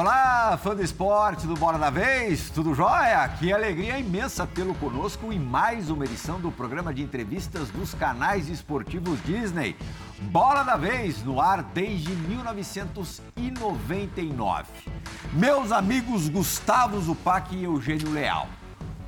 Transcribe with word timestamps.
Olá, 0.00 0.56
fã 0.56 0.74
do 0.74 0.82
esporte 0.82 1.46
do 1.46 1.54
Bola 1.54 1.78
da 1.78 1.90
Vez, 1.90 2.48
tudo 2.48 2.74
jóia? 2.74 3.28
Que 3.38 3.52
alegria 3.52 3.98
imensa 3.98 4.46
tê-lo 4.46 4.74
conosco 4.76 5.30
em 5.30 5.38
mais 5.38 5.90
uma 5.90 6.06
edição 6.06 6.40
do 6.40 6.50
programa 6.50 6.94
de 6.94 7.02
entrevistas 7.02 7.68
dos 7.68 7.92
canais 7.92 8.48
esportivos 8.48 9.22
Disney. 9.24 9.76
Bola 10.22 10.62
da 10.62 10.78
Vez, 10.78 11.22
no 11.22 11.38
ar 11.38 11.62
desde 11.62 12.12
1999. 12.12 14.64
Meus 15.34 15.70
amigos 15.70 16.30
Gustavo 16.30 16.98
Zupac 16.98 17.54
e 17.54 17.64
Eugênio 17.64 18.10
Leal, 18.10 18.48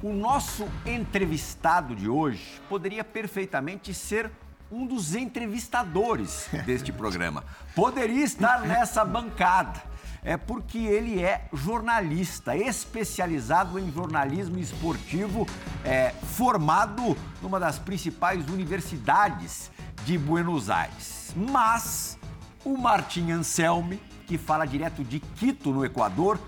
o 0.03 0.13
nosso 0.13 0.69
entrevistado 0.85 1.97
de 1.97 2.07
hoje 2.07 2.61
poderia 2.69 3.03
perfeitamente 3.03 3.95
ser 3.95 4.31
um 4.71 4.87
dos 4.87 5.15
entrevistadores 5.15 6.51
deste 6.67 6.93
programa. 6.93 7.45
Poderia 7.75 8.23
estar 8.23 8.61
nessa 8.61 9.03
bancada 9.07 9.91
é 10.23 10.37
porque 10.37 10.79
ele 10.79 11.21
é 11.21 11.49
jornalista, 11.53 12.57
especializado 12.57 13.79
em 13.79 13.91
jornalismo 13.91 14.59
esportivo, 14.59 15.47
é, 15.85 16.11
formado 16.11 17.17
numa 17.41 17.59
das 17.59 17.79
principais 17.79 18.47
universidades 18.49 19.71
de 20.05 20.17
Buenos 20.17 20.71
Aires. 20.71 21.33
Mas 21.37 22.19
o 22.65 22.77
Martim 22.77 23.33
Anselmi, 23.33 24.01
que 24.27 24.39
fala 24.39 24.65
direto 24.65 25.03
de 25.03 25.19
Quito, 25.19 25.73
no 25.73 25.85
Equador, 25.85 26.39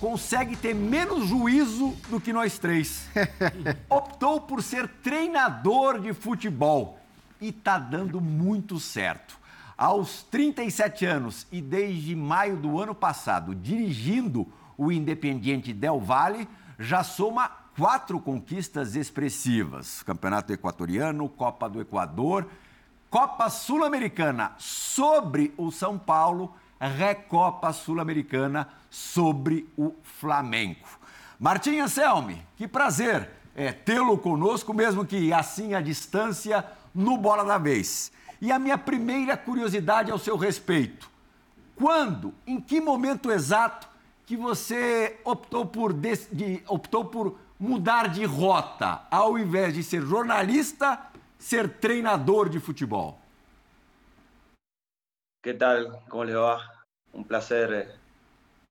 consegue 0.00 0.56
ter 0.56 0.74
menos 0.74 1.28
juízo 1.28 1.94
do 2.08 2.18
que 2.18 2.32
nós 2.32 2.58
três. 2.58 3.08
Optou 3.90 4.40
por 4.40 4.62
ser 4.62 4.88
treinador 5.02 6.00
de 6.00 6.14
futebol 6.14 6.98
e 7.40 7.52
tá 7.52 7.78
dando 7.78 8.20
muito 8.20 8.80
certo 8.80 9.38
aos 9.78 10.24
37 10.24 11.06
anos 11.06 11.46
e 11.52 11.62
desde 11.62 12.16
maio 12.16 12.56
do 12.56 12.80
ano 12.80 12.96
passado 12.96 13.54
dirigindo 13.54 14.48
o 14.76 14.90
Independiente 14.90 15.72
Del 15.72 16.00
Valle, 16.00 16.48
já 16.78 17.04
soma 17.04 17.48
quatro 17.76 18.20
conquistas 18.20 18.96
expressivas: 18.96 20.02
Campeonato 20.02 20.52
Equatoriano, 20.52 21.28
Copa 21.28 21.68
do 21.68 21.80
Equador, 21.80 22.48
Copa 23.08 23.48
Sul-Americana 23.48 24.52
sobre 24.58 25.54
o 25.56 25.70
São 25.70 25.96
Paulo, 25.96 26.54
Recopa 26.80 27.72
Sul-Americana 27.72 28.68
sobre 28.90 29.68
o 29.76 29.94
Flamengo. 30.02 30.86
Martim 31.38 31.78
Anselmi, 31.78 32.44
que 32.56 32.66
prazer 32.66 33.30
é, 33.54 33.72
tê-lo 33.72 34.18
conosco, 34.18 34.74
mesmo 34.74 35.04
que 35.04 35.32
assim 35.32 35.74
à 35.74 35.80
distância, 35.80 36.64
no 36.92 37.16
Bola 37.16 37.44
da 37.44 37.58
Vez. 37.58 38.10
E 38.40 38.52
a 38.52 38.58
minha 38.58 38.78
primeira 38.78 39.36
curiosidade 39.36 40.10
ao 40.10 40.18
seu 40.18 40.36
respeito: 40.36 41.10
quando, 41.74 42.34
em 42.46 42.60
que 42.60 42.80
momento 42.80 43.30
exato 43.30 43.88
que 44.26 44.36
você 44.36 45.20
optou 45.24 45.66
por, 45.66 45.92
de, 45.92 46.62
optou 46.66 47.04
por 47.06 47.38
mudar 47.58 48.08
de 48.08 48.24
rota, 48.24 49.06
ao 49.10 49.38
invés 49.38 49.74
de 49.74 49.82
ser 49.82 50.02
jornalista, 50.02 51.10
ser 51.38 51.78
treinador 51.78 52.48
de 52.48 52.60
futebol? 52.60 53.18
¿Qué 55.42 55.54
tal? 55.54 56.04
¿Cómo 56.08 56.24
les 56.24 56.36
va? 56.36 56.60
Un 57.12 57.24
placer 57.24 57.72
eh, 57.72 57.94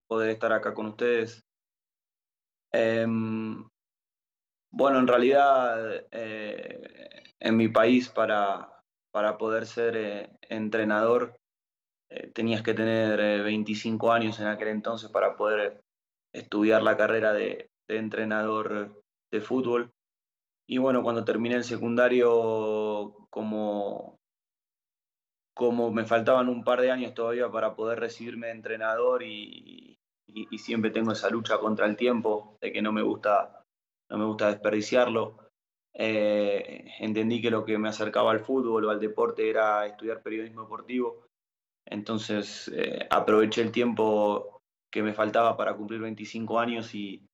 poder 0.07 0.29
estar 0.29 0.51
acá 0.53 0.73
con 0.73 0.87
ustedes. 0.87 1.43
Eh, 2.71 3.05
bueno, 4.69 4.99
en 4.99 5.07
realidad 5.07 6.05
eh, 6.11 7.33
en 7.39 7.57
mi 7.57 7.67
país 7.69 8.09
para, 8.09 8.76
para 9.17 9.35
poder 9.39 9.65
ser 9.65 9.97
eh, 9.97 10.29
entrenador 10.47 11.39
eh, 12.11 12.27
tenías 12.35 12.61
que 12.61 12.75
tener 12.75 13.41
25 13.41 14.11
eh, 14.11 14.15
años 14.15 14.39
en 14.39 14.45
aquel 14.45 14.67
entonces 14.67 15.09
para 15.09 15.35
poder 15.35 15.81
estudiar 16.35 16.83
la 16.83 16.95
carrera 16.95 17.33
de, 17.33 17.67
entrenador 17.87 19.01
de 19.31 19.41
fútbol. 19.41 19.91
Y 20.69 20.77
bueno, 20.77 21.01
cuando 21.01 21.25
terminé 21.25 21.55
el 21.55 21.63
secundario, 21.63 23.25
como, 23.31 24.19
como 25.55 25.91
me 25.91 26.05
faltaban 26.05 26.47
un 26.47 26.63
par 26.63 26.79
de 26.81 26.91
años 26.91 27.15
todavía 27.15 27.49
para 27.49 27.75
poder 27.75 27.99
recibirme 27.99 28.47
de 28.47 28.53
entrenador 28.53 29.23
y, 29.23 29.97
siempre 30.59 30.91
tengo 30.91 31.13
esa 31.13 31.31
lucha 31.31 31.57
contra 31.57 31.87
el 31.87 31.95
tiempo, 31.95 32.55
de 32.61 32.71
que 32.71 32.83
no 32.83 32.91
me 32.91 33.01
gusta, 33.01 33.63
no 34.11 34.19
me 34.19 34.25
gusta 34.25 34.49
desperdiciarlo. 34.49 35.46
Eh, 35.99 36.93
entendí 36.99 37.41
que 37.41 37.49
lo 37.49 37.65
que 37.65 37.79
me 37.79 37.89
acercaba 37.89 38.29
al 38.29 38.41
fútbol 38.41 38.85
o 38.85 38.91
al 38.91 38.99
deporte 38.99 39.49
era 39.49 39.83
estudiar 39.87 40.21
periodismo 40.21 40.61
deportivo. 40.61 41.25
Entonces 41.87 42.71
eh, 42.75 43.07
aproveché 43.09 43.63
el 43.63 43.71
tiempo 43.71 44.61
que 44.91 45.01
me 45.01 45.13
faltaba 45.13 45.57
para 45.57 45.73
cumplir 45.73 45.99
25 46.01 46.59
años 46.59 46.93
y, 46.93 47.25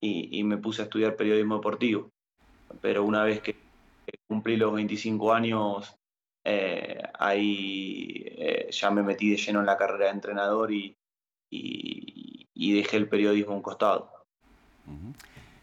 y, 0.00 0.44
me 0.44 0.56
puse 0.56 0.82
a 0.82 0.84
estudiar 0.84 1.16
periodismo 1.16 1.56
deportivo. 1.56 2.10
Pero 2.80 3.02
una 3.02 3.24
vez 3.24 3.40
que 3.40 3.56
cumplí 4.28 4.56
los 4.56 4.72
25 4.72 5.32
años, 5.32 5.96
eh, 6.44 7.02
ahí 7.18 8.68
ya 8.70 8.90
me 8.92 9.02
metí 9.02 9.30
de 9.30 9.36
lleno 9.36 9.60
en 9.60 9.66
la 9.66 9.76
carrera 9.76 10.06
de 10.06 10.12
entrenador 10.12 10.72
y, 10.72 10.96
y 11.50 12.72
dejé 12.72 12.98
el 12.98 13.08
periodismo 13.08 13.52
a 13.52 13.56
un 13.56 13.62
costado. 13.62 14.12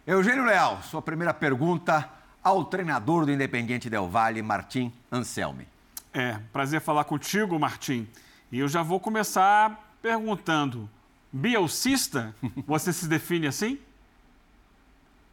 Eugenio 0.05 0.45
Leal, 0.45 0.83
su 0.83 1.01
primera 1.01 1.39
pregunta 1.39 2.22
ao 2.43 2.65
treinador 2.65 3.25
do 3.25 3.31
Independiente 3.31 3.89
Del 3.89 4.07
Valle, 4.07 4.41
Martim 4.41 4.91
Anselmi. 5.11 5.67
É, 6.13 6.37
prazer 6.51 6.81
falar 6.81 7.05
contigo, 7.05 7.57
Martim. 7.57 8.07
E 8.51 8.59
eu 8.59 8.67
já 8.67 8.83
vou 8.83 8.99
começar 8.99 9.95
perguntando: 10.01 10.89
bielcista, 11.31 12.35
você 12.67 12.91
se 12.91 13.07
define 13.07 13.47
assim? 13.47 13.79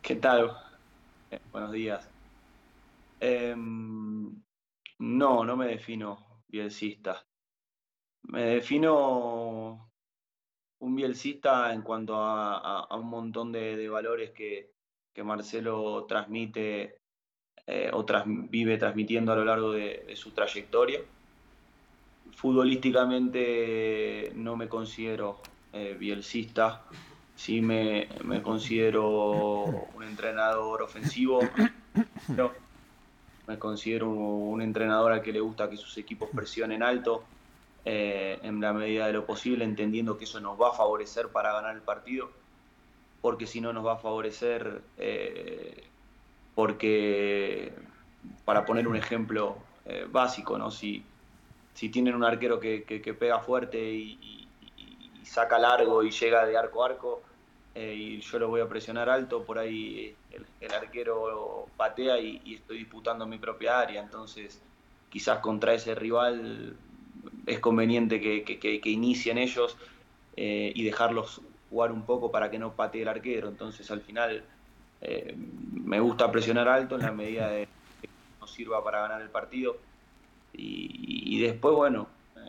Que 0.00 0.14
tal? 0.14 0.56
Eh, 1.30 1.40
buenos 1.52 1.72
días. 1.72 2.08
Eh, 3.20 3.54
no, 3.54 5.44
no 5.44 5.56
me 5.56 5.66
defino 5.66 6.18
bielcista. 6.48 7.22
Me 8.22 8.44
defino 8.54 9.90
un 10.78 10.94
bielcista 10.94 11.74
en 11.74 11.82
cuanto 11.82 12.14
a, 12.14 12.56
a, 12.56 12.80
a 12.84 12.96
un 12.96 13.10
montón 13.10 13.52
de, 13.52 13.76
de 13.76 13.88
valores 13.88 14.30
que, 14.30 14.72
que 15.12 15.22
Marcelo 15.22 16.04
transmite 16.06 17.00
eh, 17.66 17.90
o 17.92 18.04
vive 18.48 18.78
transmitiendo 18.78 19.32
a 19.32 19.36
lo 19.36 19.44
largo 19.44 19.72
de, 19.72 20.14
su 20.16 20.30
trayectoria. 20.32 21.00
Futbolísticamente 22.34 24.32
no 24.34 24.56
me 24.56 24.68
considero 24.68 25.40
eh, 25.72 25.96
bielcista, 25.98 26.82
sí 27.36 27.60
me, 27.60 28.08
considero 28.42 29.64
un 29.94 30.02
entrenador 30.02 30.82
ofensivo, 30.82 31.40
pero 32.26 32.52
me 33.46 33.58
considero 33.58 34.10
un 34.10 34.62
entrenador 34.62 35.12
al 35.12 35.22
que 35.22 35.32
le 35.32 35.40
gusta 35.40 35.70
que 35.70 35.76
sus 35.76 35.96
equipos 35.98 36.28
presionen 36.34 36.82
alto, 36.82 37.24
eh, 37.84 38.38
en 38.42 38.60
la 38.60 38.72
medida 38.72 39.06
de 39.06 39.14
lo 39.14 39.24
posible, 39.24 39.64
entendiendo 39.64 40.18
que 40.18 40.24
eso 40.24 40.38
nos 40.40 40.60
va 40.60 40.68
a 40.68 40.72
favorecer 40.72 41.28
para 41.28 41.52
ganar 41.52 41.74
el 41.74 41.82
partido, 41.82 42.30
porque 43.20 43.46
si 43.46 43.60
no 43.60 43.72
nos 43.72 43.84
va 43.84 43.94
a 43.94 43.98
favorecer 43.98 44.82
eh, 44.96 45.84
porque, 46.54 47.72
para 48.44 48.64
poner 48.64 48.88
un 48.88 48.96
ejemplo 48.96 49.56
eh, 49.86 50.06
básico, 50.10 50.58
¿no? 50.58 50.70
si, 50.70 51.02
si 51.74 51.88
tienen 51.88 52.14
un 52.14 52.24
arquero 52.24 52.58
que, 52.60 53.16
pega 53.18 53.40
fuerte 53.40 53.78
y, 53.78 54.48
saca 55.22 55.60
largo 55.60 56.02
y 56.02 56.10
llega 56.10 56.44
de 56.44 56.56
arco 56.58 56.82
a 56.82 56.86
arco, 56.86 57.22
eh, 57.76 57.94
y 57.94 58.20
yo 58.20 58.40
lo 58.40 58.48
voy 58.48 58.60
a 58.60 58.68
presionar 58.68 59.08
alto, 59.08 59.44
por 59.44 59.60
ahí 59.60 60.12
el, 60.60 60.72
arquero 60.72 61.66
patea 61.76 62.18
y, 62.18 62.54
estoy 62.54 62.78
disputando 62.78 63.26
mi 63.26 63.38
propia 63.38 63.78
área. 63.78 64.02
Entonces, 64.02 64.60
quizás 65.08 65.38
contra 65.38 65.72
ese 65.72 65.94
rival 65.94 66.76
es 67.46 67.60
conveniente 67.60 68.20
que, 68.20 68.80
inicien 68.84 69.38
ellos 69.38 69.76
y 70.34 70.82
dejarlos 70.82 71.42
jugar 71.70 71.92
un 71.92 72.02
poco 72.02 72.30
para 72.30 72.50
que 72.50 72.58
no 72.58 72.72
patee 72.72 73.02
el 73.02 73.08
arquero. 73.08 73.48
Entonces, 73.48 73.90
al 73.90 74.00
final, 74.00 74.44
eh, 75.00 75.34
me 75.72 76.00
gusta 76.00 76.30
presionar 76.30 76.68
alto 76.68 76.96
en 76.96 77.02
la 77.02 77.12
medida 77.12 77.48
de 77.48 77.68
que 78.02 78.08
nos 78.40 78.52
sirva 78.52 78.82
para 78.84 79.00
ganar 79.00 79.22
el 79.22 79.30
partido. 79.30 79.78
Y, 80.52 81.40
después, 81.40 81.74
bueno, 81.74 82.08
eh, 82.36 82.40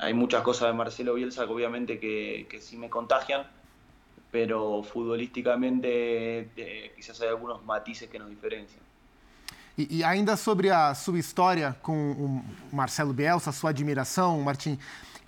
hay 0.00 0.12
muchas 0.12 0.42
cosas 0.42 0.68
de 0.68 0.74
Marcelo 0.74 1.14
Bielsa 1.14 1.46
que 1.46 1.52
obviamente 1.52 1.98
que, 1.98 2.58
sí 2.60 2.76
me 2.76 2.90
contagian, 2.90 3.46
pero 4.30 4.82
futbolísticamente 4.82 6.50
eh, 6.56 6.92
quizás 6.94 7.20
hay 7.22 7.28
algunos 7.28 7.64
matices 7.64 8.10
que 8.10 8.18
nos 8.18 8.28
diferencian. 8.28 8.82
E, 9.78 9.86
e, 9.98 10.04
ainda 10.04 10.36
sobre 10.36 10.70
a 10.70 10.94
sua 10.94 11.18
história 11.18 11.76
Marcelo 12.72 13.12
Bielsa, 13.14 13.52
sua 13.52 13.70
admiração, 13.70 14.40
Martim, 14.42 14.78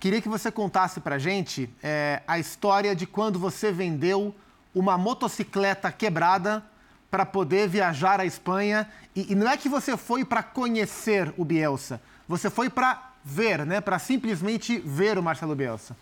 queria 0.03 0.21
que 0.21 0.27
você 0.27 0.51
contasse 0.51 0.99
para 0.99 1.17
gente 1.17 1.69
é, 1.81 2.21
a 2.27 2.37
história 2.37 2.93
de 2.93 3.07
quando 3.07 3.39
você 3.39 3.71
vendeu 3.71 4.35
uma 4.75 4.97
motocicleta 4.97 5.89
quebrada 5.93 6.61
para 7.09 7.25
poder 7.25 7.69
viajar 7.69 8.19
à 8.19 8.25
Espanha. 8.25 8.91
E, 9.15 9.31
e, 9.31 9.33
não 9.33 9.49
é 9.49 9.55
que 9.55 9.69
você 9.69 9.95
foi 9.95 10.25
para 10.25 10.43
conhecer 10.43 11.33
o 11.37 11.45
Bielsa, 11.45 12.01
você 12.27 12.49
foi 12.49 12.69
para 12.69 13.13
ver, 13.23 13.65
né? 13.65 13.79
para 13.79 13.97
simplesmente 13.97 14.77
ver 14.77 15.17
o 15.17 15.23
Marcelo 15.23 15.55
Bielsa. 15.55 15.95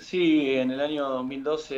Sí, 0.00 0.52
en 0.54 0.70
el 0.70 0.80
año 0.80 1.06
2012 1.10 1.74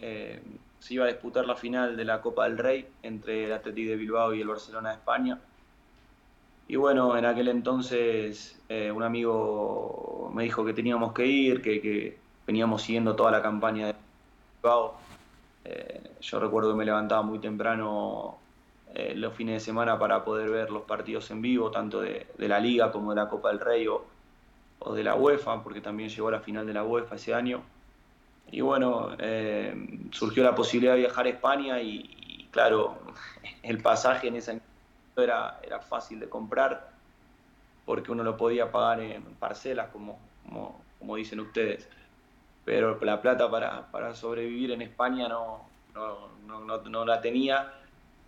eh, 0.00 0.42
se 0.78 0.94
iba 0.94 1.04
a 1.04 1.08
disputar 1.08 1.44
la 1.44 1.56
final 1.56 1.94
de 1.94 2.06
la 2.06 2.22
Copa 2.22 2.44
del 2.44 2.56
Rey 2.56 2.86
entre 3.02 3.44
el 3.44 3.52
Atlético 3.52 3.90
de 3.90 3.96
Bilbao 3.96 4.32
y 4.32 4.40
el 4.40 4.48
Barcelona 4.48 4.90
de 4.90 4.94
España. 4.94 5.38
Y 6.70 6.76
bueno, 6.76 7.16
en 7.18 7.24
aquel 7.24 7.48
entonces 7.48 8.56
eh, 8.68 8.92
un 8.92 9.02
amigo 9.02 10.30
me 10.32 10.44
dijo 10.44 10.64
que 10.64 10.72
teníamos 10.72 11.12
que 11.12 11.26
ir, 11.26 11.60
que, 11.62 12.16
veníamos 12.46 12.82
siguiendo 12.82 13.16
toda 13.16 13.32
la 13.32 13.42
campaña 13.42 13.88
de 13.88 13.94
Bilbao. 14.62 14.94
Eh, 15.64 16.00
yo 16.20 16.38
recuerdo 16.38 16.70
que 16.70 16.76
me 16.76 16.84
levantaba 16.84 17.22
muy 17.22 17.40
temprano 17.40 18.38
los 19.16 19.34
fines 19.34 19.54
de 19.54 19.60
semana 19.60 19.98
para 19.98 20.24
poder 20.24 20.48
ver 20.48 20.70
los 20.70 20.82
partidos 20.82 21.28
en 21.32 21.42
vivo, 21.42 21.72
tanto 21.72 22.02
de, 22.02 22.28
la 22.38 22.60
Liga 22.60 22.92
como 22.92 23.10
de 23.10 23.16
la 23.16 23.28
Copa 23.28 23.48
del 23.48 23.58
Rey 23.58 23.88
o, 23.88 24.04
de 24.94 25.02
la 25.02 25.16
UEFA, 25.16 25.64
porque 25.64 25.80
también 25.80 26.08
llegó 26.08 26.30
la 26.30 26.38
final 26.38 26.68
de 26.68 26.74
la 26.74 26.84
UEFA 26.84 27.16
ese 27.16 27.34
año. 27.34 27.62
Y 28.52 28.60
bueno, 28.60 29.16
eh, 29.18 29.74
surgió 30.12 30.44
la 30.44 30.54
posibilidad 30.54 30.92
de 30.92 31.00
viajar 31.00 31.26
a 31.26 31.30
España 31.30 31.82
y, 31.82 32.46
claro, 32.52 32.96
el 33.64 33.78
pasaje 33.78 34.28
en 34.28 34.36
ese 34.36 34.60
era, 35.16 35.60
era 35.62 35.80
fácil 35.80 36.20
de 36.20 36.28
comprar 36.28 36.90
porque 37.84 38.12
uno 38.12 38.22
lo 38.22 38.36
podía 38.36 38.70
pagar 38.70 39.00
en 39.00 39.22
parcelas, 39.40 39.88
como, 39.90 40.16
como, 40.98 41.16
dicen 41.16 41.40
ustedes. 41.40 41.88
Pero 42.64 42.96
la 43.00 43.20
plata 43.20 43.50
para, 43.50 43.90
para 43.90 44.14
sobrevivir 44.14 44.70
en 44.70 44.82
España 44.82 45.28
no, 45.28 45.64
no, 45.94 46.28
no, 46.46 46.78
no, 46.78 47.04
la 47.04 47.20
tenía. 47.20 47.72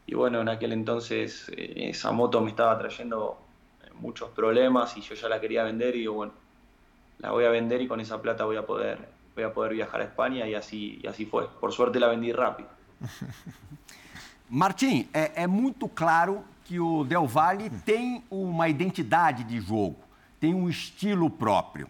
Y 0.04 0.14
bueno, 0.14 0.40
en 0.40 0.48
aquel 0.48 0.72
entonces 0.72 1.48
eh, 1.56 1.90
esa 1.90 2.10
moto 2.10 2.40
me 2.40 2.50
estaba 2.50 2.76
trayendo 2.76 3.38
muchos 3.94 4.30
problemas 4.30 4.96
y 4.96 5.00
yo 5.00 5.14
ya 5.14 5.28
la 5.28 5.40
quería 5.40 5.62
vender 5.62 5.94
y 5.94 6.00
digo, 6.00 6.14
bueno, 6.14 6.32
la 7.20 7.30
voy 7.30 7.44
a 7.44 7.50
vender 7.50 7.80
y 7.80 7.86
con 7.86 8.00
esa 8.00 8.20
plata 8.20 8.44
voy 8.44 8.56
a 8.56 8.66
poder, 8.66 8.98
voy 9.36 9.44
a 9.44 9.52
poder 9.52 9.74
viajar 9.74 10.00
a 10.00 10.04
España 10.04 10.48
y 10.48 10.54
así, 10.54 10.98
y 11.00 11.06
así 11.06 11.24
foi. 11.24 11.46
Por 11.60 11.72
sorte 11.72 12.00
la 12.00 12.08
vendi 12.08 12.32
rápido. 12.32 12.68
Martim, 14.50 15.08
é, 15.14 15.44
é, 15.44 15.46
muito 15.46 15.88
claro 15.88 16.44
que 16.64 16.78
o 16.78 17.04
Del 17.04 17.26
Valle 17.26 17.70
tem 17.84 18.24
uma 18.30 18.68
identidade 18.68 19.44
de 19.44 19.60
jogo, 19.60 19.98
tem 20.40 20.54
um 20.54 20.68
estilo 20.68 21.28
próprio. 21.28 21.88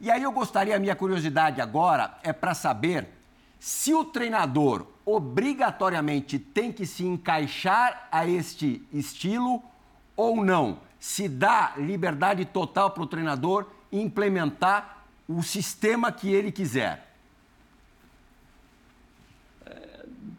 E 0.00 0.10
aí 0.10 0.22
eu 0.22 0.32
gostaria, 0.32 0.76
a 0.76 0.78
minha 0.78 0.96
curiosidade 0.96 1.60
agora 1.60 2.18
é 2.22 2.32
para 2.32 2.54
saber 2.54 3.08
se 3.58 3.92
o 3.92 4.04
treinador 4.04 4.86
obrigatoriamente 5.04 6.38
tem 6.38 6.72
que 6.72 6.86
se 6.86 7.04
encaixar 7.04 8.08
a 8.10 8.26
este 8.26 8.86
estilo 8.92 9.62
ou 10.16 10.42
não. 10.42 10.78
Se 10.98 11.28
dá 11.28 11.74
liberdade 11.76 12.44
total 12.46 12.90
para 12.90 13.02
o 13.02 13.06
treinador 13.06 13.66
implementar 13.92 15.04
o 15.28 15.42
sistema 15.42 16.10
que 16.10 16.32
ele 16.32 16.50
quiser? 16.50 17.06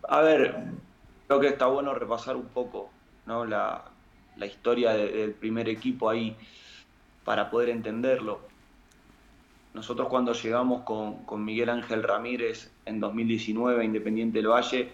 A 0.03 0.21
ver, 0.21 0.55
creo 1.27 1.39
que 1.39 1.47
está 1.47 1.67
bueno 1.67 1.93
repasar 1.93 2.35
un 2.35 2.49
poco 2.49 2.89
¿no? 3.25 3.45
la, 3.45 3.85
la 4.37 4.45
historia 4.45 4.93
de, 4.93 5.11
del 5.11 5.33
primer 5.33 5.69
equipo 5.69 6.09
ahí 6.09 6.35
para 7.23 7.49
poder 7.49 7.69
entenderlo. 7.69 8.39
Nosotros 9.73 10.09
cuando 10.09 10.33
llegamos 10.33 10.81
con, 10.83 11.23
con, 11.25 11.45
Miguel 11.45 11.69
Ángel 11.69 12.03
Ramírez 12.03 12.71
en 12.85 12.99
2019 12.99 13.81
a 13.81 13.83
Independiente 13.83 14.39
del 14.39 14.47
Valle, 14.47 14.91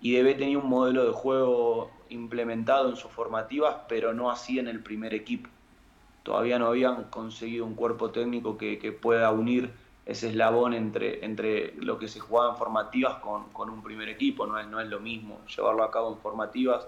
IDB 0.00 0.36
tenía 0.36 0.58
un 0.58 0.68
modelo 0.68 1.06
de 1.06 1.12
juego 1.12 1.90
implementado 2.10 2.90
en 2.90 2.96
sus 2.96 3.10
formativas, 3.10 3.76
pero 3.88 4.12
no 4.12 4.30
así 4.30 4.58
en 4.58 4.68
el 4.68 4.80
primer 4.80 5.14
equipo 5.14 5.48
todavía 6.22 6.58
no 6.58 6.66
habían 6.66 7.04
conseguido 7.04 7.64
un 7.66 7.74
cuerpo 7.74 8.10
técnico 8.10 8.56
que, 8.56 8.98
pueda 9.00 9.30
unir 9.30 9.72
ese 10.06 10.30
eslabón 10.30 10.74
entre, 10.74 11.24
entre 11.24 11.74
lo 11.74 11.98
que 11.98 12.08
se 12.08 12.20
jugaba 12.20 12.52
en 12.52 12.56
formativas 12.56 13.16
con, 13.16 13.70
un 13.70 13.82
primer 13.82 14.08
equipo, 14.08 14.46
no 14.46 14.58
es, 14.58 14.66
no 14.66 14.80
es 14.80 14.88
lo 14.88 15.00
mismo 15.00 15.40
llevarlo 15.46 15.84
a 15.84 15.90
cabo 15.90 16.12
en 16.12 16.18
formativas, 16.18 16.86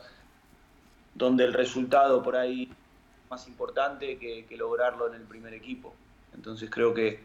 donde 1.15 1.45
el 1.45 1.53
resultado 1.53 2.23
por 2.23 2.37
ahí 2.37 2.65
es 2.65 3.31
más 3.31 3.47
importante 3.49 4.19
que, 4.19 4.47
lograrlo 4.57 5.09
en 5.09 5.15
el 5.15 5.23
primer 5.23 5.55
equipo. 5.55 5.95
Entonces 6.35 6.71
creo 6.71 6.95
que 6.95 7.21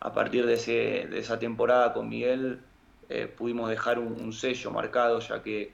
a 0.00 0.12
partir 0.12 0.46
de, 0.46 0.54
ese, 0.54 1.06
de 1.10 1.18
esa 1.18 1.38
temporada 1.38 1.92
con 1.92 2.08
Miguel 2.08 2.60
eh, 3.08 3.26
pudimos 3.26 3.68
dejar 3.68 3.98
un, 3.98 4.32
sello 4.32 4.70
marcado, 4.70 5.20
ya 5.20 5.42
que, 5.42 5.72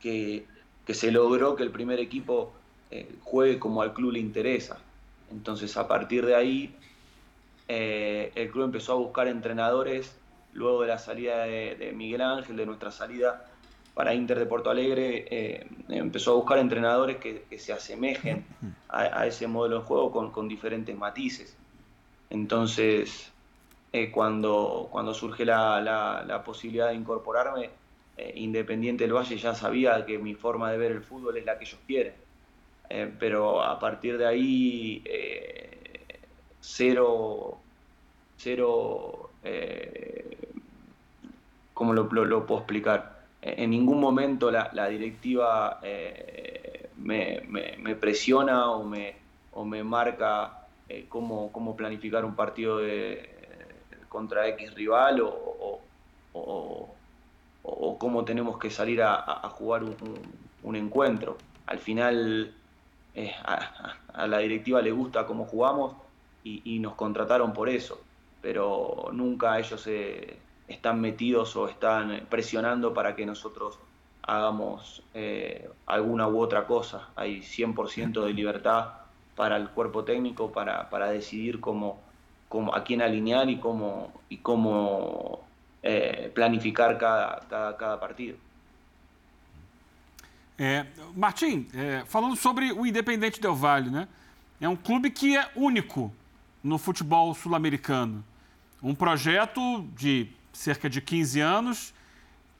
que, 0.00 0.44
se 0.92 1.10
logró 1.10 1.56
que 1.56 1.62
el 1.62 1.70
primer 1.70 2.00
equipo 2.00 2.52
eh, 2.90 3.08
juegue 3.22 3.58
como 3.58 3.82
al 3.82 3.94
club 3.94 4.12
le 4.12 4.18
interesa. 4.18 4.78
Entonces 5.30 5.76
a 5.76 5.88
partir 5.88 6.26
de 6.26 6.34
ahí 6.34 6.74
eh, 7.68 8.32
el 8.34 8.50
club 8.50 8.64
empezó 8.64 8.92
a 8.92 8.96
buscar 8.96 9.28
entrenadores 9.28 10.14
luego 10.52 10.82
de 10.82 10.88
la 10.88 10.98
salida 10.98 11.44
de, 11.44 11.92
Miguel 11.94 12.20
Ángel, 12.20 12.56
de 12.56 12.66
nuestra 12.66 12.90
salida 12.90 13.46
para 13.94 14.14
Inter 14.14 14.38
de 14.38 14.46
Porto 14.46 14.70
Alegre, 14.70 15.26
eh, 15.30 15.66
empezó 15.88 16.32
a 16.32 16.34
buscar 16.36 16.58
entrenadores 16.58 17.16
que, 17.16 17.44
se 17.58 17.72
asemejen 17.72 18.44
a, 18.88 19.26
ese 19.26 19.46
modelo 19.46 19.80
de 19.80 19.84
juego 19.84 20.32
con, 20.32 20.48
diferentes 20.48 20.96
matices. 20.96 21.56
Entonces, 22.30 23.30
cuando, 24.12 24.88
cuando 24.90 25.12
surge 25.12 25.44
la, 25.44 26.42
posibilidad 26.44 26.88
de 26.88 26.94
incorporarme, 26.94 27.70
Independiente 28.34 29.04
del 29.04 29.14
Valle 29.14 29.36
ya 29.36 29.54
sabía 29.54 30.04
que 30.06 30.18
mi 30.18 30.34
forma 30.34 30.70
de 30.70 30.78
ver 30.78 30.92
el 30.92 31.02
fútbol 31.02 31.36
es 31.38 31.44
la 31.44 31.58
que 31.58 31.64
ellos 31.64 31.80
quieren. 31.86 32.14
Eh, 32.94 33.10
pero 33.18 33.62
a 33.62 33.78
partir 33.78 34.18
de 34.18 34.26
ahí, 34.26 35.02
eh, 35.06 36.04
cero, 36.60 37.58
cero, 38.36 39.30
eh, 39.42 40.36
¿cómo 41.72 41.94
lo, 41.94 42.06
puedo 42.08 42.60
explicar? 42.60 43.11
En 43.42 43.70
ningún 43.70 44.00
momento 44.00 44.50
la, 44.50 44.88
directiva 44.88 45.80
me, 46.96 47.96
presiona 48.00 48.70
o 48.70 48.84
me, 48.84 49.84
marca 49.84 50.66
cómo, 51.08 51.50
cómo, 51.50 51.74
planificar 51.76 52.24
un 52.24 52.36
partido 52.36 52.80
contra 54.12 54.46
X 54.48 54.74
rival 54.74 55.22
o, 55.22 55.80
cómo 57.98 58.24
tenemos 58.24 58.58
que 58.58 58.70
salir 58.70 59.02
a, 59.02 59.48
jugar 59.50 59.82
un, 60.62 60.76
encuentro. 60.76 61.38
Al 61.66 61.78
final 61.78 62.54
eh, 63.14 63.32
a, 63.42 64.26
la 64.26 64.38
directiva 64.38 64.82
le 64.82 64.92
gusta 64.92 65.26
cómo 65.26 65.46
jugamos 65.46 65.94
y, 66.44 66.78
nos 66.80 66.94
contrataron 66.94 67.52
por 67.52 67.68
eso, 67.68 68.00
pero 68.40 69.10
nunca 69.12 69.58
ellos 69.58 69.80
están 70.72 71.00
metidos 71.00 71.54
o 71.56 71.68
están 71.68 72.26
presionando 72.28 72.92
para 72.92 73.14
que 73.14 73.26
nosotros 73.26 73.78
hagamos 74.22 75.02
eh, 75.14 75.68
alguna 75.86 76.28
u 76.28 76.40
otra 76.40 76.66
cosa. 76.66 77.08
Hay 77.16 77.40
100% 77.40 78.24
de 78.24 78.32
libertad 78.32 78.88
para 79.36 79.56
el 79.56 79.68
cuerpo 79.70 80.04
técnico 80.04 80.52
para, 80.52 81.10
decidir 81.10 81.60
cómo, 81.60 82.00
cómo, 82.48 82.74
a 82.74 82.84
quién 82.84 83.02
alinear 83.02 83.48
y 83.48 83.58
cómo, 83.58 84.12
y 84.28 84.38
cómo 84.38 85.40
eh, 85.82 86.30
planificar 86.34 86.98
cada, 86.98 87.76
cada 87.76 87.98
partido. 87.98 88.36
É, 90.58 90.86
Martim, 91.16 91.66
é, 91.74 92.04
falando 92.06 92.36
sobre 92.36 92.70
o 92.72 92.86
Independente 92.86 93.40
Del 93.40 93.54
Valle, 93.54 93.90
né? 93.90 94.06
É 94.60 94.68
um 94.68 94.76
clube 94.76 95.10
que 95.10 95.36
é 95.36 95.50
único 95.56 96.12
no 96.62 96.78
futebol 96.78 97.34
sul-americano. 97.34 98.24
Um 98.80 98.94
projeto 98.94 99.82
de 99.96 100.28
cerca 100.52 100.88
de 100.88 101.00
15 101.00 101.40
anos 101.40 101.94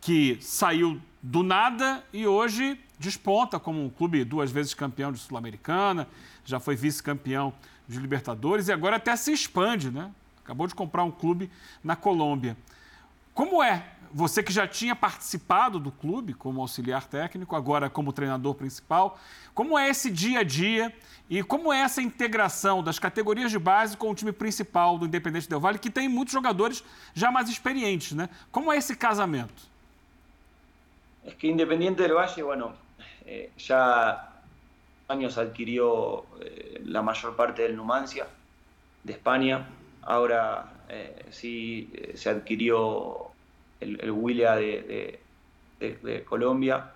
que 0.01 0.39
saiu 0.41 1.01
do 1.23 1.43
nada 1.43 2.05
e 2.13 2.27
hoje 2.27 2.79
desponta 2.99 3.59
como 3.59 3.85
um 3.85 3.89
clube 3.89 4.25
duas 4.25 4.51
vezes 4.51 4.75
campeão 4.75 5.13
de 5.13 5.19
Sul-Americana, 5.19 6.09
já 6.45 6.59
foi 6.59 6.75
vice-campeão 6.75 7.55
de 7.89 7.99
Libertadores 7.99 8.69
e 8.69 8.73
agora 8.73 8.97
até 8.97 9.15
se 9.17 9.33
expande, 9.33 9.91
né? 9.91 10.11
Acabou 10.45 10.67
de 10.67 10.75
comprar 10.75 11.05
um 11.05 11.11
clube 11.11 11.51
na 11.85 11.95
Colômbia. 11.95 12.57
Como 13.35 13.63
é 13.63 13.93
você 14.13 14.43
que 14.43 14.53
já 14.53 14.67
tinha 14.67 14.95
participado 14.95 15.81
do 15.81 15.91
clube 15.91 16.35
como 16.35 16.61
auxiliar 16.61 17.07
técnico, 17.07 17.57
agora 17.57 17.89
como 17.89 18.13
treinador 18.13 18.55
principal, 18.55 19.19
como 19.55 19.79
é 19.79 19.89
esse 19.89 20.11
dia 20.11 20.41
a 20.41 20.43
dia 20.43 20.95
e 21.31 21.43
como 21.43 21.73
é 21.73 21.81
essa 21.81 22.03
integração 22.03 22.83
das 22.83 22.99
categorias 22.99 23.51
de 23.51 23.59
base 23.59 23.97
com 23.97 24.11
o 24.11 24.15
time 24.15 24.33
principal 24.33 24.99
do 24.99 25.07
Independente 25.07 25.49
Del 25.49 25.61
Valle, 25.61 25.79
que 25.79 25.91
tem 25.91 26.09
muitos 26.09 26.35
jogadores 26.35 26.85
já 27.15 27.31
mais 27.31 27.49
experientes, 27.49 28.13
né? 28.13 28.29
Como 28.51 28.71
é 28.71 28.77
esse 28.77 28.95
casamento? 28.95 29.63
É 31.25 31.31
que 31.31 31.49
Independiente 31.49 32.03
del 32.03 32.15
Valle, 32.15 32.43
bueno, 32.43 32.73
eh, 33.25 33.51
ya 33.57 34.29
años 35.09 35.39
adquirió 35.39 36.25
eh, 36.41 36.83
la 36.85 37.01
mayor 37.01 37.37
parte 37.37 37.63
del 37.63 37.77
Numancia 37.77 38.27
de 39.05 39.13
España. 39.13 39.67
Ahora 40.03 40.85
eh, 40.89 41.27
sí 41.31 41.91
eh, 41.95 42.17
se 42.17 42.31
adquirió 42.31 43.29
el, 43.81 44.01
el 44.01 45.19
de, 45.79 46.25
Colombia, 46.25 46.93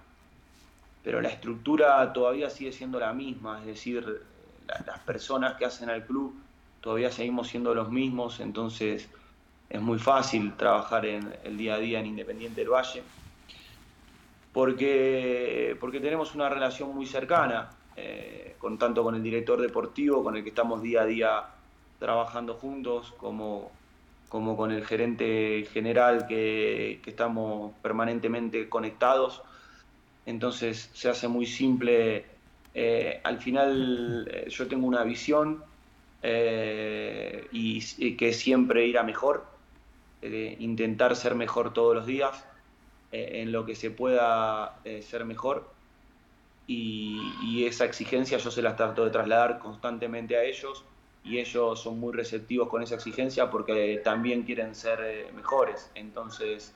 pero 1.02 1.20
la 1.20 1.28
estructura 1.28 2.12
todavía 2.12 2.50
sigue 2.50 2.72
siendo 2.72 3.00
la 3.00 3.12
misma, 3.12 3.60
es 3.60 3.66
decir, 3.66 4.22
las 4.66 4.98
personas 5.00 5.54
que 5.54 5.64
hacen 5.64 5.90
al 5.90 6.04
club 6.04 6.34
todavía 6.80 7.10
seguimos 7.10 7.48
siendo 7.48 7.74
los 7.74 7.90
mismos, 7.90 8.38
entonces 8.38 9.08
es 9.68 9.80
muy 9.80 9.98
fácil 9.98 10.56
trabajar 10.56 11.04
en 11.06 11.34
el 11.42 11.56
día 11.56 11.74
a 11.74 11.78
día 11.78 11.98
en 11.98 12.06
Independiente 12.06 12.60
del 12.60 12.70
Valle, 12.70 13.02
porque, 14.52 15.76
porque 15.80 16.00
tenemos 16.00 16.34
una 16.34 16.48
relación 16.48 16.94
muy 16.94 17.06
cercana, 17.06 17.70
eh, 17.96 18.54
con, 18.58 18.78
tanto 18.78 19.02
con 19.02 19.14
el 19.14 19.22
director 19.22 19.60
deportivo, 19.60 20.22
con 20.22 20.36
el 20.36 20.42
que 20.42 20.50
estamos 20.50 20.82
día 20.82 21.02
a 21.02 21.06
día 21.06 21.44
trabajando 21.98 22.54
juntos, 22.54 23.12
como, 23.18 23.70
como 24.28 24.56
con 24.56 24.72
el 24.72 24.84
gerente 24.84 25.66
general, 25.72 26.26
que, 26.26 27.00
estamos 27.06 27.72
permanentemente 27.82 28.68
conectados. 28.68 29.42
Entonces 30.26 30.90
se 30.92 31.08
hace 31.08 31.28
muy 31.28 31.46
simple. 31.46 32.26
Eh, 32.74 33.20
al 33.24 33.38
final 33.38 34.28
eh, 34.30 34.46
yo 34.50 34.66
tengo 34.66 34.86
una 34.86 35.02
visión 35.04 35.62
eh, 36.22 37.46
y, 37.52 38.16
que 38.16 38.32
siempre 38.32 38.86
ir 38.86 38.98
a 38.98 39.02
mejor, 39.02 39.46
intentar 40.58 41.14
ser 41.14 41.36
mejor 41.36 41.72
todos 41.72 41.94
los 41.94 42.06
días, 42.06 42.44
en 43.12 43.52
lo 43.52 43.64
que 43.64 43.76
se 43.76 43.90
pueda 43.90 44.80
ser 45.02 45.24
mejor. 45.24 45.70
Y, 46.66 47.20
y, 47.44 47.64
esa 47.66 47.84
exigencia 47.84 48.38
yo 48.38 48.50
se 48.50 48.60
la 48.60 48.74
trato 48.74 49.04
de 49.04 49.10
trasladar 49.12 49.60
constantemente 49.60 50.36
a 50.36 50.42
ellos 50.42 50.84
y 51.26 51.38
ellos 51.38 51.80
son 51.80 51.98
muy 51.98 52.14
receptivos 52.14 52.68
con 52.68 52.82
esa 52.82 52.94
exigencia 52.94 53.50
porque 53.50 54.00
también 54.04 54.44
quieren 54.44 54.74
ser 54.74 55.32
mejores. 55.34 55.90
Entonces, 55.94 56.74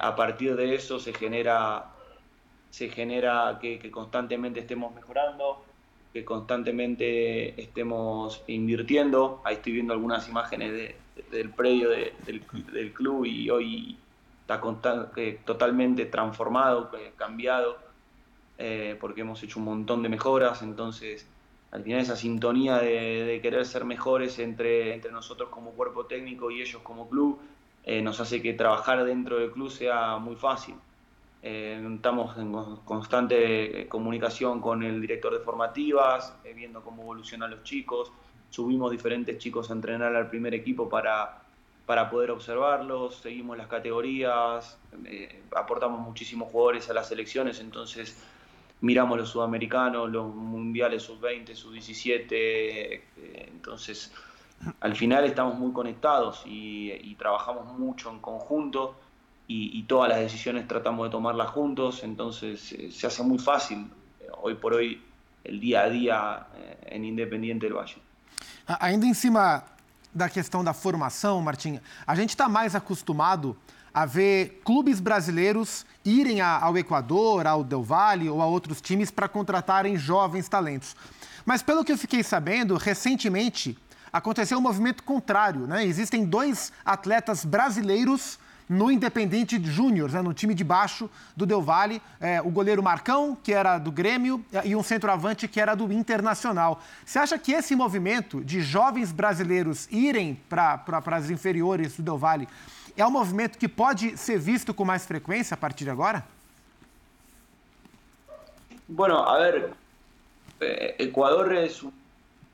a 0.00 0.14
partir 0.16 0.56
de 0.56 0.74
eso 0.74 0.98
se 0.98 1.14
genera 1.14 1.90
se 2.70 2.88
genera 2.88 3.58
que, 3.60 3.90
constantemente 3.90 4.60
estemos 4.60 4.94
mejorando, 4.94 5.64
que 6.12 6.24
constantemente 6.24 7.60
estemos 7.60 8.42
invirtiendo. 8.46 9.42
Ahí 9.44 9.56
estoy 9.56 9.72
viendo 9.72 9.92
algunas 9.92 10.28
imágenes 10.28 10.72
de, 10.72 10.96
de, 11.16 11.36
del 11.36 11.50
predio 11.50 11.90
de, 11.90 12.14
del, 12.24 12.92
club 12.92 13.26
y 13.26 13.50
hoy 13.50 13.98
está 14.42 14.60
totalmente 15.44 16.06
transformado, 16.06 16.90
cambiado, 17.16 17.78
eh, 18.58 18.96
porque 19.00 19.20
hemos 19.22 19.42
hecho 19.42 19.58
un 19.58 19.66
montón 19.66 20.02
de 20.02 20.08
mejoras. 20.08 20.62
Entonces, 20.62 21.26
al 21.70 21.82
final 21.82 22.00
esa 22.00 22.16
sintonía 22.16 22.78
de, 22.78 23.38
querer 23.42 23.64
ser 23.66 23.84
mejores 23.84 24.38
entre, 24.38 24.94
entre 24.94 25.12
nosotros 25.12 25.50
como 25.50 25.70
cuerpo 25.72 26.06
técnico 26.06 26.50
y 26.50 26.60
ellos 26.60 26.82
como 26.82 27.08
club, 27.08 27.38
eh, 27.84 28.02
nos 28.02 28.20
hace 28.20 28.42
que 28.42 28.52
trabajar 28.54 29.04
dentro 29.04 29.38
del 29.38 29.50
club 29.50 29.70
sea 29.70 30.18
muy 30.18 30.36
fácil. 30.36 30.74
Eh, 31.42 31.82
estamos 31.94 32.36
en 32.36 32.52
constante 32.84 33.88
comunicación 33.88 34.60
con 34.60 34.82
el 34.82 35.00
director 35.00 35.32
de 35.32 35.40
formativas, 35.40 36.34
eh, 36.44 36.52
viendo 36.52 36.82
cómo 36.82 37.02
evolucionan 37.02 37.50
los 37.50 37.62
chicos. 37.62 38.12
Subimos 38.50 38.90
diferentes 38.90 39.38
chicos 39.38 39.70
a 39.70 39.72
entrenar 39.72 40.14
al 40.14 40.28
primer 40.28 40.54
equipo 40.54 40.88
para, 40.88 41.40
para 41.86 42.10
poder 42.10 42.30
observarlos, 42.30 43.16
seguimos 43.16 43.56
las 43.56 43.68
categorías, 43.68 44.78
eh, 45.06 45.42
aportamos 45.56 46.00
muchísimos 46.00 46.50
jugadores 46.50 46.90
a 46.90 46.94
las 46.94 47.08
selecciones, 47.08 47.60
entonces 47.60 48.16
miramos 48.80 49.18
los 49.18 49.28
sudamericanos, 49.28 50.10
los 50.10 50.34
mundiales 50.34 51.02
sub-20, 51.02 51.54
sub-17, 51.54 53.00
entonces 53.48 54.12
al 54.80 54.94
final 54.94 55.24
estamos 55.24 55.58
muy 55.58 55.72
conectados 55.72 56.42
y, 56.46 56.92
y 56.92 57.14
trabajamos 57.14 57.78
mucho 57.78 58.10
en 58.10 58.18
conjunto 58.18 58.94
y, 59.48 59.78
y, 59.78 59.82
todas 59.82 60.08
las 60.08 60.20
decisiones 60.20 60.68
tratamos 60.68 61.06
de 61.06 61.10
tomarlas 61.10 61.50
juntos, 61.50 62.04
entonces 62.04 62.72
eh, 62.72 62.90
se 62.92 63.06
hace 63.06 63.22
muy 63.22 63.38
fácil 63.38 63.90
eh, 64.20 64.28
hoy 64.42 64.54
por 64.54 64.74
hoy 64.74 65.02
el 65.42 65.58
dia 65.58 65.82
a 65.82 65.88
dia 65.88 66.46
eh, 66.54 66.96
em 66.96 67.04
Independente 67.04 67.68
do 67.68 67.74
Valle. 67.74 67.96
Ainda 68.78 69.06
em 69.06 69.14
cima 69.14 69.64
da 70.14 70.28
questão 70.28 70.62
da 70.62 70.72
formação, 70.72 71.40
Martim, 71.42 71.80
a 72.06 72.14
gente 72.14 72.30
está 72.30 72.48
mais 72.48 72.76
acostumado 72.76 73.56
a 73.92 74.06
ver 74.06 74.60
clubes 74.64 75.00
brasileiros 75.00 75.84
irem 76.04 76.40
ao 76.40 76.76
Equador, 76.78 77.46
ao 77.46 77.64
Del 77.64 77.82
Valle 77.82 78.28
ou 78.28 78.40
a 78.40 78.46
outros 78.46 78.80
times 78.80 79.10
para 79.10 79.28
contratarem 79.28 79.96
jovens 79.96 80.48
talentos. 80.48 80.96
Mas 81.44 81.62
pelo 81.62 81.84
que 81.84 81.92
eu 81.92 81.98
fiquei 81.98 82.22
sabendo, 82.22 82.76
recentemente 82.76 83.76
aconteceu 84.12 84.58
um 84.58 84.62
movimento 84.62 85.02
contrário, 85.02 85.66
né? 85.66 85.84
Existem 85.84 86.24
dois 86.24 86.72
atletas 86.84 87.44
brasileiros 87.44 88.38
no 88.70 88.88
Independente 88.88 89.60
Júnior, 89.60 90.12
né, 90.12 90.22
no 90.22 90.32
time 90.32 90.54
de 90.54 90.62
baixo 90.62 91.10
do 91.36 91.44
Del 91.44 91.60
Valle, 91.60 92.00
é, 92.20 92.40
o 92.40 92.50
goleiro 92.50 92.80
Marcão, 92.80 93.36
que 93.42 93.52
era 93.52 93.78
do 93.78 93.90
Grêmio, 93.90 94.44
e 94.64 94.76
um 94.76 94.82
centroavante 94.82 95.48
que 95.48 95.60
era 95.60 95.74
do 95.74 95.92
Internacional. 95.92 96.80
Você 97.04 97.18
acha 97.18 97.36
que 97.36 97.50
esse 97.50 97.74
movimento 97.74 98.44
de 98.44 98.60
jovens 98.60 99.10
brasileiros 99.10 99.88
irem 99.90 100.40
para 100.48 100.84
as 101.06 101.30
inferiores 101.30 101.96
do 101.96 102.04
Del 102.04 102.16
Valle 102.16 102.46
é 103.00 103.06
um 103.06 103.10
movimento 103.10 103.58
que 103.58 103.68
pode 103.68 104.16
ser 104.16 104.38
visto 104.38 104.74
com 104.74 104.84
mais 104.84 105.06
frequência 105.06 105.54
a 105.54 105.56
partir 105.56 105.84
de 105.84 105.90
agora? 105.90 106.24
Bueno, 108.86 109.18
a 109.18 109.38
ver, 109.38 109.72
eh, 110.60 110.96
Ecuador 110.98 111.54
es, 111.54 111.82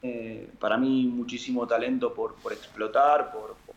eh, 0.02 0.48
para 0.60 0.76
mí, 0.76 1.06
muchísimo 1.06 1.66
talento 1.66 2.12
por, 2.12 2.34
por 2.34 2.52
explotar, 2.52 3.32
por, 3.32 3.56
por 3.64 3.74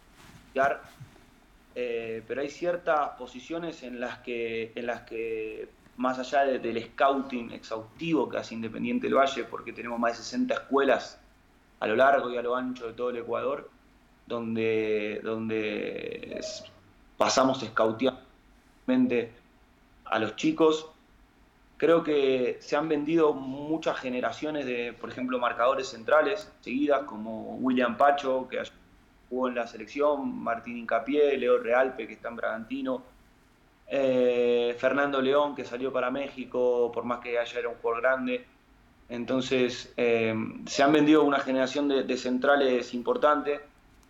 eh, 1.75 2.23
pero 2.27 2.41
hay 2.41 2.49
ciertas 2.49 3.11
posiciones 3.11 3.83
en 3.83 3.99
las 3.99 4.19
que, 4.19 4.73
en 4.75 4.85
las 4.85 5.01
que 5.03 5.69
más 5.95 6.19
allá 6.19 6.43
de, 6.43 6.59
del 6.59 6.83
scouting 6.83 7.51
exhaustivo 7.51 8.29
que 8.29 8.37
hace 8.37 8.55
Independiente 8.55 9.07
del 9.07 9.15
Valle, 9.15 9.43
porque 9.45 9.71
tenemos 9.71 9.97
más 9.99 10.17
de 10.17 10.23
60 10.23 10.53
escuelas 10.53 11.19
a 11.79 11.87
lo 11.87 11.95
largo 11.95 12.29
y 12.29 12.37
a 12.37 12.41
lo 12.41 12.55
ancho 12.55 12.87
de 12.87 12.93
todo 12.93 13.09
el 13.11 13.17
Ecuador, 13.17 13.69
donde, 14.29 15.19
donde 15.23 16.39
pasamos 17.17 17.59
scouteamente 17.59 19.33
a 20.05 20.19
los 20.19 20.35
chicos. 20.37 20.87
Creo 21.77 22.03
que 22.03 22.57
se 22.61 22.75
han 22.75 22.87
vendido 22.87 23.33
muchas 23.33 23.97
generaciones 23.97 24.65
de, 24.65 24.93
por 24.93 25.09
ejemplo, 25.09 25.39
marcadores 25.39 25.87
centrales 25.87 26.51
seguidas, 26.61 27.03
como 27.03 27.55
William 27.57 27.97
Pacho, 27.97 28.47
que 28.49 28.61
jugó 29.29 29.47
en 29.47 29.55
la 29.55 29.67
selección, 29.67 30.37
Martín 30.43 30.77
Incapié, 30.77 31.37
Leo 31.37 31.57
Realpe, 31.57 32.07
que 32.07 32.13
está 32.13 32.29
en 32.29 32.35
Bragantino, 32.35 33.01
eh, 33.87 34.75
Fernando 34.77 35.21
León, 35.21 35.55
que 35.55 35.65
salió 35.65 35.91
para 35.91 36.11
México, 36.11 36.91
por 36.93 37.05
más 37.05 37.19
que 37.19 37.39
haya 37.39 37.59
era 37.59 37.69
un 37.69 37.75
jugador 37.75 38.01
grande. 38.01 38.45
Entonces, 39.09 39.91
eh, 39.97 40.35
se 40.67 40.83
han 40.83 40.91
vendido 40.91 41.23
una 41.23 41.39
generación 41.39 41.87
de, 41.87 42.17
centrales 42.17 42.93
importante, 42.93 43.59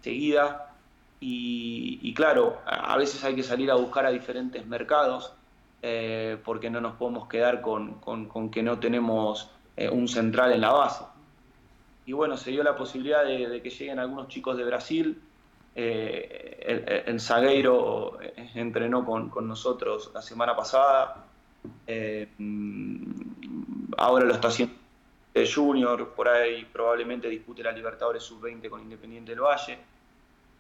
seguida, 0.02 0.74
y, 1.20 2.00
y, 2.02 2.14
claro, 2.14 2.62
a 2.66 2.96
veces 2.98 3.24
hay 3.24 3.36
que 3.36 3.44
salir 3.44 3.70
a 3.72 3.76
buscar 3.76 4.06
a 4.06 4.12
diferentes 4.12 4.66
mercados, 4.66 5.34
eh, 5.82 6.38
porque 6.44 6.70
no 6.70 6.82
nos 6.82 6.96
podemos 6.96 7.28
quedar 7.28 7.62
con, 7.62 7.96
con, 7.96 8.50
que 8.50 8.64
no 8.64 8.80
tenemos 8.80 9.50
eh, 9.78 9.90
un 9.90 10.08
central 10.08 10.52
en 10.54 10.62
la 10.62 10.72
base 10.72 11.04
y 12.10 12.12
bueno, 12.12 12.38
se 12.38 12.50
dio 12.50 12.64
la 12.64 12.76
posibilidad 12.76 13.24
de, 13.24 13.62
que 13.62 13.70
lleguen 13.70 14.00
algunos 14.00 14.30
chicos 14.30 14.58
de 14.58 14.66
Brasil. 14.66 15.22
Eh, 15.76 16.58
el, 16.66 17.04
el, 17.06 17.22
zagueiro 17.22 18.18
entrenó 18.56 19.06
con, 19.06 19.30
con, 19.30 19.48
nosotros 19.48 20.10
la 20.12 20.24
semana 20.24 20.56
pasada. 20.56 21.24
Eh, 21.86 22.28
ahora 23.96 24.26
lo 24.26 24.34
está 24.34 24.48
haciendo 24.48 24.74
Junior, 25.54 26.16
por 26.16 26.28
ahí 26.28 26.66
probablemente 26.74 27.30
dispute 27.30 27.62
la 27.62 27.72
Libertadores 27.72 28.24
Sub-20 28.24 28.72
con 28.72 28.82
Independiente 28.82 29.30
del 29.30 29.42
Valle. 29.42 29.78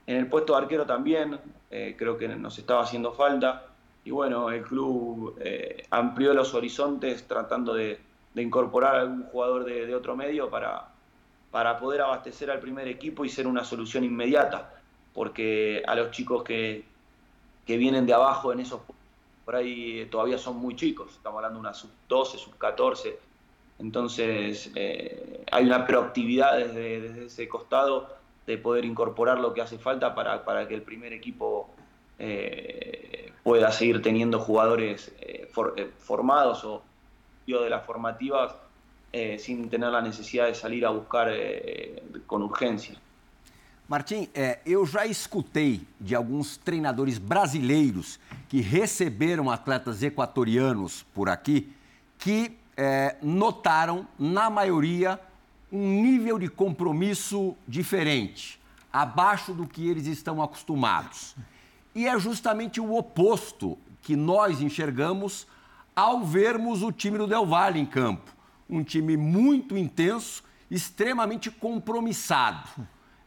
En 0.09 0.17
el 0.17 0.25
puesto 0.25 0.53
de 0.53 0.63
arquero 0.63 0.87
también, 0.87 1.39
eh, 1.69 1.95
creo 1.95 2.17
que 2.17 2.27
nos 2.27 2.57
estaba 2.57 2.81
haciendo 2.81 3.11
falta. 3.11 3.67
Y 4.03 4.09
bueno, 4.09 4.49
el 4.49 4.63
club 4.63 5.37
eh, 5.39 5.85
amplió 5.91 6.33
los 6.33 6.55
horizontes 6.55 7.27
tratando 7.27 7.75
de, 7.75 7.99
incorporar 8.33 8.95
a 8.95 9.01
algún 9.01 9.25
jugador 9.25 9.65
de, 9.65 9.93
otro 9.93 10.15
medio 10.15 10.49
para, 10.49 10.87
para 11.51 11.77
poder 11.77 12.01
abastecer 12.01 12.49
al 12.49 12.59
primer 12.59 12.87
equipo 12.87 13.23
y 13.23 13.29
ser 13.29 13.45
una 13.45 13.63
solución 13.63 14.03
inmediata, 14.03 14.73
porque 15.13 15.83
a 15.85 15.93
los 15.93 16.09
chicos 16.09 16.43
que, 16.43 16.85
que 17.67 17.77
vienen 17.77 18.07
de 18.07 18.13
abajo 18.13 18.51
en 18.51 18.61
esos 18.61 18.81
por 19.45 19.55
ahí 19.55 20.07
todavía 20.09 20.39
son 20.39 20.57
muy 20.57 20.75
chicos, 20.75 21.11
estamos 21.11 21.37
hablando 21.37 21.59
de 21.59 21.67
una 21.67 21.73
sub-12, 21.75 22.37
sub-14, 22.37 23.15
entonces 23.77 24.71
eh, 24.73 25.43
hay 25.51 25.65
una 25.65 25.85
proactividad 25.85 26.57
desde, 26.57 27.25
ese 27.25 27.47
costado 27.47 28.18
de 28.49 28.57
poder 28.57 28.83
incorporar 28.83 29.39
lo 29.39 29.53
que 29.53 29.61
hace 29.61 29.77
falta 29.77 30.15
para, 30.15 30.43
para 30.43 30.67
que 30.67 30.73
el 30.73 30.81
primer 30.81 31.13
equipo 31.13 31.69
eh, 32.17 33.31
pueda 33.43 33.71
seguir 33.71 34.01
teniendo 34.01 34.39
jugadores 34.39 35.11
eh, 35.21 35.47
eh, 35.77 35.89
formados 35.99 36.63
o 36.63 36.81
de 37.45 37.69
las 37.69 37.83
formativas 37.83 38.53
sin 39.39 39.69
tener 39.69 39.89
a 39.95 40.01
necessidade 40.03 40.51
de 40.51 40.55
sair 40.55 40.85
a 40.85 40.91
buscar 40.91 41.27
com 42.27 42.43
urgência. 42.43 42.95
Martim, 43.87 44.29
eu 44.63 44.85
já 44.85 45.07
escutei 45.07 45.81
de 45.99 46.13
alguns 46.13 46.57
treinadores 46.57 47.17
brasileiros 47.17 48.19
que 48.47 48.61
receberam 48.61 49.49
atletas 49.49 50.03
equatorianos 50.03 51.01
por 51.11 51.27
aqui 51.27 51.73
que 52.19 52.55
notaram, 53.19 54.07
na 54.19 54.47
maioria, 54.47 55.19
um 55.71 56.01
nível 56.01 56.39
de 56.39 56.47
compromisso 56.47 57.55
diferente. 57.67 58.59
abaixo 58.91 59.53
do 59.53 59.67
que 59.67 59.87
eles 59.87 60.07
estão 60.07 60.41
acostumados. 60.41 61.35
E 61.93 62.07
é 62.07 62.19
justamente 62.19 62.81
o 62.81 62.95
oposto 62.95 63.77
que 64.01 64.15
nós 64.15 64.61
enxergamos 64.61 65.45
ao 65.95 66.23
vermos 66.23 66.81
o 66.81 66.91
time 66.91 67.17
do 67.17 67.27
Del 67.27 67.45
Valle 67.45 67.79
em 67.79 67.85
campo. 67.85 68.31
Um 68.69 68.83
time 68.83 69.17
muito 69.17 69.77
intenso, 69.77 70.43
extremamente 70.69 71.51
compromissado. 71.51 72.67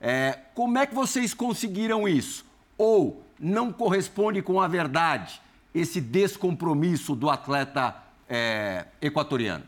É, 0.00 0.38
como 0.54 0.78
é 0.78 0.86
que 0.86 0.94
vocês 0.94 1.32
conseguiram 1.34 2.08
isso? 2.08 2.44
Ou 2.76 3.24
não 3.38 3.72
corresponde 3.72 4.42
com 4.42 4.60
a 4.60 4.66
verdade 4.66 5.40
esse 5.74 6.00
descompromisso 6.00 7.14
do 7.14 7.30
atleta 7.30 7.96
é, 8.28 8.86
equatoriano? 9.00 9.64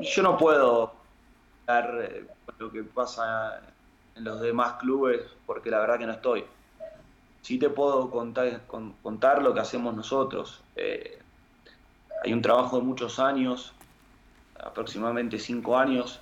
Yo 0.00 0.22
no 0.22 0.36
puedo 0.36 0.94
dar 1.66 1.98
eh, 2.02 2.26
lo 2.58 2.70
que 2.70 2.82
pasa 2.82 3.60
en 4.14 4.24
los 4.24 4.40
demás 4.40 4.74
clubes 4.74 5.22
porque 5.46 5.70
la 5.70 5.80
verdad 5.80 5.98
que 5.98 6.06
no 6.06 6.12
estoy. 6.12 6.44
Sí 7.42 7.58
te 7.58 7.68
puedo 7.68 8.10
contar, 8.10 8.62
contar 9.02 9.42
lo 9.42 9.52
que 9.52 9.60
hacemos 9.60 9.94
nosotros. 9.94 10.62
Eh, 10.76 11.18
hay 12.24 12.32
un 12.32 12.40
trabajo 12.40 12.78
de 12.78 12.84
muchos 12.84 13.18
años, 13.18 13.72
aproximadamente 14.58 15.38
cinco 15.38 15.76
años, 15.76 16.20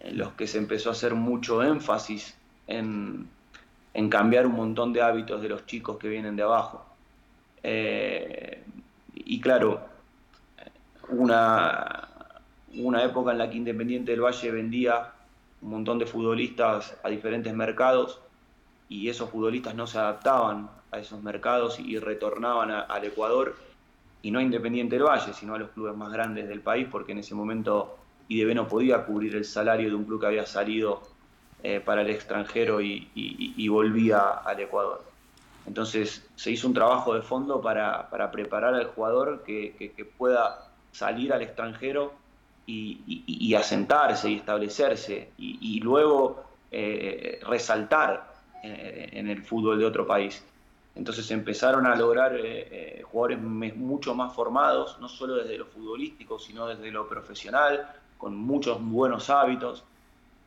en 0.00 0.18
los 0.18 0.32
que 0.32 0.46
se 0.46 0.58
empezó 0.58 0.88
a 0.88 0.92
hacer 0.92 1.14
mucho 1.14 1.62
énfasis 1.62 2.36
en, 2.66 3.28
en 3.94 4.10
cambiar 4.10 4.46
un 4.46 4.54
montón 4.54 4.92
de 4.92 5.02
hábitos 5.02 5.40
de 5.40 5.48
los 5.48 5.66
chicos 5.66 5.96
que 5.98 6.08
vienen 6.08 6.34
de 6.34 6.42
abajo. 6.42 6.84
Eh, 7.62 8.64
y 9.14 9.40
claro, 9.40 9.80
una, 11.10 11.97
una 12.76 13.04
época 13.04 13.32
en 13.32 13.38
la 13.38 13.50
que 13.50 13.56
Independiente 13.56 14.12
del 14.12 14.22
Valle 14.22 14.50
vendía 14.50 15.12
un 15.62 15.70
montón 15.70 15.98
de 15.98 16.06
futbolistas 16.06 16.96
a 17.02 17.08
diferentes 17.08 17.52
mercados 17.54 18.20
y 18.88 19.08
esos 19.08 19.30
futbolistas 19.30 19.74
no 19.74 19.86
se 19.86 19.98
adaptaban 19.98 20.70
a 20.90 20.98
esos 20.98 21.22
mercados 21.22 21.78
y 21.78 21.98
retornaban 21.98 22.70
al 22.70 23.04
Ecuador 23.04 23.56
y 24.22 24.30
no 24.30 24.38
a 24.38 24.42
Independiente 24.42 24.96
del 24.96 25.04
Valle, 25.04 25.32
sino 25.32 25.54
a 25.54 25.58
los 25.58 25.70
clubes 25.70 25.96
más 25.96 26.12
grandes 26.12 26.48
del 26.48 26.60
país, 26.60 26.86
porque 26.90 27.12
en 27.12 27.18
ese 27.18 27.34
momento 27.34 27.96
IDB 28.28 28.54
no 28.54 28.68
podía 28.68 29.04
cubrir 29.04 29.36
el 29.36 29.44
salario 29.44 29.88
de 29.88 29.94
un 29.94 30.04
club 30.04 30.20
que 30.20 30.26
había 30.26 30.46
salido 30.46 31.02
eh, 31.62 31.80
para 31.84 32.02
el 32.02 32.10
extranjero 32.10 32.80
y, 32.80 33.68
volvía 33.68 34.20
al 34.20 34.60
Ecuador. 34.60 35.02
Entonces 35.66 36.26
se 36.36 36.50
hizo 36.50 36.66
un 36.66 36.74
trabajo 36.74 37.14
de 37.14 37.22
fondo 37.22 37.60
para, 37.60 38.08
preparar 38.30 38.74
al 38.74 38.86
jugador 38.86 39.42
que, 39.44 40.06
pueda 40.16 40.70
salir 40.92 41.32
al 41.32 41.42
extranjero 41.42 42.12
y, 42.70 43.54
asentarse 43.54 44.30
y 44.30 44.36
establecerse 44.36 45.30
y, 45.38 45.80
luego 45.80 46.44
eh, 46.70 47.40
resaltar 47.46 48.32
eh, 48.62 49.08
en 49.12 49.28
el 49.28 49.42
fútbol 49.42 49.78
de 49.78 49.86
otro 49.86 50.06
país. 50.06 50.44
Entonces 50.94 51.30
empezaron 51.30 51.86
a 51.86 51.94
lograr 51.94 52.36
eh, 52.36 53.02
jugadores 53.04 53.40
mucho 53.40 54.14
más 54.14 54.34
formados, 54.34 54.98
no 55.00 55.08
solo 55.08 55.36
desde 55.36 55.56
lo 55.56 55.66
futbolístico, 55.66 56.38
sino 56.38 56.66
desde 56.66 56.90
lo 56.90 57.08
profesional, 57.08 57.88
con 58.18 58.36
muchos 58.36 58.82
buenos 58.82 59.30
hábitos. 59.30 59.84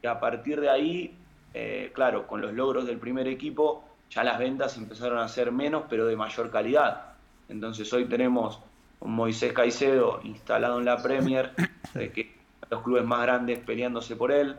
Y 0.03 0.07
a 0.07 0.19
partir 0.19 0.59
de 0.59 0.69
ahí, 0.69 1.15
claro, 1.93 2.27
con 2.27 2.41
los 2.41 2.53
logros 2.53 2.85
del 2.85 2.97
primer 2.97 3.27
equipo, 3.27 3.83
ya 4.09 4.23
las 4.23 4.37
ventas 4.37 4.77
empezaron 4.77 5.19
a 5.19 5.27
ser 5.27 5.51
menos, 5.51 5.83
pero 5.89 6.05
de 6.05 6.15
mayor 6.15 6.51
calidad. 6.51 7.13
Entonces 7.47 7.91
hoy 7.93 8.05
tenemos 8.05 8.59
Moisés 9.01 9.53
Caicedo 9.53 10.21
instalado 10.23 10.79
en 10.79 10.85
la 10.85 11.01
Premier, 11.01 11.51
que 11.93 12.35
los 12.69 12.81
clubes 12.81 13.03
más 13.03 13.21
grandes 13.23 13.59
peleándose 13.59 14.15
por 14.15 14.31
él, 14.31 14.55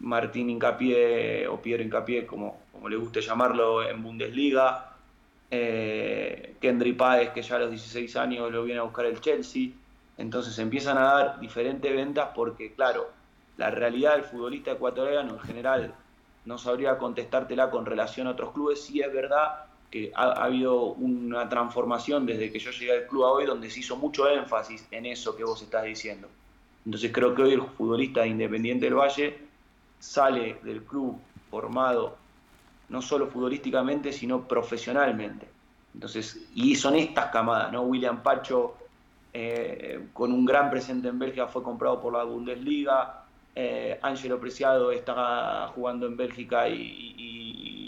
Martín 0.00 0.50
Incapié 0.50 1.46
o 1.48 1.60
Piero 1.60 1.82
Incapié, 1.82 2.26
como, 2.26 2.60
como 2.72 2.88
le 2.88 2.96
guste 2.96 3.20
llamarlo, 3.20 3.88
en 3.88 4.02
Bundesliga, 4.02 4.92
eh, 5.50 6.56
Kendry 6.60 6.92
Páez, 6.92 7.30
que 7.30 7.42
ya 7.42 7.56
a 7.56 7.60
los 7.60 7.70
16 7.70 8.16
años 8.16 8.52
lo 8.52 8.64
viene 8.64 8.80
a 8.80 8.84
buscar 8.84 9.06
el 9.06 9.20
Chelsea, 9.20 9.70
entonces 10.18 10.58
empiezan 10.58 10.98
a 10.98 11.02
dar 11.02 11.40
diferentes 11.40 11.94
ventas 11.94 12.30
porque, 12.34 12.74
claro, 12.74 13.10
la 13.56 13.70
realidad 13.70 14.14
del 14.14 14.24
futbolista 14.24 14.72
ecuatoriano 14.72 15.34
en 15.34 15.40
general 15.40 15.94
no 16.44 16.58
sabría 16.58 16.98
contestártela 16.98 17.70
con 17.70 17.86
relación 17.86 18.26
a 18.26 18.30
otros 18.30 18.52
clubes, 18.52 18.82
sí 18.82 19.00
es 19.00 19.12
verdad 19.12 19.66
que 19.90 20.12
ha, 20.14 20.32
habido 20.44 20.92
una 20.94 21.48
transformación 21.48 22.26
desde 22.26 22.50
que 22.50 22.58
yo 22.58 22.70
llegué 22.70 22.92
al 22.92 23.06
club 23.06 23.24
a 23.24 23.30
hoy 23.32 23.46
donde 23.46 23.70
se 23.70 23.80
hizo 23.80 23.96
mucho 23.96 24.28
énfasis 24.28 24.86
en 24.90 25.06
eso 25.06 25.36
que 25.36 25.44
vos 25.44 25.62
estás 25.62 25.84
diciendo. 25.84 26.28
Entonces 26.84 27.10
creo 27.12 27.34
que 27.34 27.42
hoy 27.42 27.52
el 27.52 27.62
futbolista 27.62 28.26
Independiente 28.26 28.86
del 28.86 28.94
Valle 28.94 29.38
sale 29.98 30.58
del 30.62 30.82
club 30.82 31.18
formado 31.50 32.16
no 32.88 33.02
solo 33.02 33.26
futbolísticamente, 33.26 34.12
sino 34.12 34.46
profesionalmente. 34.46 35.48
Entonces, 35.92 36.46
y 36.54 36.76
son 36.76 36.94
estas 36.94 37.26
camadas, 37.32 37.72
¿no? 37.72 37.82
William 37.82 38.22
Pacho, 38.22 38.76
eh, 39.32 40.08
con 40.12 40.32
un 40.32 40.44
gran 40.44 40.70
presente 40.70 41.08
en 41.08 41.18
Bélgica, 41.18 41.48
fue 41.48 41.62
comprado 41.62 42.00
por 42.00 42.12
la 42.12 42.22
Bundesliga. 42.22 43.24
Eh, 43.54 43.98
Ángelo 44.02 44.38
Preciado 44.38 44.92
está 44.92 45.68
jugando 45.74 46.06
en 46.06 46.16
Bélgica 46.16 46.68
y 46.68 47.35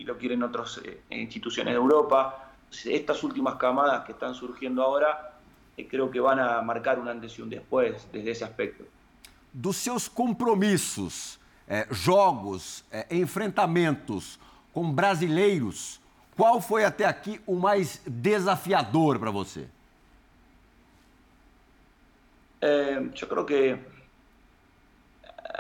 lo 0.09 0.17
quieren 0.17 0.43
otras 0.43 0.81
eh, 0.85 1.03
instituciones 1.11 1.75
de 1.75 1.79
Europa. 1.79 2.51
Estas 2.85 3.23
últimas 3.23 3.57
camadas 3.57 4.05
que 4.05 4.13
están 4.13 4.35
surgiendo 4.35 4.83
ahora 4.83 5.39
eh, 5.77 5.87
creo 5.87 6.11
que 6.11 6.19
van 6.19 6.41
a 6.41 6.61
marcar 6.63 6.99
un 6.99 7.09
antes 7.09 7.39
y 7.39 7.43
un 7.43 7.51
después 7.51 8.09
desde 8.11 8.31
ese 8.31 8.45
aspecto. 8.45 8.85
Dos 9.53 9.77
seus 9.77 10.09
compromissos, 10.09 11.39
eh, 11.69 11.87
jogos, 11.91 12.85
eh, 12.91 13.07
enfrentamentos 13.11 14.39
com 14.73 14.93
brasileiros, 14.93 16.01
qual 16.37 16.61
foi 16.61 16.85
até 16.85 17.05
aqui 17.05 17.41
o 17.47 17.55
mais 17.55 18.01
desafiador 18.07 19.19
para 19.19 19.31
você? 19.31 19.67
Eh, 22.61 23.11
yo 23.15 23.27
creo 23.29 23.45
que 23.45 23.79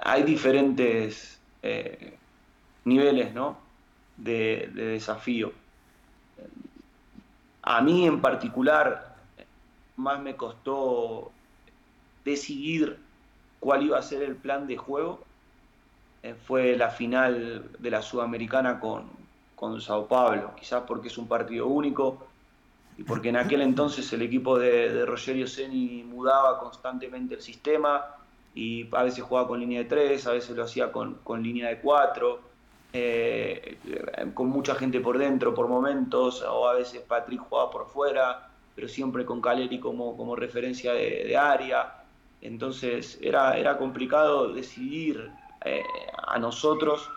hay 0.02 0.22
diferentes 0.22 1.38
eh, 1.62 2.14
niveles, 2.84 3.32
¿no? 3.34 3.67
De, 4.18 4.70
desafío. 4.74 5.52
A 7.62 7.80
mí 7.80 8.06
en 8.06 8.20
particular, 8.20 9.16
más 9.96 10.20
me 10.20 10.36
costó 10.36 11.32
decidir 12.24 12.98
cuál 13.60 13.82
iba 13.82 13.98
a 13.98 14.02
ser 14.02 14.22
el 14.22 14.36
plan 14.36 14.66
de 14.66 14.76
juego. 14.76 15.20
Eh, 16.22 16.34
fue 16.46 16.76
la 16.76 16.90
final 16.90 17.70
de 17.78 17.90
la 17.90 18.02
Sudamericana 18.02 18.80
con, 18.80 19.04
con 19.54 19.80
Sao 19.80 20.06
Paulo, 20.06 20.52
quizás 20.58 20.82
porque 20.86 21.08
es 21.08 21.18
un 21.18 21.28
partido 21.28 21.66
único 21.66 22.26
y 22.96 23.04
porque 23.04 23.28
en 23.28 23.36
aquel 23.36 23.60
entonces 23.62 24.12
el 24.12 24.22
equipo 24.22 24.58
de, 24.58 24.92
de 24.92 25.06
Rogerio 25.06 25.46
Seni 25.46 26.02
mudaba 26.02 26.58
constantemente 26.58 27.36
el 27.36 27.42
sistema 27.42 28.04
y 28.54 28.88
a 28.92 29.04
veces 29.04 29.22
jugaba 29.22 29.46
con 29.46 29.60
línea 29.60 29.80
de 29.80 29.84
tres, 29.84 30.26
a 30.26 30.32
veces 30.32 30.56
lo 30.56 30.64
hacía 30.64 30.90
con, 30.90 31.14
con 31.22 31.42
línea 31.42 31.68
de 31.68 31.78
cuatro. 31.78 32.40
Eh, 32.92 33.76
con 34.32 34.48
mucha 34.48 34.74
gente 34.74 35.00
por 35.00 35.18
dentro 35.18 35.54
por 35.54 35.68
momentos, 35.68 36.42
o 36.42 36.68
a 36.68 36.74
veces 36.74 37.02
Patrick 37.02 37.40
jugaba 37.40 37.70
por 37.70 37.86
fuera, 37.86 38.48
pero 38.74 38.88
siempre 38.88 39.26
con 39.26 39.42
Caleri 39.42 39.78
como, 39.78 40.16
como 40.16 40.34
referencia 40.36 40.94
de, 40.94 41.36
área. 41.36 42.04
Entonces 42.40 43.18
era, 43.20 43.58
era 43.58 43.76
complicado 43.76 44.52
decidir 44.54 45.30
eh, 45.64 45.82
a 46.26 46.38
nosotros 46.38 47.10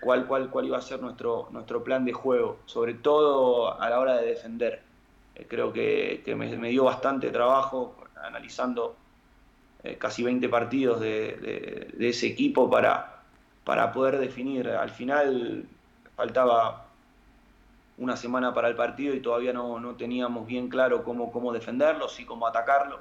cuál, 0.00 0.26
cuál, 0.26 0.50
cuál 0.50 0.66
iba 0.66 0.78
a 0.78 0.82
ser 0.82 1.00
nuestro, 1.00 1.48
nuestro 1.50 1.82
plan 1.82 2.04
de 2.04 2.12
juego, 2.12 2.58
sobre 2.66 2.94
todo 2.94 3.80
a 3.80 3.90
la 3.90 3.98
hora 3.98 4.16
de 4.18 4.26
defender. 4.26 4.82
Eh, 5.34 5.46
creo 5.48 5.72
que, 5.72 6.22
me, 6.36 6.68
dio 6.68 6.84
bastante 6.84 7.30
trabajo 7.30 7.96
analizando 8.22 8.96
casi 9.98 10.22
20 10.22 10.48
partidos 10.48 11.00
de 11.00 11.92
ese 11.98 12.28
equipo 12.28 12.70
para, 12.70 13.11
para 13.64 13.92
poder 13.92 14.18
definir. 14.18 14.68
Al 14.68 14.90
final 14.90 15.66
faltaba 16.16 16.86
una 17.98 18.16
semana 18.16 18.52
para 18.52 18.68
el 18.68 18.74
partido 18.74 19.14
y 19.14 19.20
todavía 19.20 19.52
no, 19.52 19.78
no 19.78 19.94
teníamos 19.94 20.46
bien 20.46 20.68
claro 20.68 21.04
cómo, 21.04 21.30
cómo 21.30 21.52
defenderlo, 21.52 22.08
sí 22.08 22.24
cómo 22.24 22.46
atacarlo. 22.46 23.00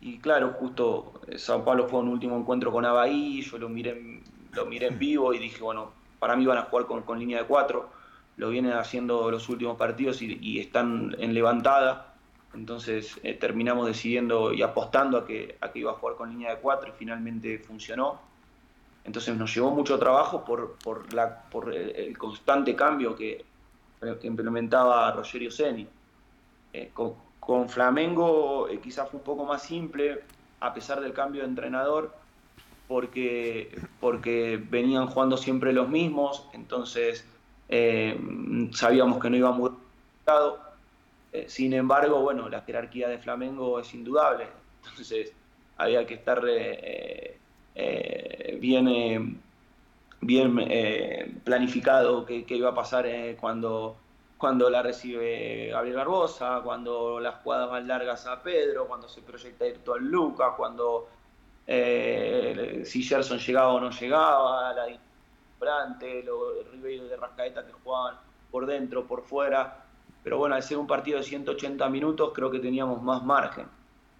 Y 0.00 0.18
claro, 0.18 0.54
justo 0.58 1.20
eh, 1.26 1.38
Sao 1.38 1.64
Paulo 1.64 1.88
fue 1.88 2.00
un 2.00 2.08
último 2.08 2.36
encuentro 2.36 2.70
con 2.70 2.84
Abaí, 2.84 3.40
yo 3.40 3.58
lo 3.58 3.68
miré, 3.68 4.20
lo 4.52 4.66
miré 4.66 4.88
en 4.88 4.98
vivo 4.98 5.32
y 5.32 5.38
dije, 5.38 5.62
bueno, 5.62 5.92
para 6.18 6.36
mí 6.36 6.44
van 6.44 6.58
a 6.58 6.62
jugar 6.62 6.86
con, 6.86 7.02
con 7.02 7.18
línea 7.18 7.38
de 7.38 7.46
cuatro, 7.46 7.88
lo 8.36 8.50
vienen 8.50 8.72
haciendo 8.72 9.30
los 9.30 9.48
últimos 9.48 9.78
partidos 9.78 10.20
y, 10.20 10.58
están 10.58 11.16
en 11.18 11.32
levantada, 11.32 12.14
entonces 12.52 13.18
eh, 13.22 13.34
terminamos 13.34 13.86
decidiendo 13.86 14.52
y 14.52 14.60
apostando 14.62 15.18
a 15.18 15.26
que, 15.26 15.56
a 15.60 15.70
que 15.70 15.78
iba 15.78 15.92
a 15.92 15.94
jugar 15.94 16.16
con 16.16 16.30
línea 16.30 16.50
de 16.50 16.60
cuatro 16.60 16.90
y 16.90 16.92
finalmente 16.98 17.58
funcionó 17.58 18.20
entonces 19.04 19.36
nos 19.36 19.54
llevó 19.54 19.70
mucho 19.70 19.98
trabajo 19.98 20.44
por, 20.44 20.76
por, 20.82 21.12
la, 21.12 21.42
por 21.50 21.72
el, 21.74 22.16
constante 22.16 22.74
cambio 22.74 23.14
que, 23.14 23.44
que 24.00 24.26
implementaba 24.26 25.12
Rogerio 25.12 25.50
Seni. 25.50 25.86
Eh, 26.72 26.90
con, 26.92 27.68
Flamengo 27.68 28.68
eh, 28.68 28.80
quizás 28.80 29.10
fue 29.10 29.20
un 29.20 29.24
poco 29.24 29.44
más 29.44 29.62
simple, 29.62 30.22
a 30.60 30.72
pesar 30.72 31.00
del 31.00 31.12
cambio 31.12 31.42
de 31.42 31.48
entrenador, 31.48 32.14
porque, 32.88 33.78
porque 34.00 34.62
venían 34.70 35.06
jugando 35.06 35.36
siempre 35.36 35.74
los 35.74 35.88
mismos, 35.88 36.48
entonces 36.54 37.26
eh, 37.68 38.18
sabíamos 38.72 39.20
que 39.20 39.28
no 39.28 39.36
íbamos 39.36 39.72
a 40.26 40.54
eh, 41.34 41.46
sin 41.48 41.72
embargo, 41.72 42.20
bueno, 42.20 42.48
la 42.48 42.62
jerarquía 42.62 43.08
de 43.08 43.18
Flamengo 43.18 43.80
es 43.80 43.92
indudable, 43.92 44.46
entonces 44.84 45.32
había 45.76 46.06
que 46.06 46.14
estar 46.14 46.40
eh, 47.74 48.58
bien, 48.60 49.40
bien 50.20 51.40
planificado 51.44 52.24
qué, 52.24 52.44
iba 52.48 52.70
a 52.70 52.74
pasar 52.74 53.06
cuando, 53.40 53.96
cuando 54.38 54.70
la 54.70 54.82
recibe 54.82 55.68
Gabriel 55.72 55.96
Barbosa, 55.96 56.60
cuando 56.64 57.20
las 57.20 57.36
jugadas 57.36 57.70
van 57.70 57.88
largas 57.88 58.26
a 58.26 58.42
Pedro, 58.42 58.86
cuando 58.86 59.08
se 59.08 59.22
proyecta 59.22 59.66
ir 59.66 59.78
todo 59.78 59.98
Lucas, 59.98 60.52
cuando 60.56 61.08
si 61.66 63.02
Gerson 63.02 63.38
llegaba 63.38 63.72
o 63.72 63.80
no 63.80 63.90
llegaba, 63.90 64.72
la 64.74 64.86
los 66.24 66.70
Ribeiro 66.72 67.04
de 67.06 67.16
Rascaeta 67.16 67.64
que 67.64 67.72
jugaban 67.72 68.16
por 68.50 68.66
dentro, 68.66 69.06
por 69.06 69.22
fuera. 69.22 69.84
Pero 70.22 70.38
bueno, 70.38 70.54
al 70.54 70.62
ser 70.62 70.78
un 70.78 70.86
partido 70.86 71.18
de 71.18 71.24
180 71.24 71.88
minutos, 71.88 72.32
creo 72.34 72.50
que 72.50 72.58
teníamos 72.58 73.02
más 73.02 73.22
margen. 73.22 73.66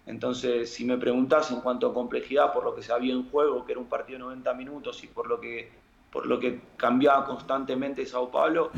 Entonces, 0.05 0.71
si 0.71 0.85
me 0.85 0.97
preguntás 0.97 1.51
en 1.51 1.61
cuanto 1.61 1.87
a 1.87 1.93
complejidad, 1.93 2.53
por 2.53 2.63
lo 2.63 2.75
que 2.75 2.83
se 2.83 2.93
había 2.93 3.13
en 3.13 3.29
juego, 3.29 3.65
que 3.65 3.71
era 3.71 3.81
un 3.81 3.87
partido 3.87 4.19
de 4.19 4.25
90 4.25 4.53
minutos 4.53 5.03
y 5.03 5.07
por 5.07 5.27
lo 5.27 5.39
que, 5.39 5.71
por 6.11 6.27
lo 6.27 6.39
que 6.39 6.61
cambiaba 6.77 7.25
constantemente 7.25 8.05
Sao 8.05 8.29
Paulo, 8.29 8.71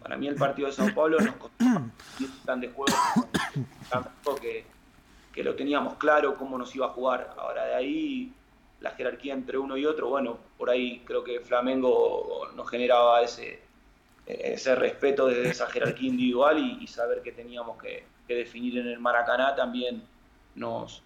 para 0.00 0.16
mí 0.16 0.28
el 0.28 0.36
partido 0.36 0.68
de 0.68 0.74
Sao 0.74 0.94
Paulo 0.94 1.18
nos 1.20 1.34
costó 1.36 1.64
un 1.64 2.60
de 2.60 2.68
juego 2.68 2.96
que, 4.40 4.64
que 5.32 5.42
lo 5.42 5.54
teníamos 5.54 5.94
claro 5.94 6.36
cómo 6.36 6.56
nos 6.56 6.74
iba 6.74 6.86
a 6.86 6.90
jugar. 6.90 7.34
Ahora 7.36 7.64
de 7.66 7.74
ahí 7.74 8.32
la 8.80 8.90
jerarquía 8.92 9.34
entre 9.34 9.58
uno 9.58 9.76
y 9.76 9.86
otro, 9.86 10.08
bueno, 10.08 10.38
por 10.56 10.70
ahí 10.70 11.02
creo 11.04 11.22
que 11.22 11.40
Flamengo 11.40 12.48
nos 12.54 12.68
generaba 12.68 13.22
ese, 13.22 13.60
ese 14.26 14.74
respeto 14.74 15.26
desde 15.26 15.50
esa 15.50 15.66
jerarquía 15.66 16.08
individual 16.08 16.58
y, 16.80 16.86
saber 16.86 17.22
que 17.22 17.32
teníamos 17.32 17.80
que, 17.80 18.04
definir 18.26 18.78
en 18.78 18.86
el 18.86 19.00
Maracaná 19.00 19.56
también 19.56 20.04
nos, 20.54 21.02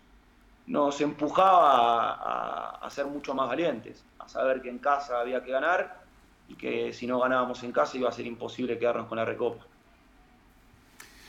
nos 0.66 1.00
empujaba 1.00 2.12
a, 2.12 2.86
a, 2.86 2.90
ser 2.90 3.06
mucho 3.06 3.34
más 3.34 3.48
valientes, 3.48 4.04
a 4.18 4.28
saber 4.28 4.60
que 4.62 4.70
en 4.70 4.78
casa 4.78 5.20
había 5.20 5.42
que 5.42 5.50
ganar 5.50 6.02
y 6.48 6.54
que 6.54 6.92
si 6.92 7.06
no 7.06 7.20
ganábamos 7.20 7.62
en 7.62 7.72
casa 7.72 7.96
iba 7.96 8.08
a 8.08 8.12
ser 8.12 8.26
imposible 8.26 8.78
quedarnos 8.78 9.06
con 9.06 9.16
la 9.16 9.24
recopa. 9.24 9.64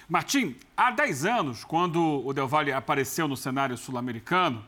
Martim, 0.07 0.55
há 0.77 0.91
10 0.91 1.25
anos, 1.25 1.65
quando 1.65 1.99
o 1.99 2.31
Del 2.31 2.47
Valle 2.47 2.71
apareceu 2.71 3.27
no 3.27 3.35
cenário 3.35 3.75
sul-americano, 3.75 4.63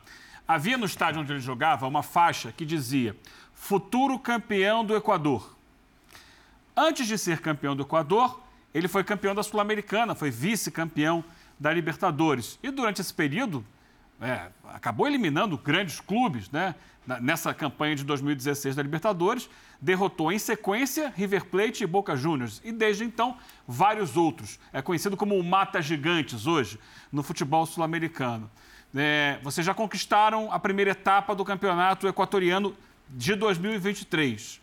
Havia 0.47 0.77
no 0.77 0.85
estádio 0.85 1.19
onde 1.19 1.33
ele 1.33 1.41
jogava 1.41 1.85
uma 1.85 2.01
faixa 2.01 2.53
que 2.53 2.65
dizia 2.65 3.13
futuro 3.53 4.17
campeão 4.17 4.85
do 4.85 4.95
Equador. 4.95 5.57
Antes 6.73 7.05
de 7.05 7.17
ser 7.17 7.41
campeão 7.41 7.75
do 7.75 7.83
Equador, 7.83 8.41
ele 8.73 8.87
foi 8.87 9.03
campeão 9.03 9.35
da 9.35 9.43
Sul-Americana, 9.43 10.15
foi 10.15 10.31
vice-campeão 10.31 11.21
da 11.59 11.71
Libertadores. 11.73 12.59
E 12.61 12.71
durante 12.71 13.01
esse 13.01 13.13
período, 13.13 13.65
é, 14.19 14.47
acabou 14.65 15.07
eliminando 15.07 15.57
grandes 15.57 15.99
clubes 15.99 16.49
né? 16.49 16.75
nessa 17.21 17.53
campanha 17.53 17.95
de 17.95 18.03
2016 18.03 18.75
da 18.75 18.83
Libertadores, 18.83 19.49
derrotou 19.79 20.31
em 20.31 20.39
sequência 20.39 21.13
River 21.15 21.45
Plate 21.45 21.83
e 21.83 21.87
Boca 21.87 22.15
Juniors 22.15 22.61
e 22.63 22.71
desde 22.71 23.03
então 23.03 23.37
vários 23.67 24.17
outros. 24.17 24.59
É 24.73 24.81
conhecido 24.81 25.15
como 25.15 25.37
o 25.37 25.43
Mata 25.43 25.81
Gigantes 25.81 26.47
hoje 26.47 26.79
no 27.11 27.23
futebol 27.23 27.65
sul-americano. 27.65 28.49
É, 28.95 29.39
vocês 29.43 29.65
já 29.65 29.73
conquistaram 29.73 30.51
a 30.51 30.59
primeira 30.59 30.91
etapa 30.91 31.35
do 31.35 31.45
campeonato 31.45 32.07
equatoriano 32.07 32.75
de 33.09 33.35
2023. 33.35 34.59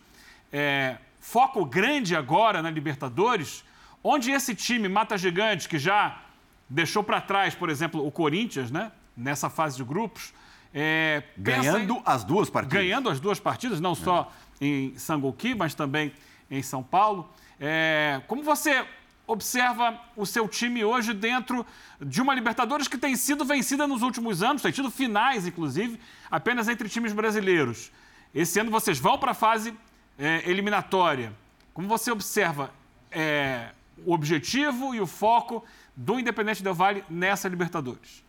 É, 0.51 0.97
foco 1.19 1.65
grande 1.65 2.15
agora 2.15 2.61
na 2.61 2.69
Libertadores, 2.69 3.63
onde 4.03 4.31
esse 4.31 4.53
time 4.53 4.87
mata 4.87 5.17
gigante 5.17 5.69
que 5.69 5.79
já 5.79 6.21
deixou 6.69 7.03
para 7.03 7.21
trás, 7.21 7.55
por 7.55 7.69
exemplo, 7.69 8.05
o 8.05 8.11
Corinthians, 8.11 8.71
né? 8.71 8.91
Nessa 9.15 9.49
fase 9.49 9.77
de 9.77 9.83
grupos. 9.83 10.33
É, 10.73 11.23
ganhando 11.37 11.93
em, 11.93 12.01
as 12.05 12.23
duas 12.23 12.49
partidas. 12.49 12.83
Ganhando 12.83 13.09
as 13.09 13.19
duas 13.19 13.39
partidas, 13.39 13.79
não 13.79 13.95
só 13.95 14.31
em 14.59 14.97
Sangolqui, 14.97 15.55
mas 15.55 15.73
também 15.73 16.11
em 16.51 16.61
São 16.61 16.83
Paulo. 16.83 17.29
É, 17.59 18.21
como 18.27 18.43
você 18.43 18.85
observa 19.27 19.99
o 20.15 20.25
seu 20.25 20.47
time 20.47 20.83
hoje 20.83 21.13
dentro 21.13 21.65
de 21.99 22.21
uma 22.21 22.33
Libertadores 22.33 22.87
que 22.87 22.97
tem 22.97 23.15
sido 23.15 23.43
vencida 23.43 23.87
nos 23.87 24.01
últimos 24.01 24.43
anos, 24.43 24.61
tem 24.61 24.71
tido 24.71 24.91
finais, 24.91 25.47
inclusive, 25.47 25.99
apenas 26.29 26.67
entre 26.67 26.87
times 26.89 27.13
brasileiros. 27.13 27.91
Esse 28.33 28.59
ano 28.59 28.69
vocês 28.69 28.99
vão 28.99 29.17
para 29.17 29.31
a 29.31 29.33
fase 29.33 29.73
é, 30.19 30.43
eliminatória. 30.49 31.33
Como 31.73 31.87
você 31.87 32.11
observa 32.11 32.71
é, 33.11 33.69
o 34.05 34.13
objetivo 34.13 34.93
e 34.93 34.99
o 34.99 35.07
foco 35.07 35.63
do 35.95 36.19
Independente 36.19 36.63
Del 36.63 36.73
Valle 36.73 37.03
nessa 37.09 37.47
Libertadores? 37.47 38.23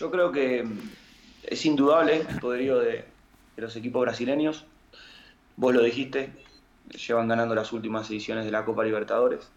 Eu 0.00 0.10
creo 0.10 0.32
que 0.32 0.64
é 1.44 1.68
indudable 1.68 2.26
o 2.36 2.40
poderio 2.40 2.80
de, 2.80 3.04
de 3.56 3.62
los 3.62 3.76
equipos 3.76 4.00
brasileños. 4.02 4.64
Vos 5.56 5.72
lo 5.72 5.82
dijiste, 5.82 6.32
llevan 6.90 7.28
ganando 7.28 7.54
las 7.54 7.72
últimas 7.72 8.10
ediciones 8.10 8.44
de 8.44 8.50
la 8.50 8.64
Copa 8.64 8.84
Libertadores. 8.84 9.48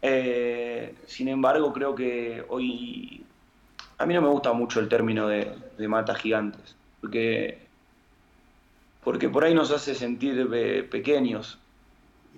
Eh, 0.00 0.94
sin 1.06 1.28
embargo, 1.28 1.72
creo 1.72 1.94
que 1.94 2.44
hoy 2.48 3.24
a 3.98 4.06
mí 4.06 4.14
no 4.14 4.22
me 4.22 4.28
gusta 4.28 4.52
mucho 4.52 4.80
el 4.80 4.88
término 4.88 5.26
de, 5.26 5.52
mata 5.88 6.14
gigantes, 6.14 6.76
porque, 7.00 7.58
porque 9.02 9.28
por 9.28 9.44
ahí 9.44 9.54
nos 9.54 9.70
hace 9.72 9.94
sentir 9.94 10.48
pequeños. 10.88 11.58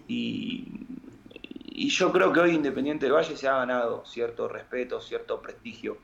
Y, 0.09 0.65
yo 1.71 2.13
creo 2.13 2.33
que 2.33 2.41
hoy 2.41 2.51
Independiente 2.51 3.07
del 3.07 3.15
Valle 3.15 3.37
se 3.37 3.49
ha 3.49 3.57
ganado 3.59 4.05
cierto 4.05 4.49
respeto, 4.49 5.01
cierto 5.01 5.41
prestigio 5.41 5.99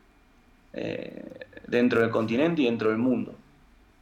eh, 0.72 1.46
dentro 1.66 2.00
del 2.00 2.10
continente 2.10 2.62
y 2.62 2.66
dentro 2.66 2.90
del 2.90 2.98
mundo. 2.98 3.34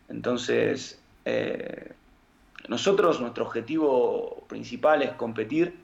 Entonces, 0.09 1.01
eh, 1.25 1.93
nosotros, 2.69 3.21
nuestro 3.21 3.47
objetivo 3.47 4.45
principal 4.49 5.03
es 5.03 5.13
competir 5.13 5.75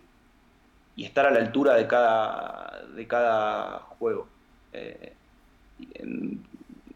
y 0.97 1.05
estar 1.05 1.27
a 1.27 1.31
la 1.31 1.39
altura 1.39 1.75
de 1.75 1.87
cada, 1.87 2.85
de 2.95 3.07
cada 3.07 3.79
juego. 3.79 4.29
Eh, 4.73 5.15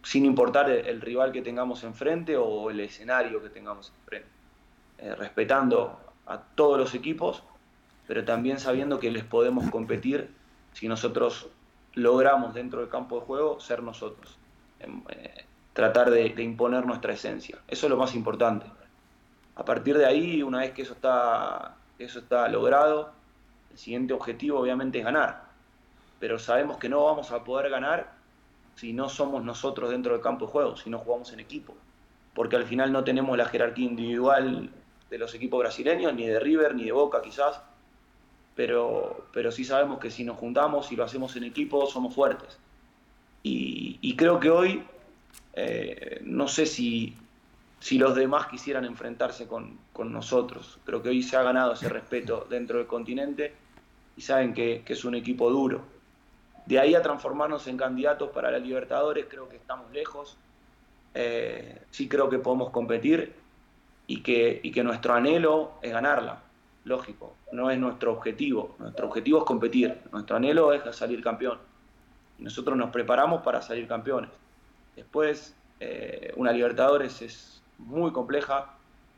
sin 0.02 0.26
importar 0.26 0.68
el, 0.70 1.00
rival 1.00 1.32
que 1.32 1.40
tengamos 1.40 1.84
enfrente 1.84 2.36
o 2.36 2.68
el 2.68 2.80
escenario 2.80 3.42
que 3.42 3.48
tengamos 3.48 3.92
enfrente. 4.00 4.28
Respetando 5.16 5.98
a 6.26 6.38
todos 6.38 6.78
los 6.78 6.94
equipos, 6.94 7.42
pero 8.06 8.24
también 8.24 8.58
sabiendo 8.58 8.98
que 8.98 9.10
les 9.10 9.24
podemos 9.24 9.70
competir 9.70 10.30
si 10.72 10.88
nosotros 10.88 11.48
logramos 11.94 12.54
dentro 12.54 12.80
del 12.80 12.88
campo 12.88 13.20
de 13.20 13.26
juego 13.26 13.60
ser 13.60 13.82
nosotros. 13.82 14.36
Em, 14.80 15.02
eh, 15.08 15.44
tratar 15.72 16.10
de 16.10 16.28
imponer 16.42 16.86
nuestra 16.86 17.12
esencia. 17.12 17.58
Eso 17.66 17.86
es 17.86 17.90
lo 17.90 17.96
más 17.96 18.14
importante. 18.14 18.66
A 19.56 19.64
partir 19.64 19.98
de 19.98 20.06
ahí, 20.06 20.42
una 20.42 20.60
vez 20.60 20.72
que 20.72 20.82
eso 20.82 20.94
está, 20.94 21.76
eso 21.98 22.20
está 22.20 22.48
logrado, 22.48 23.12
el 23.72 23.78
siguiente 23.78 24.14
objetivo 24.14 24.60
obviamente 24.60 24.98
es 24.98 25.04
ganar. 25.04 25.44
Pero 26.20 26.38
sabemos 26.38 26.78
que 26.78 26.88
no 26.88 27.04
vamos 27.04 27.32
a 27.32 27.44
poder 27.44 27.70
ganar 27.70 28.12
si 28.76 28.92
no 28.92 29.08
somos 29.08 29.44
nosotros 29.44 29.90
dentro 29.90 30.12
del 30.12 30.22
campo 30.22 30.46
de 30.46 30.52
juego, 30.52 30.76
si 30.76 30.90
no 30.90 30.98
jugamos 30.98 31.32
en 31.32 31.40
equipo. 31.40 31.74
Porque 32.34 32.56
al 32.56 32.64
final 32.64 32.92
no 32.92 33.04
tenemos 33.04 33.36
la 33.36 33.46
jerarquía 33.46 33.86
individual 33.86 34.70
de 35.10 35.18
los 35.18 35.34
equipos 35.34 35.60
brasileños, 35.60 36.14
ni 36.14 36.26
de 36.26 36.40
River, 36.40 36.74
ni 36.74 36.84
de 36.84 36.92
Boca 36.92 37.22
quizás, 37.22 37.60
pero, 38.54 39.26
pero 39.32 39.50
sí 39.50 39.64
sabemos 39.64 39.98
que 39.98 40.10
si 40.10 40.24
nos 40.24 40.36
juntamos 40.36 40.90
y 40.92 40.96
lo 40.96 41.04
hacemos 41.04 41.34
en 41.36 41.44
equipo, 41.44 41.86
somos 41.86 42.14
fuertes. 42.14 42.58
Y, 43.42 44.16
creo 44.16 44.40
que 44.40 44.48
hoy, 44.48 44.82
eh, 45.52 46.20
no 46.24 46.48
sé 46.48 46.64
si 46.64 47.14
si 47.84 47.98
los 47.98 48.14
demás 48.14 48.46
quisieran 48.46 48.86
enfrentarse 48.86 49.46
con, 49.46 49.78
nosotros. 50.10 50.78
Creo 50.86 51.02
que 51.02 51.10
hoy 51.10 51.22
se 51.22 51.36
ha 51.36 51.42
ganado 51.42 51.74
ese 51.74 51.90
respeto 51.90 52.46
dentro 52.48 52.78
del 52.78 52.86
continente 52.86 53.52
y 54.16 54.22
saben 54.22 54.54
que, 54.54 54.82
es 54.86 55.04
un 55.04 55.14
equipo 55.14 55.50
duro. 55.50 55.82
De 56.64 56.78
ahí 56.80 56.94
a 56.94 57.02
transformarnos 57.02 57.66
en 57.66 57.76
candidatos 57.76 58.30
para 58.30 58.50
la 58.50 58.58
Libertadores, 58.58 59.26
creo 59.28 59.50
que 59.50 59.56
estamos 59.56 59.92
lejos. 59.92 60.38
Eh, 61.12 61.82
sí 61.90 62.08
creo 62.08 62.30
que 62.30 62.38
podemos 62.38 62.70
competir 62.70 63.34
y 64.06 64.22
que, 64.22 64.60
y 64.62 64.72
que 64.72 64.82
nuestro 64.82 65.12
anhelo 65.12 65.72
es 65.82 65.92
ganarla. 65.92 66.40
Lógico, 66.84 67.34
no 67.52 67.70
es 67.70 67.78
nuestro 67.78 68.12
objetivo. 68.12 68.76
Nuestro 68.78 69.06
objetivo 69.06 69.38
es 69.38 69.44
competir. 69.44 70.00
Nuestro 70.12 70.36
anhelo 70.36 70.72
es 70.72 70.82
salir 70.94 71.22
campeón. 71.22 71.58
Nosotros 72.38 72.76
nos 72.76 72.90
preparamos 72.90 73.42
para 73.42 73.62
salir 73.62 73.88
campeones. 73.88 74.30
Después, 74.94 75.54
eh, 75.80 76.32
una 76.36 76.52
Libertadores 76.52 77.22
es 77.22 77.62
muy 77.78 78.12
compleja, 78.12 78.74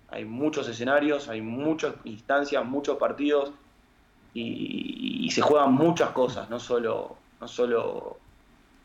hay 0.09 0.24
muchos 0.24 0.68
escenarios, 0.68 1.29
hay 1.29 1.42
muchas 1.42 1.94
instancias, 2.05 2.64
muchos 2.64 2.96
partidos 2.98 3.52
y, 4.33 5.29
se 5.31 5.42
juegan 5.42 5.74
muchas 5.74 6.11
cosas, 6.11 6.48
no 6.48 6.59
solo, 6.59 7.16
no 7.40 7.48
solo 7.48 8.16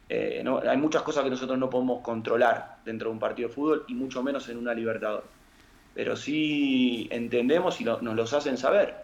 eh, 0.10 0.44
hay 0.68 0.78
muchas 0.78 1.02
cosas 1.02 1.24
que 1.24 1.30
nosotros 1.30 1.58
no 1.58 1.70
podemos 1.70 2.02
controlar 2.02 2.80
dentro 2.84 3.08
de 3.08 3.14
un 3.14 3.20
partido 3.20 3.48
de 3.48 3.56
fútbol 3.56 3.86
y 3.88 3.94
mucho 3.94 4.22
menos 4.22 4.50
en 4.50 4.58
una 4.58 4.74
Libertadores. 4.74 5.30
Pero 5.94 6.16
sí 6.16 7.08
entendemos 7.12 7.82
y 7.82 7.84
nos 7.84 8.02
los 8.02 8.34
hacen 8.34 8.58
saber, 8.58 8.96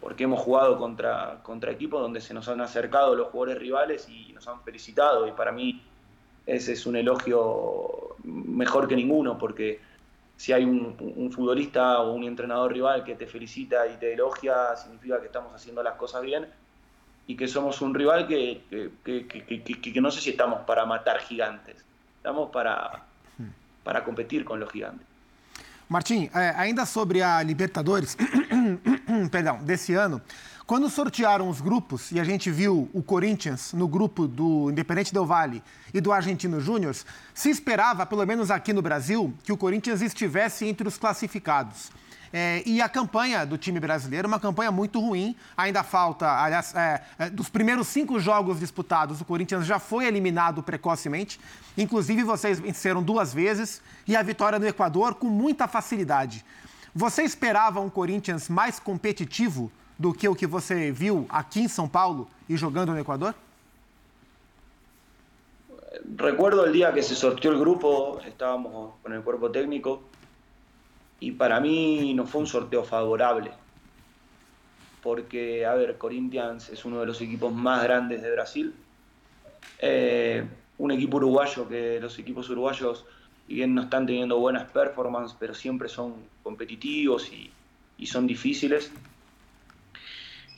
porque 0.00 0.24
hemos 0.24 0.40
jugado 0.40 0.78
contra, 0.78 1.40
contra 1.42 1.72
equipos 1.72 2.00
donde 2.00 2.20
se 2.20 2.32
nos 2.32 2.48
han 2.48 2.60
acercado 2.60 3.14
los 3.14 3.28
jugadores 3.28 3.58
rivales 3.58 4.08
y 4.08 4.32
nos 4.32 4.46
han 4.48 4.62
felicitado 4.62 5.26
y 5.26 5.32
para 5.32 5.52
mí 5.52 5.82
ese 6.46 6.72
es 6.72 6.86
un 6.86 6.96
elogio 6.96 8.16
mejor 8.22 8.86
que 8.86 8.96
ninguno, 8.96 9.36
porque 9.36 9.80
si 10.36 10.52
hay 10.52 10.64
un, 10.64 10.96
futbolista 11.32 12.00
o 12.00 12.12
un 12.12 12.24
entrenador 12.24 12.72
rival 12.72 13.04
que 13.04 13.14
te 13.14 13.26
felicita 13.26 13.86
y 13.88 13.96
te 13.96 14.12
elogia, 14.12 14.76
significa 14.76 15.20
que 15.20 15.26
estamos 15.26 15.52
haciendo 15.54 15.82
las 15.82 15.94
cosas 15.94 16.22
bien 16.22 16.46
y 17.26 17.36
que 17.36 17.48
somos 17.48 17.80
un 17.80 17.94
rival 17.94 18.28
que, 18.28 18.62
que, 19.02 20.00
no 20.00 20.10
sé 20.10 20.20
si 20.20 20.30
estamos 20.30 20.60
para 20.60 20.84
matar 20.84 21.18
gigantes, 21.20 21.84
estamos 22.18 22.50
para, 22.50 23.06
para 23.82 24.04
competir 24.04 24.44
con 24.44 24.60
los 24.60 24.70
gigantes. 24.70 25.06
Martim, 25.88 26.28
ainda 26.56 26.84
sobre 26.84 27.22
a 27.22 27.42
Libertadores, 27.42 28.16
perdão, 29.30 29.58
desse 29.62 29.94
ano, 29.94 30.20
Quando 30.66 30.90
sortearam 30.90 31.48
os 31.48 31.60
grupos 31.60 32.10
e 32.10 32.18
a 32.18 32.24
gente 32.24 32.50
viu 32.50 32.90
o 32.92 33.00
Corinthians 33.00 33.72
no 33.72 33.86
grupo 33.86 34.26
do 34.26 34.68
Independente 34.68 35.14
Del 35.14 35.24
Valle 35.24 35.62
e 35.94 36.00
do 36.00 36.10
Argentino 36.10 36.60
Júnior, 36.60 36.92
se 37.32 37.48
esperava, 37.48 38.04
pelo 38.04 38.26
menos 38.26 38.50
aqui 38.50 38.72
no 38.72 38.82
Brasil, 38.82 39.32
que 39.44 39.52
o 39.52 39.56
Corinthians 39.56 40.02
estivesse 40.02 40.66
entre 40.66 40.88
os 40.88 40.98
classificados. 40.98 41.92
É, 42.38 42.62
e 42.66 42.82
a 42.82 42.88
campanha 42.88 43.46
do 43.46 43.56
time 43.56 43.80
brasileiro, 43.80 44.28
uma 44.28 44.38
campanha 44.38 44.70
muito 44.70 45.00
ruim. 45.00 45.34
Ainda 45.56 45.82
falta, 45.82 46.30
aliás, 46.30 46.74
é, 46.74 47.02
é, 47.18 47.30
dos 47.30 47.48
primeiros 47.48 47.86
cinco 47.86 48.20
jogos 48.20 48.60
disputados, 48.60 49.22
o 49.22 49.24
Corinthians 49.24 49.64
já 49.64 49.78
foi 49.78 50.04
eliminado 50.04 50.62
precocemente. 50.62 51.40
Inclusive, 51.78 52.22
vocês 52.24 52.60
venceram 52.60 53.02
duas 53.02 53.32
vezes 53.32 53.80
e 54.06 54.14
a 54.14 54.22
vitória 54.22 54.58
no 54.58 54.66
Equador 54.66 55.14
com 55.14 55.28
muita 55.28 55.66
facilidade. 55.66 56.44
Você 56.94 57.22
esperava 57.22 57.80
um 57.80 57.88
Corinthians 57.88 58.50
mais 58.50 58.78
competitivo 58.78 59.72
do 59.98 60.12
que 60.12 60.28
o 60.28 60.34
que 60.34 60.46
você 60.46 60.92
viu 60.92 61.24
aqui 61.30 61.60
em 61.60 61.68
São 61.68 61.88
Paulo 61.88 62.28
e 62.46 62.54
jogando 62.54 62.92
no 62.92 62.98
Equador? 62.98 63.34
Recuerdo 66.18 66.66
el 66.66 66.72
día 66.74 66.92
que 66.92 67.02
se 67.02 67.14
sorteó 67.14 67.52
el 67.52 67.58
grupo, 67.58 68.20
estábamos 68.26 68.92
con 69.02 69.14
el 69.14 69.22
cuerpo 69.22 69.50
técnico 69.50 70.02
y 71.20 71.32
para 71.32 71.60
mí 71.60 72.12
no 72.14 72.26
fue 72.26 72.42
un 72.42 72.46
sorteo 72.46 72.84
favorable. 72.84 73.52
Porque, 75.02 75.64
a 75.64 75.74
ver, 75.74 75.98
Corinthians 75.98 76.68
es 76.68 76.84
uno 76.84 77.00
de 77.00 77.06
los 77.06 77.20
equipos 77.20 77.52
más 77.52 77.82
grandes 77.84 78.22
de 78.22 78.32
Brasil. 78.32 78.74
Eh, 79.78 80.44
un 80.78 80.90
equipo 80.90 81.16
uruguayo 81.18 81.68
que 81.68 82.00
los 82.00 82.18
equipos 82.18 82.50
uruguayos, 82.50 83.06
bien 83.46 83.74
no 83.74 83.82
están 83.82 84.04
teniendo 84.06 84.38
buenas 84.38 84.70
performances, 84.70 85.36
pero 85.38 85.54
siempre 85.54 85.88
son 85.88 86.28
competitivos 86.42 87.32
y, 87.32 87.50
y 87.96 88.06
son 88.06 88.26
difíciles. 88.26 88.92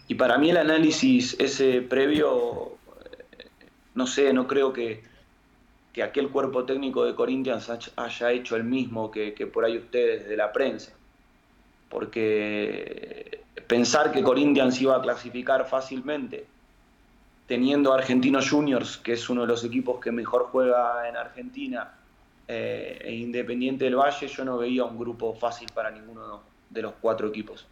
Y 0.09 0.14
para 0.14 0.38
mí 0.38 0.51
el 0.51 0.57
análisis 0.57 1.37
ese 1.38 1.83
previo, 1.83 2.79
no 3.94 4.07
sé, 4.07 4.33
no 4.33 4.47
creo 4.49 4.73
que, 4.73 5.03
que 5.98 6.04
aquel 6.04 6.28
cuerpo 6.28 6.62
técnico 6.62 7.04
de 7.04 7.16
Corinthians 7.16 7.68
haya 7.96 8.30
hecho 8.30 8.54
el 8.54 8.62
mismo 8.62 9.11
que, 9.11 9.32
por 9.52 9.64
ahí 9.64 9.78
ustedes 9.78 10.28
de 10.28 10.37
la 10.37 10.52
prensa. 10.52 10.92
Porque 11.88 13.40
pensar 13.66 14.12
que 14.12 14.22
Corinthians 14.22 14.80
iba 14.80 14.94
a 14.94 15.02
clasificar 15.02 15.66
fácilmente, 15.66 16.46
teniendo 17.48 17.92
Argentinos 17.92 18.48
Juniors, 18.48 18.96
que 18.98 19.14
es 19.14 19.28
uno 19.28 19.40
de 19.40 19.48
los 19.48 19.64
equipos 19.64 19.98
que 19.98 20.12
mejor 20.12 20.44
juega 20.52 21.08
en 21.08 21.16
Argentina, 21.16 21.92
eh, 22.46 23.00
e 23.02 23.16
Independiente 23.16 23.87
del 23.87 23.96
Valle, 23.96 24.28
yo 24.28 24.44
no 24.44 24.56
veía 24.56 24.84
un 24.84 24.96
grupo 24.96 25.34
fácil 25.34 25.66
para 25.74 25.90
ninguno 25.90 26.42
de 26.70 26.80
los 26.80 26.92
cuatro 27.00 27.26
equipos. 27.26 27.66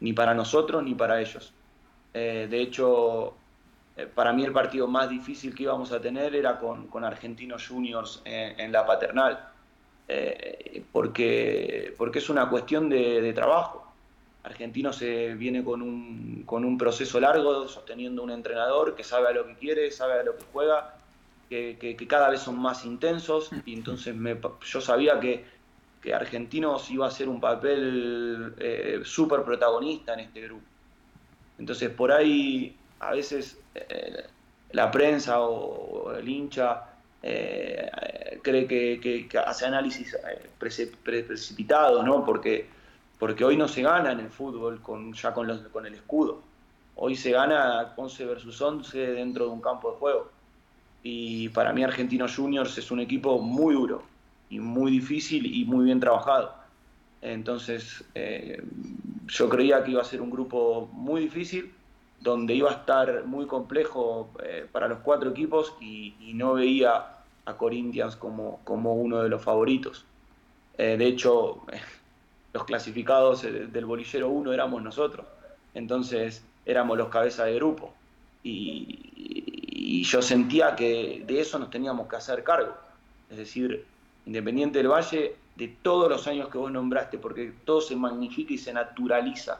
Ni 0.00 0.14
para 0.14 0.32
nosotros 0.32 0.82
ni 0.82 0.94
para 0.94 1.20
ellos. 1.20 1.52
Eh, 2.14 2.46
de 2.48 2.62
hecho, 2.62 3.34
para 4.06 4.32
mí 4.32 4.44
el 4.44 4.52
partido 4.52 4.86
más 4.86 5.10
difícil 5.10 5.54
que 5.54 5.64
íbamos 5.64 5.90
a 5.90 6.00
tener 6.00 6.34
era 6.34 6.58
con, 6.58 6.86
con 6.86 7.04
Argentinos 7.04 7.66
Juniors 7.66 8.22
en, 8.24 8.70
la 8.70 8.86
paternal, 8.86 9.48
eh, 10.06 10.84
porque, 10.92 11.94
porque 11.98 12.20
es 12.20 12.28
una 12.28 12.48
cuestión 12.48 12.88
de, 12.88 13.32
trabajo. 13.32 13.84
Argentino 14.44 14.92
se 14.92 15.34
viene 15.34 15.64
con 15.64 15.82
un, 15.82 16.44
con 16.46 16.64
un, 16.64 16.78
proceso 16.78 17.18
largo, 17.18 17.66
sosteniendo 17.66 18.22
un 18.22 18.30
entrenador 18.30 18.94
que 18.94 19.02
sabe 19.02 19.28
a 19.28 19.32
lo 19.32 19.46
que 19.46 19.54
quiere, 19.56 19.90
sabe 19.90 20.20
a 20.20 20.22
lo 20.22 20.36
que 20.36 20.44
juega, 20.52 20.94
que, 21.48 21.76
que, 21.78 22.06
cada 22.06 22.30
vez 22.30 22.40
son 22.40 22.58
más 22.58 22.84
intensos, 22.84 23.50
y 23.66 23.74
entonces 23.74 24.14
yo 24.64 24.80
sabía 24.80 25.18
que, 25.18 25.44
que 26.00 26.14
Argentinos 26.14 26.88
iba 26.90 27.06
a 27.06 27.10
ser 27.10 27.28
un 27.28 27.40
papel 27.40 29.02
súper 29.04 29.42
protagonista 29.42 30.14
en 30.14 30.20
este 30.20 30.42
grupo. 30.42 30.62
Entonces 31.58 31.90
por 31.90 32.12
ahí 32.12 32.76
a 33.00 33.12
veces 33.12 33.58
eh, 33.74 34.24
la 34.72 34.90
prensa 34.90 35.40
o, 35.40 36.12
el 36.12 36.28
hincha 36.28 36.84
eh, 37.22 37.90
cree 38.42 38.66
que, 38.66 39.28
hace 39.38 39.66
análisis 39.66 40.14
eh, 40.14 40.50
precipitados, 40.58 42.04
¿no? 42.04 42.24
Porque, 42.24 42.66
porque 43.18 43.44
hoy 43.44 43.56
no 43.56 43.68
se 43.68 43.82
gana 43.82 44.12
en 44.12 44.20
el 44.20 44.30
fútbol 44.30 44.80
con, 44.80 45.12
ya 45.12 45.32
con, 45.32 45.46
los, 45.46 45.60
con 45.68 45.86
el 45.86 45.94
escudo. 45.94 46.42
Hoy 46.96 47.14
se 47.14 47.30
gana 47.30 47.92
11 47.96 48.24
versus 48.24 48.60
11 48.60 48.98
dentro 48.98 49.46
de 49.46 49.50
un 49.52 49.60
campo 49.60 49.92
de 49.92 49.98
juego. 49.98 50.30
Y 51.02 51.48
para 51.50 51.72
mí 51.72 51.84
Argentinos 51.84 52.34
Juniors 52.34 52.76
es 52.76 52.90
un 52.90 53.00
equipo 53.00 53.40
muy 53.40 53.74
duro 53.74 54.02
y 54.50 54.58
muy 54.58 54.90
difícil 54.90 55.46
y 55.46 55.64
muy 55.64 55.84
bien 55.84 56.00
trabajado. 56.00 56.54
Entonces, 57.22 58.04
yo 59.26 59.48
creía 59.48 59.84
que 59.84 59.92
iba 59.92 60.02
a 60.02 60.04
ser 60.04 60.20
un 60.20 60.30
grupo 60.30 60.88
muy 60.92 61.22
difícil, 61.22 61.72
donde 62.20 62.54
iba 62.54 62.70
a 62.70 62.74
estar 62.74 63.24
muy 63.24 63.46
complejo 63.46 64.30
eh, 64.42 64.66
para 64.70 64.88
los 64.88 64.98
cuatro 65.00 65.30
equipos 65.30 65.74
y, 65.80 66.14
no 66.34 66.54
veía 66.54 67.06
a 67.46 67.56
Corinthians 67.56 68.14
como, 68.14 68.60
como 68.62 68.94
uno 68.94 69.22
de 69.22 69.28
los 69.28 69.42
favoritos. 69.42 70.04
Eh, 70.76 70.96
de 70.96 71.06
hecho, 71.06 71.62
los 72.52 72.64
clasificados 72.64 73.42
del 73.42 73.84
bolillero 73.84 74.28
1 74.28 74.52
éramos 74.52 74.82
nosotros, 74.82 75.26
entonces 75.74 76.44
éramos 76.64 76.96
los 76.96 77.08
cabezas 77.08 77.46
de 77.46 77.54
grupo. 77.54 77.92
y 78.42 80.02
yo 80.04 80.22
sentía 80.22 80.76
que 80.76 81.24
de 81.26 81.40
eso 81.40 81.58
nos 81.58 81.70
teníamos 81.70 82.08
que 82.08 82.16
hacer 82.16 82.44
cargo. 82.44 82.74
Es 83.30 83.36
decir, 83.36 83.84
Independiente 84.28 84.76
del 84.76 84.88
Valle 84.88 85.36
de 85.56 85.68
todos 85.68 86.10
los 86.10 86.26
años 86.26 86.50
que 86.50 86.58
vos 86.58 86.70
nombraste, 86.70 87.16
porque 87.16 87.50
todo 87.64 87.80
se 87.80 87.96
magnifica 87.96 88.52
y 88.52 88.58
se 88.58 88.74
naturaliza. 88.74 89.58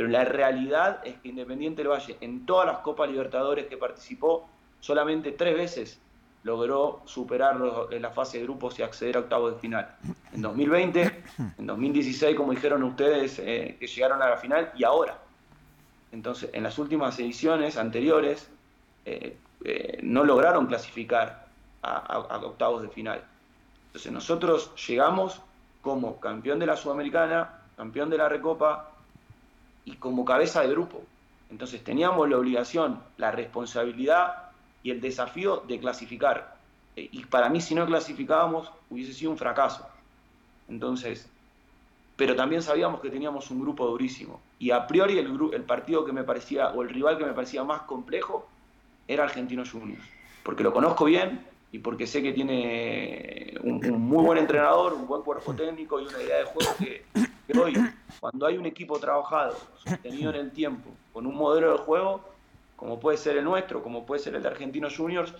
Pero 0.00 0.08
la 0.08 0.24
realidad 0.24 1.02
es 1.04 1.16
que 1.18 1.28
Independiente 1.28 1.82
del 1.82 1.90
Valle, 1.90 2.16
en 2.22 2.46
todas 2.46 2.64
las 2.64 2.78
Copas 2.78 3.10
Libertadores 3.10 3.66
que 3.66 3.76
participó, 3.76 4.48
solamente 4.80 5.32
tres 5.32 5.54
veces 5.54 6.00
logró 6.42 7.02
superar 7.04 7.58
en 7.90 8.00
la 8.00 8.08
fase 8.08 8.38
de 8.38 8.44
grupos 8.44 8.78
y 8.78 8.82
acceder 8.82 9.18
a 9.18 9.20
octavos 9.20 9.52
de 9.52 9.60
final. 9.60 9.94
En 10.32 10.40
2020, 10.40 11.22
en 11.58 11.66
2016, 11.66 12.34
como 12.34 12.52
dijeron 12.52 12.82
ustedes, 12.82 13.40
eh, 13.40 13.76
que 13.78 13.86
llegaron 13.86 14.22
a 14.22 14.30
la 14.30 14.38
final, 14.38 14.72
y 14.74 14.84
ahora. 14.84 15.18
Entonces, 16.12 16.48
en 16.54 16.62
las 16.62 16.78
últimas 16.78 17.18
ediciones 17.18 17.76
anteriores, 17.76 18.48
eh, 19.04 19.36
eh, 19.66 19.98
no 20.02 20.24
lograron 20.24 20.64
clasificar 20.64 21.46
a 21.82 22.38
octavos 22.38 22.80
de 22.80 22.88
final. 22.88 23.22
Entonces 23.88 24.10
nosotros 24.10 24.72
llegamos 24.88 25.42
como 25.82 26.18
campeón 26.20 26.58
de 26.58 26.64
la 26.64 26.76
Sudamericana, 26.78 27.60
campeón 27.76 28.08
de 28.08 28.16
la 28.16 28.30
Recopa 28.30 28.89
y 29.84 29.96
como 29.96 30.24
cabeza 30.24 30.62
de 30.62 30.68
grupo. 30.68 31.02
Entonces 31.50 31.82
teníamos 31.82 32.28
la 32.28 32.38
obligación, 32.38 33.02
la 33.16 33.30
responsabilidad 33.30 34.50
y 34.82 34.90
el 34.90 35.00
desafío 35.00 35.64
de 35.66 35.78
clasificar. 35.78 36.56
Eh, 36.96 37.08
y 37.10 37.24
para 37.24 37.48
mí 37.48 37.60
si 37.60 37.74
no 37.74 37.86
clasificábamos 37.86 38.70
hubiese 38.88 39.12
sido 39.12 39.30
un 39.32 39.38
fracaso. 39.38 39.86
Entonces, 40.68 41.28
pero 42.16 42.36
también 42.36 42.62
sabíamos 42.62 43.00
que 43.00 43.10
teníamos 43.10 43.50
un 43.50 43.60
grupo 43.60 43.86
durísimo. 43.86 44.40
Y 44.58 44.70
a 44.70 44.86
priori 44.86 45.18
el, 45.18 45.38
el 45.52 45.62
partido 45.62 46.04
que 46.04 46.12
me 46.12 46.22
parecía, 46.22 46.68
o 46.68 46.82
el 46.82 46.90
rival 46.90 47.18
que 47.18 47.24
me 47.24 47.32
parecía 47.32 47.64
más 47.64 47.82
complejo, 47.82 48.46
era 49.08 49.24
Argentinos 49.24 49.70
Juniors. 49.70 50.04
Porque 50.42 50.62
lo 50.62 50.72
conozco 50.72 51.06
bien, 51.06 51.44
y 51.72 51.78
porque 51.78 52.06
sé 52.06 52.22
que 52.22 52.32
tiene 52.32 53.54
un, 53.62 53.80
muy 54.00 54.24
buen 54.24 54.38
entrenador, 54.38 54.92
un 54.92 55.06
buen 55.06 55.22
cuerpo 55.22 55.54
técnico 55.54 56.00
y 56.00 56.06
una 56.06 56.20
idea 56.22 56.38
de 56.38 56.44
juego 56.44 56.70
que, 56.78 57.04
hoy, 57.58 57.74
cuando 58.18 58.46
hay 58.46 58.58
un 58.58 58.66
equipo 58.66 58.98
trabajado, 58.98 59.56
sostenido 59.76 60.30
en 60.30 60.36
el 60.36 60.50
tiempo, 60.50 60.90
con 61.12 61.26
un 61.26 61.34
modelo 61.36 61.72
de 61.72 61.78
juego, 61.78 62.24
como 62.74 62.98
puede 62.98 63.18
ser 63.18 63.36
el 63.36 63.44
nuestro, 63.44 63.82
como 63.82 64.04
puede 64.04 64.20
ser 64.20 64.34
el 64.34 64.42
de 64.42 64.48
Argentinos 64.48 64.96
Juniors, 64.96 65.32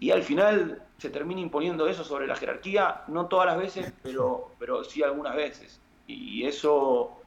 y 0.00 0.10
al 0.10 0.22
final 0.22 0.82
se 0.96 1.10
termina 1.10 1.40
imponiendo 1.40 1.86
eso 1.86 2.02
sobre 2.02 2.26
la 2.26 2.36
jerarquía, 2.36 3.02
no 3.08 3.26
todas 3.26 3.46
las 3.46 3.58
veces, 3.58 3.92
pero, 4.02 4.52
pero 4.58 4.84
sí 4.84 5.02
algunas 5.02 5.34
veces. 5.34 5.80
Y 6.06 6.44
eso 6.44 7.18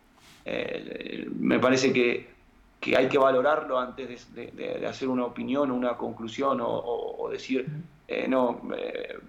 eh, 0.46 1.28
me 1.38 1.60
parece 1.60 1.94
que, 1.94 2.30
que, 2.80 2.98
hay 2.98 3.08
que 3.08 3.18
valorarlo 3.20 3.78
antes 3.78 4.34
de, 4.34 4.86
hacer 4.88 5.10
una 5.10 5.26
opinión 5.26 5.70
una 5.70 5.96
conclusión 5.98 6.60
o 6.62 7.30
decir 7.30 7.68
eh, 8.12 8.28
no, 8.28 8.60
eh, 8.76 9.20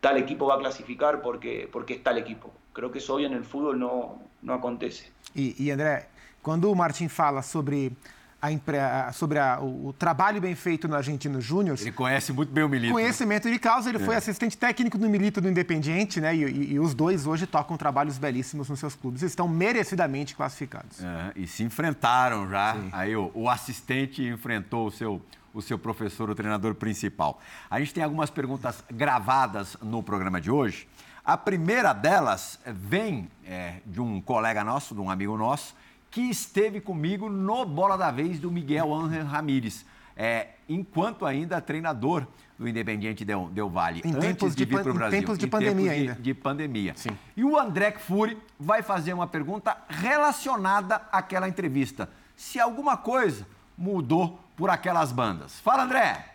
tal 0.00 0.16
equipo 0.16 0.46
va 0.46 0.54
a 0.54 0.58
clasificar 0.58 1.22
porque, 1.22 1.68
porque 1.70 1.94
es 1.94 2.02
tal 2.02 2.18
equipo. 2.18 2.52
Creo 2.72 2.90
que 2.90 2.98
eso 2.98 3.14
hoy 3.14 3.24
en 3.24 3.32
el 3.32 3.44
fútbol 3.44 3.78
no, 3.78 4.18
no 4.42 4.54
acontece. 4.54 5.10
E, 5.34 5.54
e 5.58 5.70
André, 5.70 6.08
quando 6.42 6.70
o 6.70 6.74
Martin 6.74 7.08
fala 7.08 7.42
sobre 7.42 7.92
a, 8.40 9.12
sobre 9.12 9.38
a, 9.38 9.58
o, 9.60 9.88
o, 9.88 9.92
trabalho 9.92 10.40
bem 10.40 10.54
feito 10.54 10.86
no 10.86 10.94
Argentino 10.94 11.40
Júnior. 11.40 11.76
Ele 11.80 11.92
conhece 11.92 12.32
muito 12.32 12.52
bem 12.52 12.64
o 12.64 12.68
Milito. 12.68 12.92
Conhecimento 12.92 13.50
de 13.50 13.58
causa, 13.58 13.88
ele 13.88 13.98
é. 13.98 14.00
foi 14.00 14.14
assistente 14.14 14.56
técnico 14.56 14.98
do 14.98 15.08
Milito 15.08 15.40
do 15.40 15.48
Independiente, 15.48 16.20
né? 16.20 16.34
E, 16.34 16.44
e, 16.44 16.72
e, 16.74 16.80
os 16.80 16.94
dois 16.94 17.26
hoje 17.26 17.46
tocam 17.46 17.76
trabalhos 17.76 18.18
belíssimos 18.18 18.68
nos 18.68 18.78
seus 18.78 18.94
clubes. 18.94 19.22
Estão 19.22 19.48
merecidamente 19.48 20.36
classificados. 20.36 21.02
É, 21.02 21.32
e 21.34 21.46
se 21.46 21.62
enfrentaram 21.62 22.48
já. 22.48 22.74
Sim. 22.74 22.88
Aí 22.92 23.16
o, 23.16 23.30
o 23.34 23.48
assistente 23.48 24.22
enfrentou 24.22 24.86
o 24.86 24.90
seu 24.90 25.20
o 25.56 25.62
seu 25.62 25.78
professor, 25.78 26.28
o 26.28 26.34
treinador 26.34 26.74
principal. 26.74 27.40
A 27.70 27.80
gente 27.80 27.94
tem 27.94 28.04
algumas 28.04 28.28
perguntas 28.28 28.84
gravadas 28.92 29.76
no 29.80 30.02
programa 30.02 30.38
de 30.38 30.50
hoje. 30.50 30.86
A 31.24 31.36
primeira 31.36 31.94
delas 31.94 32.60
vem 32.66 33.28
é, 33.44 33.80
de 33.86 33.98
um 34.00 34.20
colega 34.20 34.62
nosso, 34.62 34.94
de 34.94 35.00
um 35.00 35.10
amigo 35.10 35.36
nosso, 35.36 35.74
que 36.10 36.20
esteve 36.20 36.78
comigo 36.78 37.30
no 37.30 37.64
Bola 37.64 37.96
da 37.96 38.10
Vez 38.10 38.38
do 38.38 38.50
Miguel 38.50 38.94
Ángel 38.94 39.24
Ramírez, 39.24 39.86
é, 40.14 40.48
enquanto 40.68 41.24
ainda 41.24 41.58
treinador 41.60 42.26
do 42.58 42.68
Independiente 42.68 43.24
Del, 43.24 43.48
Del 43.50 43.68
Valle, 43.70 44.02
em 44.04 44.12
tempos 44.12 44.54
de, 44.54 44.64
vir 44.66 44.82
para 44.82 44.90
o 44.90 44.94
Brasil. 44.94 45.18
Em 45.18 45.22
tempos 45.22 45.38
de 45.38 45.46
em 45.46 45.48
pandemia 45.48 45.90
tempos 45.90 46.00
ainda. 46.00 46.14
De, 46.14 46.22
de 46.22 46.34
pandemia. 46.34 46.92
Sim. 46.96 47.10
E 47.34 47.44
o 47.44 47.58
André 47.58 47.92
Fury 47.92 48.38
vai 48.60 48.82
fazer 48.82 49.14
uma 49.14 49.26
pergunta 49.26 49.76
relacionada 49.88 50.96
àquela 51.10 51.48
entrevista. 51.48 52.10
Se 52.36 52.60
alguma 52.60 52.96
coisa 52.96 53.46
mudou 53.76 54.45
por 54.56 54.70
aquelas 54.70 55.12
bandas. 55.12 55.60
Fala, 55.60 55.84
André! 55.84 56.32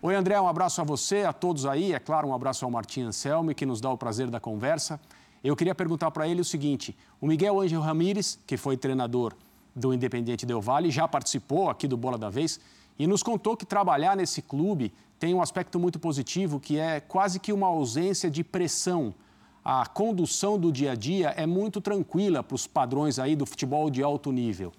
Oi, 0.00 0.16
André, 0.16 0.40
um 0.40 0.48
abraço 0.48 0.80
a 0.80 0.84
você, 0.84 1.22
a 1.22 1.32
todos 1.32 1.66
aí. 1.66 1.92
É 1.92 1.98
claro, 2.00 2.26
um 2.26 2.34
abraço 2.34 2.64
ao 2.64 2.70
Martim 2.70 3.02
Anselmi, 3.02 3.54
que 3.54 3.64
nos 3.64 3.80
dá 3.80 3.90
o 3.90 3.98
prazer 3.98 4.30
da 4.30 4.40
conversa. 4.40 4.98
Eu 5.44 5.54
queria 5.54 5.74
perguntar 5.74 6.10
para 6.10 6.26
ele 6.26 6.40
o 6.40 6.44
seguinte: 6.44 6.96
o 7.20 7.26
Miguel 7.26 7.60
Ângelo 7.60 7.82
Ramírez, 7.82 8.38
que 8.46 8.56
foi 8.56 8.76
treinador 8.76 9.34
do 9.76 9.92
Independiente 9.94 10.44
Del 10.44 10.60
Valle, 10.60 10.90
já 10.90 11.06
participou 11.06 11.70
aqui 11.70 11.86
do 11.86 11.96
Bola 11.96 12.18
da 12.18 12.28
Vez 12.28 12.58
e 12.98 13.06
nos 13.06 13.22
contou 13.22 13.56
que 13.56 13.64
trabalhar 13.64 14.16
nesse 14.16 14.42
clube 14.42 14.92
tem 15.18 15.34
um 15.34 15.40
aspecto 15.40 15.78
muito 15.78 16.00
positivo, 16.00 16.58
que 16.58 16.78
é 16.78 16.98
quase 16.98 17.38
que 17.38 17.52
uma 17.52 17.68
ausência 17.68 18.28
de 18.28 18.42
pressão. 18.42 19.14
A 19.64 19.86
condução 19.86 20.58
do 20.58 20.72
dia 20.72 20.92
a 20.92 20.94
dia 20.96 21.28
é 21.36 21.46
muito 21.46 21.80
tranquila 21.80 22.42
para 22.42 22.56
os 22.56 22.66
padrões 22.66 23.20
aí 23.20 23.36
do 23.36 23.46
futebol 23.46 23.88
de 23.88 24.02
alto 24.02 24.32
nível. 24.32 24.72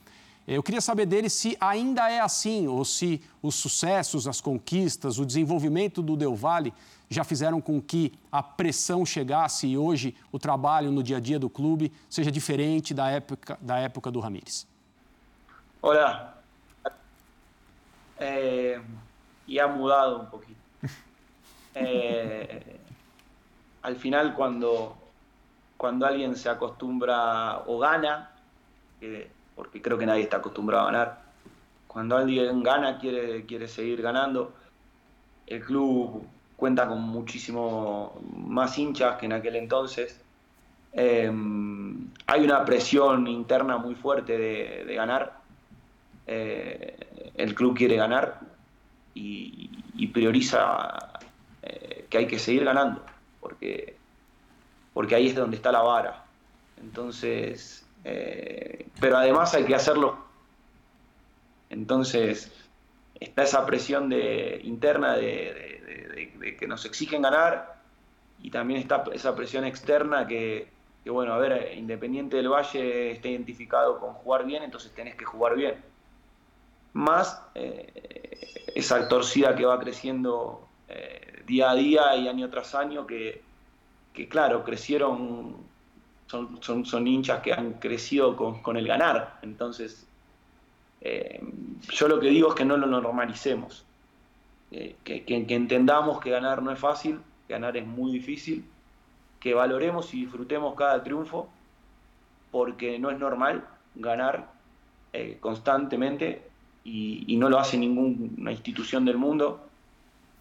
Eu 0.45 0.61
queria 0.61 0.81
saber 0.81 1.05
dele 1.05 1.29
se 1.29 1.55
ainda 1.59 2.09
é 2.09 2.19
assim, 2.19 2.67
ou 2.67 2.83
se 2.83 3.21
os 3.41 3.55
sucessos, 3.55 4.27
as 4.27 4.41
conquistas, 4.41 5.17
o 5.17 5.25
desenvolvimento 5.25 6.01
do 6.01 6.17
Del 6.17 6.35
Valle 6.35 6.73
já 7.09 7.23
fizeram 7.23 7.61
com 7.61 7.81
que 7.81 8.11
a 8.31 8.43
pressão 8.43 9.05
chegasse 9.05 9.67
e 9.67 9.77
hoje 9.77 10.15
o 10.31 10.39
trabalho 10.39 10.91
no 10.91 11.01
dia 11.01 11.17
a 11.17 11.19
dia 11.19 11.39
do 11.39 11.49
clube 11.49 11.93
seja 12.09 12.31
diferente 12.31 12.93
da 12.93 13.09
época, 13.09 13.57
da 13.61 13.77
época 13.77 14.11
do 14.11 14.19
Ramírez. 14.19 14.67
Olá. 15.81 16.37
Eh, 18.19 18.81
y 19.47 19.59
ha 19.59 19.67
mudado 19.67 20.19
un 20.19 20.29
poquito. 20.29 20.59
Eh, 21.75 22.79
al 23.81 23.95
final, 23.95 24.35
cuando, 24.35 24.95
cuando 25.75 26.05
alguien 26.05 26.35
se 26.35 26.47
acostumbra 26.47 27.63
o 27.65 27.79
gana, 27.79 28.29
eh, 29.01 29.27
porque 29.55 29.81
creo 29.81 29.97
que 29.97 30.05
nadie 30.05 30.23
está 30.23 30.37
acostumbrado 30.37 30.83
a 30.83 30.91
ganar. 30.91 31.21
Cuando 31.87 32.17
alguien 32.17 32.63
gana, 32.63 32.97
quiere, 32.97 33.45
quiere 33.45 33.67
seguir 33.67 34.01
ganando. 34.01 34.53
El 35.45 35.63
club 35.63 36.25
cuenta 36.55 36.87
con 36.87 37.01
muchísimo 37.01 38.21
más 38.35 38.77
hinchas 38.77 39.17
que 39.17 39.25
en 39.25 39.33
aquel 39.33 39.55
entonces. 39.55 40.19
Em, 40.93 42.07
hay 42.27 42.43
una 42.43 42.63
presión 42.63 43.27
interna 43.27 43.77
muy 43.77 43.95
fuerte 43.95 44.37
de, 44.37 44.95
ganar. 44.95 45.39
Eh, 46.27 47.31
el 47.35 47.53
club 47.55 47.75
quiere 47.75 47.95
ganar 47.95 48.39
y, 49.13 49.69
prioriza 50.13 51.19
eh, 51.63 52.05
que 52.09 52.19
hay 52.19 52.27
que 52.27 52.37
seguir 52.37 52.65
ganando, 52.65 53.03
porque, 53.39 53.97
porque 54.93 55.15
ahí 55.15 55.27
es 55.27 55.35
donde 55.35 55.55
está 55.55 55.71
la 55.71 55.81
vara. 55.81 56.23
Entonces, 56.79 57.82
eh, 58.03 58.87
pero 58.99 59.17
además 59.17 59.53
hay 59.53 59.65
que 59.65 59.75
hacerlo. 59.75 60.17
Entonces, 61.69 62.51
está 63.19 63.43
esa 63.43 63.65
presión 63.65 64.09
de, 64.09 64.61
interna 64.63 65.15
de, 65.15 66.55
que 66.59 66.67
nos 66.67 66.85
exigen 66.85 67.21
ganar 67.21 67.81
y 68.41 68.51
también 68.51 68.79
está 68.79 69.03
esa 69.13 69.35
presión 69.35 69.65
externa 69.65 70.27
que, 70.27 70.67
bueno, 71.05 71.33
a 71.33 71.37
ver, 71.37 71.73
Independiente 71.77 72.37
del 72.37 72.49
Valle 72.49 73.11
está 73.11 73.29
identificado 73.29 73.99
con 73.99 74.13
jugar 74.13 74.45
bien, 74.45 74.63
entonces 74.63 74.91
tenés 74.93 75.15
que 75.15 75.25
jugar 75.25 75.55
bien. 75.55 75.75
Más 76.93 77.41
eh, 77.55 78.67
esa 78.75 79.07
torcida 79.07 79.55
que 79.55 79.65
va 79.65 79.79
creciendo 79.79 80.67
eh, 80.87 81.43
día 81.47 81.71
a 81.71 81.75
día 81.75 82.15
y 82.15 82.27
año 82.27 82.49
tras 82.49 82.75
año, 82.75 83.07
que, 83.07 83.41
que 84.13 84.27
claro, 84.27 84.63
crecieron 84.63 85.72
son, 86.61 86.85
son, 86.85 87.07
hinchas 87.07 87.41
que 87.41 87.53
han 87.53 87.73
crecido 87.73 88.35
con, 88.35 88.77
el 88.77 88.87
ganar. 88.87 89.37
Entonces, 89.43 90.07
eh, 91.01 91.41
yo 91.89 92.07
lo 92.07 92.19
que 92.19 92.27
digo 92.29 92.49
es 92.49 92.55
que 92.55 92.65
no 92.65 92.77
lo 92.77 92.87
normalicemos, 92.87 93.85
eh, 94.71 94.95
que, 95.03 95.23
entendamos 95.27 96.19
que 96.19 96.31
ganar 96.31 96.63
no 96.63 96.71
es 96.71 96.79
fácil, 96.79 97.19
ganar 97.47 97.77
es 97.77 97.85
muy 97.85 98.11
difícil, 98.11 98.65
que 99.39 99.53
valoremos 99.53 100.13
y 100.13 100.21
disfrutemos 100.21 100.75
cada 100.75 101.03
triunfo, 101.03 101.49
porque 102.51 102.97
no 102.97 103.11
es 103.11 103.19
normal 103.19 103.67
ganar 103.95 104.49
eh, 105.11 105.37
constantemente 105.39 106.41
y, 106.83 107.35
no 107.37 107.49
lo 107.49 107.59
hace 107.59 107.77
ninguna 107.77 108.51
institución 108.51 109.05
del 109.05 109.17
mundo. 109.17 109.67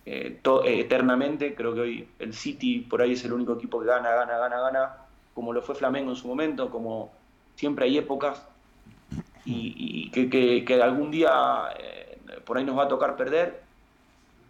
eternamente, 0.04 1.54
creo 1.54 1.74
que 1.74 1.80
hoy 1.80 2.08
el 2.18 2.32
City 2.32 2.80
por 2.80 3.02
ahí 3.02 3.12
es 3.12 3.24
el 3.24 3.32
único 3.32 3.54
equipo 3.54 3.80
que 3.80 3.86
gana, 3.86 4.10
gana, 4.10 4.38
gana, 4.38 4.60
gana, 4.60 5.01
como 5.34 5.52
lo 5.52 5.62
fue 5.62 5.74
Flamengo 5.74 6.10
en 6.10 6.16
su 6.16 6.28
momento, 6.28 6.70
como 6.70 7.12
siempre 7.54 7.86
hay 7.86 7.98
épocas 7.98 8.46
y, 9.44 10.10
que, 10.10 10.82
algún 10.82 11.10
día 11.10 11.68
eh, 11.78 12.18
por 12.44 12.58
ahí 12.58 12.64
nos 12.64 12.78
va 12.78 12.84
a 12.84 12.88
tocar 12.88 13.16
perder 13.16 13.62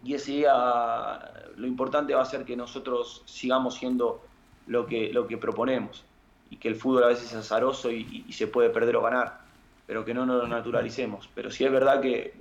y 0.03 0.13
ese 0.13 0.33
día 0.33 1.31
lo 1.55 1.67
importante 1.67 2.13
va 2.13 2.21
a 2.21 2.25
ser 2.25 2.43
que 2.43 2.55
nosotros 2.55 3.23
sigamos 3.25 3.75
siendo 3.75 4.21
lo 4.67 4.85
que, 4.85 5.11
lo 5.13 5.27
que 5.27 5.37
proponemos 5.37 6.03
y 6.49 6.57
que 6.57 6.67
el 6.67 6.75
fútbol 6.75 7.03
a 7.03 7.07
veces 7.07 7.31
es 7.31 7.35
azaroso 7.35 7.91
y, 7.91 8.25
se 8.31 8.47
puede 8.47 8.69
perder 8.69 8.95
o 8.97 9.01
ganar, 9.01 9.41
pero 9.87 10.05
que 10.05 10.13
no 10.13 10.25
nos 10.25 10.43
lo 10.43 10.47
naturalicemos. 10.47 11.29
Pero 11.33 11.49
sí 11.49 11.65
es 11.65 11.71
verdad 11.71 12.01
que, 12.01 12.33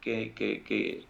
que, 0.00 1.04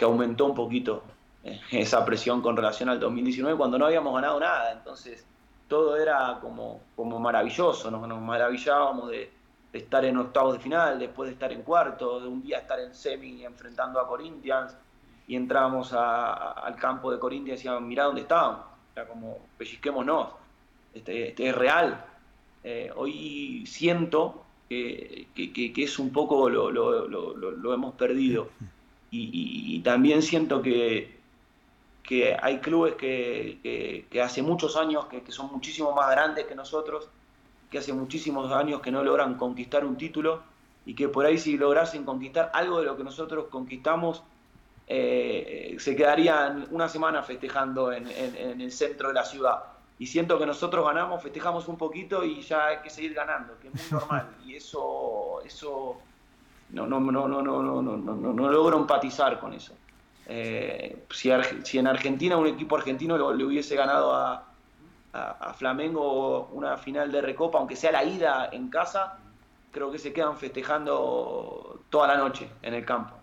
aumentó 0.00 0.46
un 0.46 0.54
poquito 0.54 1.02
eh, 1.44 1.60
esa 1.72 2.04
presión 2.04 2.40
con 2.40 2.56
relación 2.56 2.88
al 2.88 3.00
2019 3.00 3.56
cuando 3.56 3.78
no 3.78 3.86
habíamos 3.86 4.14
ganado 4.14 4.38
nada, 4.40 4.72
entonces 4.72 5.26
todo 5.70 5.96
era 5.96 6.36
como, 6.40 6.80
como 6.96 7.20
maravilloso, 7.20 7.92
nos, 7.92 8.20
maravillábamos 8.20 9.08
de, 9.08 9.30
estar 9.72 10.04
en 10.04 10.16
octavos 10.16 10.54
de 10.54 10.58
final, 10.58 10.98
después 10.98 11.28
de 11.28 11.34
estar 11.34 11.52
en 11.52 11.62
cuarto, 11.62 12.18
de 12.20 12.26
un 12.26 12.42
día 12.42 12.58
estar 12.58 12.80
en 12.80 12.92
semi 12.92 13.44
enfrentando 13.44 14.00
a 14.00 14.08
Corinthians 14.08 14.76
y 15.28 15.36
entrábamos 15.36 15.92
al 15.92 16.74
campo 16.74 17.12
de 17.12 17.20
Corinthians 17.20 17.60
y 17.60 17.62
decíamos, 17.62 17.82
mirá 17.82 18.04
dónde 18.04 18.22
estábamos, 18.22 18.66
era 18.96 19.06
como, 19.06 19.38
pellizquémonos, 19.56 20.32
este, 20.92 21.28
este 21.28 21.48
es 21.50 21.54
real. 21.54 22.04
Eh, 22.64 22.90
hoy 22.96 23.64
siento 23.64 24.44
que, 24.68 25.28
es 25.36 25.98
un 26.00 26.10
poco 26.10 26.50
lo, 26.50 26.72
lo, 26.72 27.72
hemos 27.74 27.94
perdido. 27.94 28.48
Y 29.12 29.80
también 29.80 30.22
siento 30.22 30.62
que, 30.62 31.19
que 32.10 32.36
hay 32.42 32.58
clubes 32.58 32.96
que, 32.96 34.04
hace 34.20 34.42
muchos 34.42 34.76
años, 34.76 35.06
que, 35.06 35.30
son 35.30 35.52
muchísimo 35.52 35.92
más 35.92 36.10
grandes 36.10 36.44
que 36.44 36.56
nosotros, 36.56 37.08
que 37.70 37.78
hace 37.78 37.92
muchísimos 37.92 38.50
años 38.50 38.80
que 38.80 38.90
no 38.90 39.04
logran 39.04 39.36
conquistar 39.36 39.84
un 39.84 39.96
título 39.96 40.42
y 40.84 40.96
que 40.96 41.08
por 41.08 41.24
ahí 41.24 41.38
si 41.38 41.56
lograsen 41.56 42.04
conquistar 42.04 42.50
algo 42.52 42.80
de 42.80 42.86
lo 42.86 42.96
que 42.96 43.04
nosotros 43.04 43.44
conquistamos, 43.48 44.24
eh, 44.88 45.76
se 45.78 45.94
quedarían 45.94 46.66
una 46.72 46.88
semana 46.88 47.22
festejando 47.22 47.92
en, 47.92 48.08
el 48.08 48.72
centro 48.72 49.06
de 49.06 49.14
la 49.14 49.24
ciudad. 49.24 49.62
Y 50.00 50.06
siento 50.08 50.36
que 50.36 50.46
nosotros 50.46 50.84
ganamos, 50.84 51.22
festejamos 51.22 51.68
un 51.68 51.78
poquito 51.78 52.24
y 52.24 52.40
ya 52.40 52.66
hay 52.66 52.78
que 52.78 52.90
seguir 52.90 53.14
ganando, 53.14 53.56
que 53.60 53.68
es 53.68 53.74
muy 53.74 54.00
normal. 54.00 54.30
Y 54.44 54.56
eso, 54.56 55.42
eso 55.44 55.96
no, 56.70 56.88
no, 56.88 56.98
no, 56.98 57.28
no, 57.28 57.40
no, 57.40 57.62
no, 57.62 57.80
no, 57.80 57.96
no, 57.96 58.32
no 58.32 58.50
logro 58.50 58.78
empatizar 58.78 59.38
con 59.38 59.52
eso. 59.52 59.74
Eh, 60.32 61.06
si, 61.10 61.28
en 61.78 61.86
Argentina 61.88 62.36
un 62.36 62.46
equipo 62.46 62.76
argentino 62.76 63.32
le 63.32 63.44
hubiese 63.44 63.74
ganado 63.74 64.14
a, 64.14 64.46
Flamengo 65.58 66.48
una 66.52 66.76
final 66.76 67.10
de 67.10 67.20
Recopa, 67.20 67.58
aunque 67.58 67.74
sea 67.74 67.90
la 67.90 68.04
ida 68.04 68.48
en 68.52 68.68
casa, 68.68 69.18
creo 69.72 69.90
que 69.90 69.98
se 69.98 70.12
quedan 70.12 70.36
festejando 70.36 71.80
toda 71.90 72.06
la 72.06 72.16
noche 72.16 72.48
en 72.62 72.74
el 72.74 72.84
campo. 72.84 73.16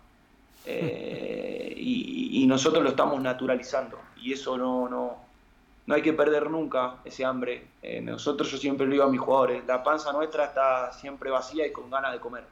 Eh, 0.65 1.73
y, 1.77 2.45
nosotros 2.45 2.83
lo 2.83 2.89
estamos 2.89 3.21
naturalizando. 3.21 3.99
Y 4.17 4.33
eso 4.33 4.57
no, 4.57 4.89
no, 4.89 5.17
no 5.85 5.95
hay 5.95 6.01
que 6.01 6.11
perder 6.11 6.49
nunca 6.49 6.95
ese 7.05 7.23
hambre. 7.23 7.67
Eh, 7.81 8.01
nosotros, 8.01 8.51
yo 8.51 8.57
siempre 8.57 8.85
le 8.85 8.93
digo 8.93 9.05
a 9.05 9.09
mis 9.09 9.21
jugadores, 9.21 9.65
la 9.65 9.81
panza 9.81 10.11
nuestra 10.11 10.45
está 10.45 10.91
siempre 10.91 11.29
vacía 11.29 11.65
y 11.65 11.71
con 11.71 11.89
ganas 11.89 12.11
de 12.11 12.19
comer. 12.19 12.43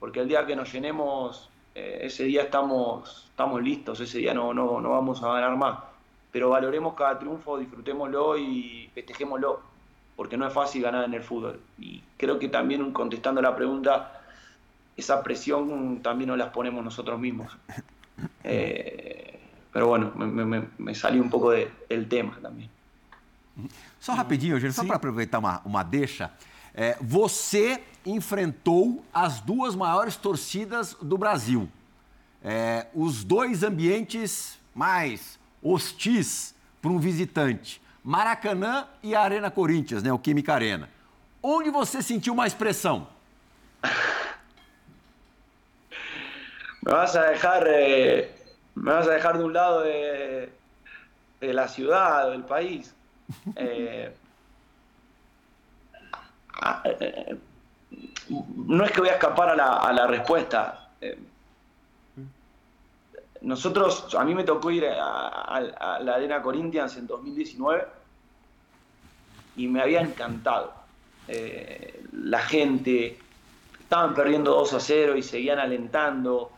Porque 0.00 0.20
el 0.20 0.28
día 0.28 0.46
que 0.46 0.56
nos 0.56 0.72
llenemos, 0.72 1.50
eh, 1.78 2.06
ese 2.06 2.24
día 2.24 2.42
estamos, 2.42 3.26
estamos 3.30 3.62
listos, 3.62 4.00
ese 4.00 4.18
día 4.18 4.34
no, 4.34 4.52
no, 4.52 4.80
no 4.80 4.90
vamos 4.90 5.22
a 5.22 5.32
ganar 5.32 5.56
más. 5.56 5.78
Pero 6.32 6.50
valoremos 6.50 6.94
cada 6.94 7.18
triunfo, 7.18 7.58
disfrutémoslo 7.58 8.36
y 8.36 8.90
festejémoslo, 8.94 9.60
porque 10.16 10.36
no 10.36 10.46
es 10.46 10.52
fácil 10.52 10.82
ganar 10.82 11.04
en 11.04 11.14
el 11.14 11.22
fútbol. 11.22 11.60
Y 11.78 12.02
creo 12.16 12.38
que 12.38 12.48
también 12.48 12.92
contestando 12.92 13.40
la 13.40 13.54
pregunta, 13.54 14.20
esa 14.96 15.22
presión 15.22 16.00
también 16.02 16.28
nos 16.28 16.38
las 16.38 16.50
ponemos 16.50 16.84
nosotros 16.84 17.18
mismos. 17.18 17.56
Eh, 18.42 19.38
pero 19.72 19.86
bueno, 19.86 20.10
me, 20.16 20.26
me, 20.26 20.64
me 20.76 20.92
salió 20.92 21.22
un 21.22 21.30
pouco 21.30 21.52
de, 21.52 21.70
del 21.88 22.08
tema 22.08 22.36
também. 22.42 22.68
Só 24.00 24.12
rapidinho, 24.12 24.56
Eugênio, 24.56 24.72
só 24.72 24.84
para 24.84 24.96
aproveitar 24.96 25.38
uma, 25.38 25.60
uma 25.64 25.84
deixa. 25.84 26.32
É, 26.74 26.96
você 27.00 27.80
enfrentou 28.04 29.04
as 29.12 29.40
duas 29.40 29.74
maiores 29.74 30.16
torcidas 30.16 30.94
do 31.00 31.18
Brasil. 31.18 31.68
É, 32.42 32.86
os 32.94 33.24
dois 33.24 33.62
ambientes 33.62 34.58
mais 34.74 35.38
hostis 35.62 36.54
para 36.80 36.90
um 36.90 36.98
visitante. 36.98 37.82
Maracanã 38.02 38.86
e 39.02 39.14
a 39.14 39.20
Arena 39.20 39.50
Corinthians, 39.50 40.02
né, 40.02 40.12
o 40.12 40.18
Química 40.18 40.54
Arena. 40.54 40.88
Onde 41.42 41.70
você 41.70 42.00
sentiu 42.00 42.34
mais 42.34 42.54
pressão? 42.54 43.08
me 46.88 46.92
vas 46.92 47.14
a 47.16 47.30
dejar, 47.30 47.64
eh, 47.66 48.30
me 48.74 48.92
vas 48.92 49.06
a 49.06 49.12
dejar 49.12 49.36
de 49.36 49.44
un 49.44 49.52
lado 49.52 49.82
de, 49.82 50.50
la 51.40 51.68
ciudad, 51.68 52.30
del 52.30 52.44
país. 52.44 52.94
Eh, 53.56 54.10
ah, 56.62 56.82
eh, 56.84 57.36
no 58.28 58.84
es 58.84 58.92
que 58.92 59.00
voy 59.00 59.08
a 59.08 59.14
escapar 59.14 59.48
a 59.50 59.92
la, 59.92 60.06
respuesta. 60.06 60.90
nosotros, 63.40 64.14
a 64.14 64.24
mí 64.24 64.34
me 64.34 64.44
tocó 64.44 64.70
ir 64.70 64.84
a, 64.86 65.98
la 66.02 66.14
Arena 66.14 66.42
Corinthians 66.42 66.96
en 66.96 67.06
2019 67.06 67.86
y 69.56 69.66
me 69.68 69.80
había 69.80 70.00
encantado. 70.00 70.74
la 72.12 72.40
gente, 72.40 73.18
estaban 73.80 74.14
perdiendo 74.14 74.52
2 74.52 74.74
a 74.74 74.80
0 74.80 75.16
y 75.16 75.22
seguían 75.22 75.58
alentando. 75.58 76.52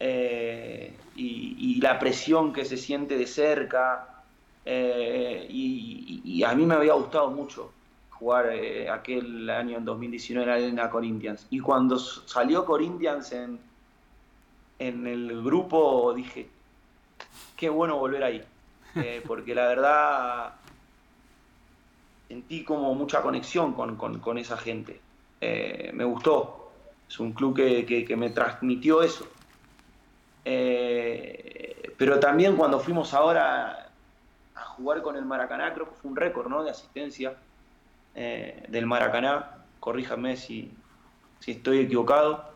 Eh, 0.00 0.94
y, 1.16 1.80
la 1.80 1.98
presión 1.98 2.52
que 2.52 2.64
se 2.64 2.76
siente 2.76 3.16
de 3.16 3.26
cerca. 3.26 4.22
Eh, 4.64 5.46
y, 5.48 6.42
a 6.44 6.54
mí 6.54 6.66
me 6.66 6.74
había 6.74 6.92
gustado 6.92 7.30
mucho 7.30 7.72
jugar 8.18 8.50
eh, 8.52 8.88
aquel 8.90 9.48
año 9.50 9.78
en 9.78 9.84
2019 9.84 10.66
en 10.68 10.76
la 10.76 10.90
Corinthians. 10.90 11.46
Y 11.50 11.60
cuando 11.60 11.98
salió 11.98 12.64
Corinthians 12.64 13.32
en, 13.32 13.60
en 14.78 15.06
el 15.06 15.42
grupo 15.42 16.12
dije, 16.14 16.48
qué 17.56 17.68
bueno 17.68 17.98
volver 17.98 18.24
ahí. 18.24 18.44
porque 19.26 19.54
la 19.54 19.68
verdad 19.68 20.54
sentí 22.26 22.64
como 22.64 22.94
mucha 22.94 23.22
conexión 23.22 23.72
con, 23.74 23.96
con, 23.96 24.38
esa 24.38 24.56
gente. 24.56 25.00
me 25.40 26.04
gustó. 26.04 26.70
Es 27.08 27.18
un 27.20 27.32
club 27.32 27.56
que, 27.56 28.04
que 28.04 28.16
me 28.16 28.30
transmitió 28.30 29.02
eso. 29.02 29.28
Eh, 30.50 31.92
pero 31.98 32.18
también 32.18 32.56
cuando 32.56 32.80
fuimos 32.80 33.12
ahora 33.12 33.90
a 34.54 34.60
jugar 34.62 35.02
con 35.02 35.14
el 35.16 35.26
Maracaná, 35.26 35.74
creo 35.74 35.90
que 35.90 35.96
fue 35.96 36.10
un 36.10 36.16
récord 36.16 36.48
¿no? 36.48 36.64
de 36.64 36.70
asistencia 36.70 37.34
eh, 38.14 38.64
del 38.68 38.86
Maracaná, 38.86 39.64
corríjame 39.80 40.36
si, 40.36 40.72
si 41.40 41.52
estoy 41.52 41.80
equivocado. 41.80 42.48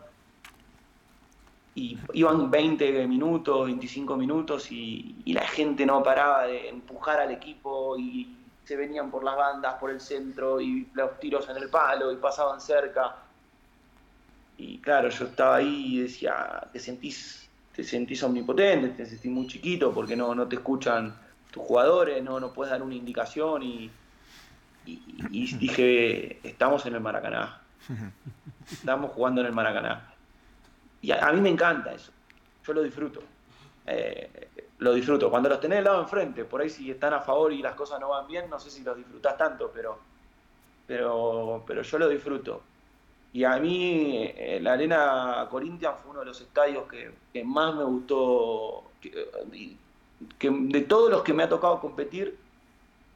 Y 1.75 1.97
iban 2.13 2.51
20 2.51 3.07
minutos, 3.07 3.65
25 3.65 4.15
minutos 4.15 4.71
y, 4.71 5.15
y, 5.25 5.33
la 5.33 5.47
gente 5.47 5.87
no 5.87 6.03
paraba 6.03 6.45
de 6.45 6.69
empujar 6.69 7.19
al 7.19 7.31
equipo 7.31 7.97
y 7.97 8.37
se 8.63 8.75
venían 8.75 9.09
por 9.09 9.23
las 9.23 9.35
bandas, 9.35 9.75
por 9.79 9.89
el 9.89 9.99
centro 9.99 10.61
y 10.61 10.87
los 10.93 11.19
tiros 11.19 11.49
en 11.49 11.57
el 11.57 11.69
palo 11.69 12.11
y 12.11 12.17
pasaban 12.17 12.61
cerca. 12.61 13.15
Y 14.55 14.77
claro, 14.77 15.09
yo 15.09 15.25
estaba 15.25 15.55
ahí 15.55 15.95
y 15.95 15.99
decía, 16.01 16.67
te 16.71 16.79
sentís 16.79 17.43
te 17.75 17.83
sentís 17.83 18.21
omnipotente, 18.23 18.89
te 18.89 19.05
sentís 19.05 19.31
muy 19.31 19.47
chiquito 19.47 19.91
porque 19.91 20.15
no, 20.15 20.33
no 20.35 20.47
te 20.47 20.55
escuchan 20.55 21.15
tus 21.51 21.63
jugadores, 21.63 22.23
no, 22.23 22.39
no 22.39 22.53
puedes 22.53 22.71
dar 22.71 22.81
una 22.81 22.95
indicación 22.95 23.63
y, 23.63 23.91
dije, 24.85 26.39
estamos 26.47 26.85
en 26.85 26.95
el 26.95 27.01
Maracaná, 27.01 27.61
estamos 28.71 29.11
jugando 29.11 29.41
en 29.41 29.47
el 29.47 29.53
Maracaná. 29.53 30.13
Y 31.01 31.11
a, 31.11 31.31
mí 31.33 31.41
me 31.41 31.49
encanta 31.49 31.93
eso, 31.93 32.11
yo 32.65 32.73
lo 32.73 32.81
disfruto, 32.81 33.21
eh, 33.85 34.49
lo 34.79 34.93
disfruto. 34.93 35.29
Cuando 35.29 35.49
los 35.49 35.59
tenés 35.59 35.79
al 35.79 35.83
lado 35.85 36.01
enfrente, 36.01 36.45
por 36.45 36.61
ahí 36.61 36.69
si 36.69 36.89
están 36.91 37.13
a 37.13 37.19
favor 37.19 37.51
y 37.51 37.61
las 37.61 37.75
cosas 37.75 37.99
no 37.99 38.09
van 38.09 38.27
bien, 38.27 38.49
no 38.49 38.59
sé 38.59 38.69
si 38.69 38.83
los 38.83 38.95
disfrutás 38.95 39.37
tanto, 39.37 39.71
pero, 39.73 39.99
pero, 40.87 41.63
pero 41.67 41.81
yo 41.81 41.97
lo 41.99 42.07
disfruto. 42.07 42.61
Y 43.33 43.43
a 43.45 43.57
mí 43.57 44.31
eh, 44.37 44.59
la 44.61 44.73
Arena 44.73 45.47
Corinthians 45.49 45.95
fue 46.01 46.11
uno 46.11 46.19
de 46.19 46.27
los 46.27 46.39
estadios 46.39 46.83
que, 46.87 47.43
más 47.43 47.75
me 47.75 47.83
gustó, 47.83 48.83
que, 49.01 50.49
de 50.49 50.81
todos 50.81 51.09
los 51.09 51.23
que 51.23 51.33
me 51.33 51.43
ha 51.43 51.49
tocado 51.49 51.81
competir 51.81 52.37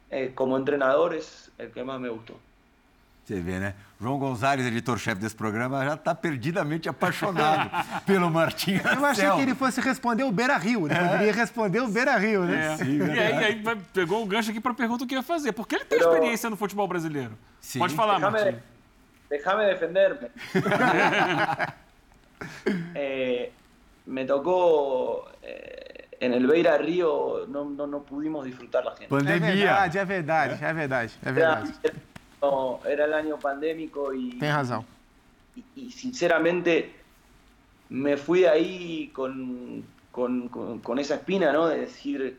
eh, 0.09 0.31
como 0.33 0.57
entrenador 0.57 1.13
es 1.13 1.51
el 1.57 1.71
que 1.71 1.83
más 1.83 1.99
me 1.99 2.09
gustó. 2.09 2.35
Você 3.25 3.41
vê, 3.41 3.59
né? 3.59 3.75
João 3.99 4.17
Gonzalez, 4.17 4.65
editor-chefe 4.65 5.19
desse 5.19 5.35
programa, 5.35 5.83
já 5.83 5.95
está 5.95 6.15
perdidamente 6.15 6.87
apaixonado 6.87 7.69
pelo 8.05 8.29
Martinho. 8.31 8.81
Eu 8.85 9.05
achei 9.05 9.29
que 9.29 9.41
ele 9.41 9.53
fosse 9.53 9.81
responder 9.81 10.23
o 10.23 10.31
Beira 10.31 10.55
Rio, 10.57 10.87
né? 10.87 10.95
É. 10.95 11.09
Poderia 11.09 11.33
responder 11.33 11.81
o 11.81 11.89
Beira 11.89 12.15
Rio, 12.17 12.45
né? 12.45 12.73
É. 12.73 12.77
Sim, 12.77 12.99
e 12.99 13.19
aí, 13.19 13.43
aí, 13.43 13.63
pegou 13.93 14.23
o 14.23 14.25
gancho 14.25 14.51
aqui 14.51 14.61
para 14.61 14.71
a 14.71 14.75
pergunta 14.75 15.05
que 15.05 15.13
ia 15.13 15.23
fazer. 15.23 15.51
Porque 15.51 15.75
ele 15.75 15.83
tem 15.83 15.99
experiência 15.99 16.49
no 16.49 16.55
futebol 16.55 16.87
brasileiro. 16.87 17.37
Sim. 17.59 17.79
Pode 17.79 17.95
falar, 17.95 18.17
Martinho 18.17 18.61
déjame 19.29 19.65
defenderme. 19.65 20.27
Eh, 22.93 23.51
me 24.05 24.23
tocó 24.25 25.27
eh, 25.41 25.86
en 26.19 26.33
el 26.33 26.47
Beira 26.47 26.77
Río, 26.77 27.45
no, 27.47 27.65
no, 27.65 27.87
no, 27.87 28.03
pudimos 28.03 28.45
disfrutar 28.45 28.85
la 28.85 28.91
gente. 28.91 29.07
Pandemia. 29.07 29.85
Es 29.85 30.07
verdad, 30.07 30.51
es 30.51 30.75
verdad, 30.75 31.03
es 31.03 31.21
verdad. 31.21 31.63
Era, 32.85 33.05
el 33.05 33.13
año 33.13 33.37
pandémico 33.37 34.13
y. 34.13 34.31
Tienes 34.31 34.55
razón. 34.55 34.85
Y, 35.75 35.91
sinceramente 35.91 36.93
me 37.89 38.17
fui 38.17 38.45
ahí 38.45 39.09
con, 39.13 39.83
con, 40.11 40.49
con, 40.49 40.99
esa 40.99 41.15
espina, 41.15 41.51
¿no? 41.51 41.67
De 41.67 41.79
decir, 41.79 42.37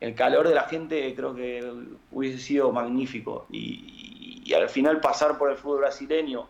el 0.00 0.14
calor 0.14 0.48
de 0.48 0.54
la 0.54 0.62
gente 0.62 1.14
creo 1.14 1.34
que 1.34 1.72
hubiese 2.10 2.38
sido 2.38 2.72
magnífico. 2.72 3.46
Y, 3.50 4.42
y 4.44 4.54
al 4.54 4.68
final 4.68 5.00
pasar 5.00 5.36
por 5.36 5.50
el 5.50 5.56
fútbol 5.56 5.80
brasileño 5.80 6.48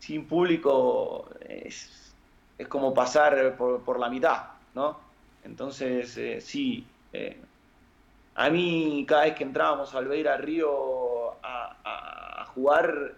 sin 0.00 0.24
público 0.24 1.28
es, 1.46 2.14
es 2.58 2.66
como 2.66 2.92
pasar 2.92 3.56
por, 3.56 3.82
por, 3.82 4.00
la 4.00 4.08
mitad, 4.08 4.44
¿no? 4.74 4.98
Entonces, 5.44 6.16
eh, 6.16 6.40
sí, 6.40 6.84
eh, 7.12 7.40
a 8.34 8.50
mí 8.50 9.04
cada 9.08 9.24
vez 9.24 9.34
que 9.34 9.44
entrábamos 9.44 9.94
al 9.94 10.06
Beira 10.06 10.36
Río 10.36 11.32
a, 11.42 11.76
a, 11.84 12.44
jugar, 12.46 13.14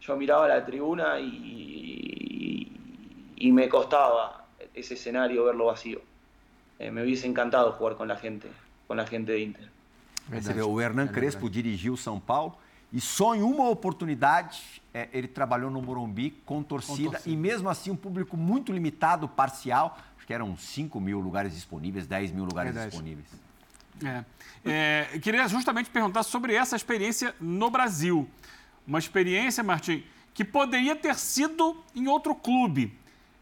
yo 0.00 0.16
miraba 0.16 0.48
la 0.48 0.64
tribuna 0.64 1.18
y, 1.20 2.70
y, 3.36 3.52
me 3.52 3.68
costaba 3.68 4.44
ese 4.74 4.94
escenario 4.94 5.44
verlo 5.44 5.66
vacío. 5.66 6.00
Eh, 6.78 6.90
me 6.90 7.02
hubiese 7.02 7.26
encantado 7.26 7.72
jugar 7.72 7.96
con 7.96 8.08
la 8.08 8.16
gente, 8.16 8.48
con 8.86 8.96
la 8.96 9.06
gente 9.06 9.32
de 9.32 9.40
Inter. 9.40 9.70
Você 10.28 10.52
vê, 10.52 10.62
o 10.62 10.80
Hernan 10.80 11.08
Crespo 11.08 11.50
dirigiu 11.50 11.96
São 11.96 12.20
Paulo 12.20 12.56
E 12.92 13.00
só 13.00 13.34
em 13.34 13.42
uma 13.42 13.68
oportunidade 13.68 14.82
é, 14.92 15.08
ele 15.12 15.28
trabalhou 15.28 15.70
no 15.70 15.80
Morumbi 15.80 16.30
com 16.44 16.62
torcida, 16.62 16.96
com 16.96 17.10
torcida, 17.12 17.30
e 17.30 17.36
mesmo 17.36 17.68
assim 17.68 17.90
um 17.90 17.96
público 17.96 18.36
muito 18.36 18.72
limitado, 18.72 19.28
parcial. 19.28 19.96
Acho 20.16 20.26
que 20.26 20.34
eram 20.34 20.56
5 20.56 21.00
mil 21.00 21.20
lugares 21.20 21.54
disponíveis, 21.54 22.06
10 22.06 22.32
mil 22.32 22.44
lugares 22.44 22.72
Verdade. 22.72 22.90
disponíveis. 22.90 23.28
É. 24.04 24.24
É, 24.64 25.18
queria 25.20 25.46
justamente 25.46 25.90
perguntar 25.90 26.22
sobre 26.22 26.54
essa 26.54 26.74
experiência 26.74 27.34
no 27.40 27.70
Brasil. 27.70 28.28
Uma 28.86 28.98
experiência, 28.98 29.62
Martim, 29.62 30.02
que 30.34 30.44
poderia 30.44 30.96
ter 30.96 31.14
sido 31.14 31.76
em 31.94 32.08
outro 32.08 32.34
clube. 32.34 32.96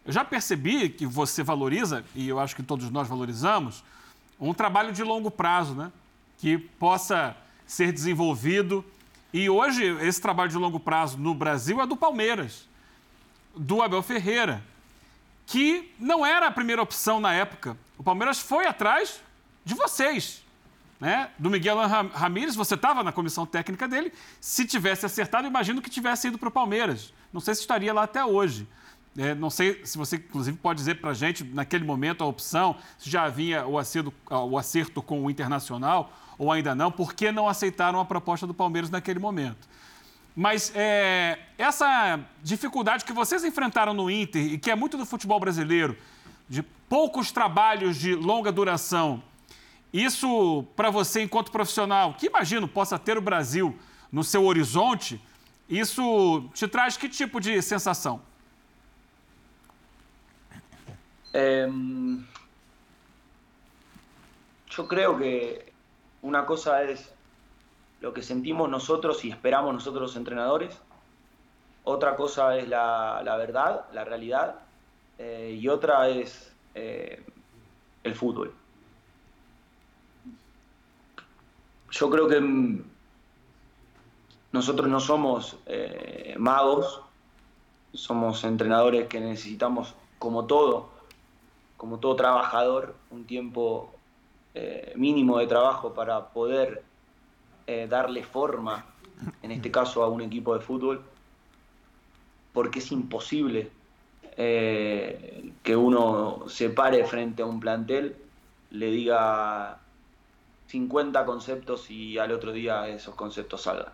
Eu 0.05 0.13
já 0.13 0.25
percebi 0.25 0.89
que 0.89 1.07
você 1.07 1.43
valoriza, 1.43 2.05
e 2.15 2.29
eu 2.29 2.39
acho 2.39 2.55
que 2.55 2.63
todos 2.63 2.91
nós 2.91 3.09
valorizamos, 3.09 3.85
um 4.39 4.53
trabalho 4.53 4.93
de 4.93 5.03
longo 5.03 5.31
prazo, 5.31 5.75
né? 5.75 5.93
Que 6.39 6.59
possa 6.59 7.37
ser 7.67 7.93
desenvolvido 7.93 8.85
e 9.33 9.49
hoje, 9.51 9.85
esse 10.01 10.21
trabalho 10.21 10.51
de 10.51 10.57
longo 10.57 10.81
prazo 10.81 11.19
no 11.19 11.35
Brasil 11.35 11.81
é 11.81 11.87
do 11.87 11.97
Palmeiras, 11.97 12.69
do 13.57 13.83
Abel 13.83 14.03
Ferreira, 14.03 14.63
que 15.47 15.93
não 15.99 16.25
era 16.25 16.47
a 16.47 16.51
primeira 16.51 16.83
opção 16.83 17.21
na 17.21 17.33
época 17.33 17.77
o 17.99 18.03
Palmeiras 18.03 18.39
foi 18.39 18.65
atrás 18.65 19.21
de 19.65 19.75
vocês. 19.75 20.45
Né? 21.01 21.31
Do 21.39 21.51
Miguel 21.51 21.77
Ramírez, 22.15 22.55
você 22.55 22.75
estava 22.75 23.03
na 23.03 23.13
comissão 23.13 23.45
técnica 23.45 23.89
dele. 23.89 24.13
Se 24.41 24.65
tivesse 24.65 25.05
acertado, 25.05 25.47
imagino 25.47 25.83
que 25.83 25.91
tivesse 25.91 26.29
ido 26.29 26.39
para 26.39 26.49
o 26.49 26.53
Palmeiras. 26.53 27.13
Não 27.33 27.41
sei 27.41 27.55
se 27.55 27.61
estaria 27.61 27.93
lá 27.93 28.05
até 28.05 28.25
hoje. 28.25 28.69
É, 29.17 29.35
não 29.35 29.51
sei 29.51 29.85
se 29.85 29.99
você, 29.99 30.17
inclusive, 30.17 30.57
pode 30.57 30.79
dizer 30.79 31.01
para 31.01 31.11
a 31.11 31.15
gente, 31.15 31.43
naquele 31.43 31.85
momento, 31.85 32.23
a 32.23 32.27
opção, 32.27 32.77
se 32.97 33.11
já 33.11 33.25
havia 33.25 33.67
o 33.67 33.77
acerto, 33.77 34.15
o 34.31 34.57
acerto 34.57 35.03
com 35.03 35.25
o 35.25 35.31
Internacional 35.31 36.13
ou 36.39 36.53
ainda 36.53 36.75
não, 36.75 36.91
por 36.91 37.13
que 37.13 37.33
não 37.33 37.49
aceitaram 37.49 37.99
a 38.01 38.05
proposta 38.05 38.47
do 38.47 38.55
Palmeiras 38.55 38.89
naquele 38.91 39.19
momento? 39.19 39.69
Mas 40.35 40.73
é, 40.75 41.39
essa 41.59 42.21
dificuldade 42.43 43.05
que 43.05 43.13
vocês 43.13 43.45
enfrentaram 43.45 43.93
no 43.93 44.09
Inter 44.09 44.53
e 44.53 44.57
que 44.57 44.71
é 44.71 44.77
muito 44.77 44.97
do 44.97 45.05
futebol 45.05 45.41
brasileiro, 45.41 45.99
de 46.49 46.63
poucos 46.63 47.33
trabalhos 47.33 47.97
de 47.97 48.15
longa 48.15 48.53
duração, 48.53 49.21
isso 49.93 50.65
para 50.77 50.91
você, 50.91 51.23
enquanto 51.23 51.51
profissional, 51.51 52.15
que 52.15 52.27
imagino 52.27 52.69
possa 52.69 52.99
ter 52.99 53.19
o 53.19 53.21
Brasil 53.21 53.77
no 54.13 54.23
seu 54.23 54.45
horizonte, 54.45 55.21
isso 55.69 56.49
te 56.55 56.69
traz 56.69 56.97
que 56.97 57.09
tipo 57.09 57.41
de 57.41 57.61
sensação? 57.61 58.23
Yo 64.71 64.87
creo 64.87 65.19
que 65.19 65.68
una 66.29 66.45
cosa 66.45 66.83
es 66.83 67.11
lo 68.03 68.13
que 68.13 68.23
sentimos 68.23 68.69
nosotros 68.69 69.25
y 69.25 69.31
esperamos 69.31 69.73
nosotros 69.73 70.03
los 70.03 70.17
entrenadores, 70.17 70.79
otra 71.85 72.17
cosa 72.17 72.59
es 72.59 72.69
la, 72.69 73.23
la 73.25 73.37
verdad, 73.37 73.87
la 73.95 74.05
realidad, 74.05 74.57
eh, 75.17 75.59
y 75.59 75.69
otra 75.69 76.09
es 76.11 76.53
eh, 76.75 77.25
el 78.05 78.15
fútbol. 78.15 78.53
Yo 81.91 82.11
creo 82.11 82.29
que 82.29 82.41
mm, 82.41 82.85
nosotros 84.53 84.87
no 84.87 85.01
somos 85.01 85.57
eh, 85.65 86.37
magos, 86.39 87.01
somos 87.95 88.45
entrenadores 88.45 89.09
que 89.09 89.19
necesitamos, 89.19 89.95
como 90.19 90.45
todo, 90.45 90.91
como 91.79 91.99
todo 91.99 92.17
trabajador, 92.17 92.95
un 93.11 93.25
tiempo 93.25 93.98
eh, 94.55 94.93
mínimo 94.97 95.39
de 95.39 95.47
trabajo 95.47 95.93
para 95.93 96.29
poder 96.29 96.83
eh, 97.67 97.87
darle 97.89 98.25
forma, 98.25 98.85
en 99.43 99.53
este 99.53 99.71
caso 99.71 100.03
a 100.03 100.09
un 100.09 100.23
equipo 100.23 100.55
de 100.55 100.61
fútbol, 100.61 101.03
porque 102.53 102.79
es 102.79 102.91
imposible 102.91 103.71
eh, 104.37 105.53
que 105.63 105.77
uno 105.77 106.45
se 106.49 106.71
pare 106.71 107.05
frente 107.05 107.43
a 107.43 107.47
un 107.47 107.61
plantel, 107.61 108.17
le 108.71 108.91
diga 108.91 109.79
50 110.67 111.25
conceptos 111.27 111.91
y 111.91 112.19
al 112.19 112.33
otro 112.33 112.53
día 112.53 112.89
esos 112.89 113.15
conceptos 113.15 113.63
salgan. 113.63 113.93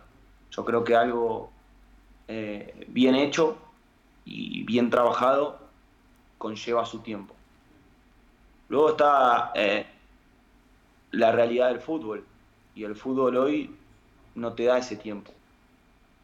Yo 0.51 0.63
creo 0.63 0.83
que 0.83 0.95
algo 0.95 1.51
bien 2.87 3.13
hecho 3.13 3.57
y 4.25 4.63
bien 4.63 4.89
trabajado 4.89 5.59
conlleva 6.39 6.85
su 6.85 6.99
tiempo. 6.99 7.35
Luego 8.69 8.89
está 8.89 9.53
la 11.15 11.31
realidad 11.31 11.69
del 11.69 11.79
fútbol 11.79 12.25
y 12.75 12.83
el 12.83 12.95
fútbol 12.95 13.37
hoy 13.37 13.75
no 14.35 14.53
te 14.53 14.65
da 14.65 14.77
ese 14.77 14.97
tiempo. 14.97 15.31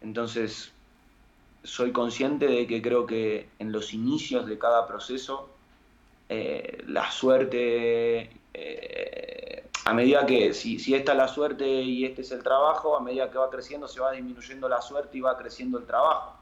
Entonces, 0.02 0.74
soy 1.64 1.92
consciente 1.92 2.48
de 2.48 2.68
que 2.68 2.82
creo 2.82 3.06
que 3.06 3.48
en 3.60 3.72
los 3.72 3.94
inicios 3.94 4.46
de 4.46 4.58
cada 4.58 4.88
proceso, 4.88 5.50
eh, 6.28 6.84
la 6.88 7.10
suerte, 7.10 8.32
eh, 8.54 9.70
a 9.86 9.94
medida 9.94 10.26
que, 10.26 10.54
si, 10.54 10.78
si 10.78 10.94
esta 10.94 11.14
es 11.14 11.18
la 11.18 11.28
suerte 11.28 11.66
y 11.66 12.04
este 12.04 12.22
es 12.22 12.32
el 12.32 12.44
trabajo, 12.44 12.98
a 12.98 13.00
medida 13.00 13.32
que 13.32 13.38
va 13.38 13.50
creciendo 13.50 13.88
se 13.88 14.02
va 14.02 14.12
disminuyendo 14.12 14.68
la 14.68 14.82
suerte 14.82 15.18
y 15.18 15.22
va 15.22 15.38
creciendo 15.38 15.78
el 15.78 15.86
trabajo. 15.86 16.36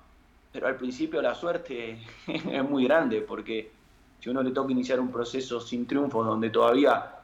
Pero 0.51 0.65
al 0.65 0.75
principio 0.75 1.21
la 1.21 1.35
suerte 1.35 1.99
es 2.27 2.63
muy 2.67 2.85
grande 2.85 3.21
porque 3.21 3.71
si 4.19 4.29
uno 4.29 4.41
le 4.41 4.51
toca 4.51 4.71
iniciar 4.71 4.99
un 4.99 5.11
proceso 5.11 5.61
sin 5.61 5.85
triunfos, 5.85 6.25
donde 6.25 6.49
todavía 6.49 7.18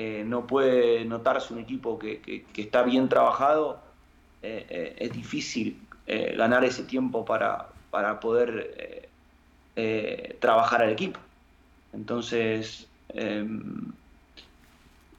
eh, 0.00 0.22
no 0.24 0.46
puede 0.46 1.04
notarse 1.04 1.52
un 1.52 1.58
equipo 1.58 1.98
que, 1.98 2.20
que, 2.20 2.62
está 2.62 2.82
bien 2.82 3.08
trabajado, 3.08 3.80
eh, 4.42 4.66
eh, 4.68 4.96
es 4.98 5.12
difícil 5.12 5.82
ganar 6.36 6.64
ese 6.64 6.84
tiempo 6.84 7.24
para, 7.26 7.68
para 7.90 8.18
poder 8.18 9.10
trabajar 10.40 10.82
al 10.82 10.90
equipo. 10.90 11.20
Entonces, 11.92 12.88
em, 13.10 13.92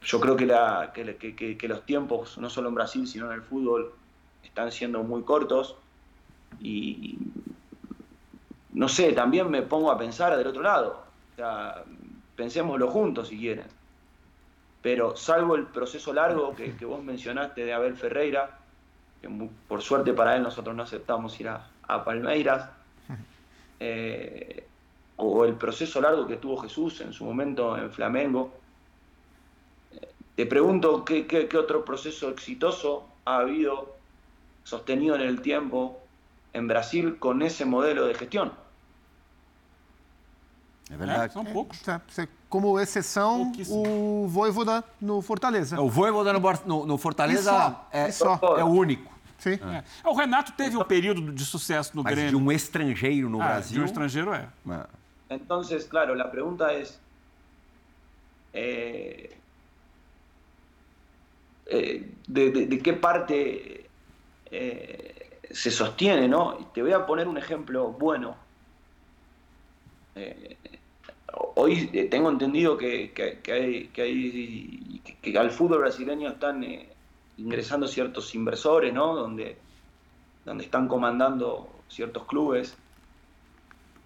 yo 0.01 0.19
creo 0.19 0.35
que, 0.35 0.45
la, 0.47 0.91
que, 0.93 1.67
los 1.67 1.85
tiempos, 1.85 2.37
no 2.39 2.49
solo 2.49 2.69
en 2.69 2.75
Brasil, 2.75 3.07
sino 3.07 3.27
en 3.27 3.33
el 3.33 3.41
fútbol, 3.43 3.93
están 4.43 4.71
siendo 4.71 5.03
muy 5.03 5.21
cortos 5.21 5.75
y 6.59 7.19
no 8.73 8.87
sé, 8.89 9.11
también 9.11 9.51
me 9.51 9.61
pongo 9.61 9.91
a 9.91 9.97
pensar 9.97 10.35
del 10.35 10.47
otro 10.47 10.63
lado 10.63 11.09
sea, 11.39 11.83
pensémoslo 12.35 12.89
juntos 12.89 13.29
si 13.29 13.37
quieren. 13.37 13.65
Pero 14.81 15.15
salvo 15.15 15.55
el 15.55 15.65
proceso 15.65 16.13
largo 16.13 16.55
que, 16.55 16.75
que 16.75 16.85
vos 16.85 17.03
mencionaste 17.03 17.65
de 17.65 17.73
Abel 17.73 17.95
Ferreira, 17.95 18.59
que 19.21 19.27
muy, 19.27 19.49
por 19.67 19.81
suerte 19.81 20.13
para 20.13 20.35
él 20.35 20.43
nosotros 20.43 20.75
no 20.75 20.83
aceptamos 20.83 21.39
ir 21.39 21.49
a, 21.49 21.67
a 21.87 22.03
Palmeiras, 22.03 22.69
eh, 23.79 24.65
o 25.17 25.43
el 25.43 25.55
proceso 25.55 25.99
largo 25.99 26.25
que 26.27 26.37
tuvo 26.37 26.57
Jesús 26.57 27.01
en 27.01 27.11
su 27.11 27.25
momento 27.25 27.77
en 27.77 27.91
Flamengo, 27.91 28.53
te 30.35 30.45
pregunto 30.45 31.03
qué, 31.03 31.27
qué, 31.27 31.49
qué 31.49 31.57
otro 31.57 31.83
proceso 31.83 32.29
exitoso 32.29 33.05
ha 33.25 33.39
habido 33.39 33.97
sostenido 34.63 35.15
en 35.15 35.21
el 35.21 35.41
tiempo 35.41 35.99
en 36.53 36.67
Brasil 36.67 37.17
con 37.19 37.41
esse 37.41 37.65
modelo 37.65 38.05
de 38.05 38.13
gestão. 38.13 38.51
É 40.89 40.97
verdade. 40.97 41.25
É, 41.25 41.29
são 41.29 41.45
poucos. 41.45 41.79
Tá, 41.81 42.01
Como 42.49 42.79
exceção, 42.79 43.51
o 43.69 44.27
Voivoda 44.27 44.83
no 44.99 45.21
Fortaleza. 45.21 45.79
O 45.79 45.87
Voivoda 45.89 46.33
no, 46.33 46.39
no, 46.65 46.85
no 46.85 46.97
Fortaleza 46.97 47.41
E 47.41 47.43
só, 47.43 47.87
é, 47.91 48.07
e 48.07 48.11
só. 48.11 48.39
é 48.57 48.63
o 48.63 48.67
único. 48.69 49.11
Sim. 49.37 49.53
É. 49.53 49.83
O 50.03 50.13
Renato 50.15 50.51
teve 50.53 50.75
um 50.75 50.83
período 50.83 51.31
de 51.31 51.45
sucesso 51.45 51.95
no 51.95 52.03
Mas 52.03 52.15
de 52.15 52.21
Grêmio. 52.23 52.39
um 52.39 52.51
estrangeiro 52.51 53.29
no 53.29 53.39
Ah, 53.41 53.45
de 53.45 53.51
Brasil. 53.53 53.81
um 53.81 53.85
estrangeiro 53.85 54.33
é. 54.33 54.47
Entonces, 55.29 55.85
claro, 55.85 56.13
la 56.15 56.29
pregunta 56.29 56.73
es, 56.73 56.99
eh, 58.51 59.37
eh, 61.67 62.11
de, 62.27 62.51
de- 62.51 62.65
de 62.65 62.79
qué 62.79 62.93
parte 62.93 63.89
eh, 64.51 65.39
se 65.51 65.69
sostiene, 65.71 66.27
¿no? 66.27 66.57
Te 66.73 66.81
voy 66.81 66.93
a 66.93 67.05
poner 67.05 67.27
un 67.27 67.37
ejemplo 67.37 67.91
bueno. 67.93 68.35
Eh, 70.15 70.57
hoy 71.33 71.89
eh, 71.93 72.05
tengo 72.09 72.29
entendido 72.29 72.77
que, 72.77 73.13
que- 73.13 73.41
hay, 73.53 73.91
que, 73.91 74.01
hay- 74.01 75.01
que- 75.21 75.37
al 75.37 75.51
fútbol 75.51 75.79
brasileño 75.79 76.29
están 76.29 76.63
eh, 76.63 76.97
ingresando 77.37 77.87
ciertos 77.87 78.33
inversores, 78.35 78.93
¿no? 78.93 79.15
Donde, 79.15 79.63
donde 80.45 80.65
están 80.65 80.87
comandando 80.87 81.85
ciertos 81.89 82.25
clubes. 82.27 82.83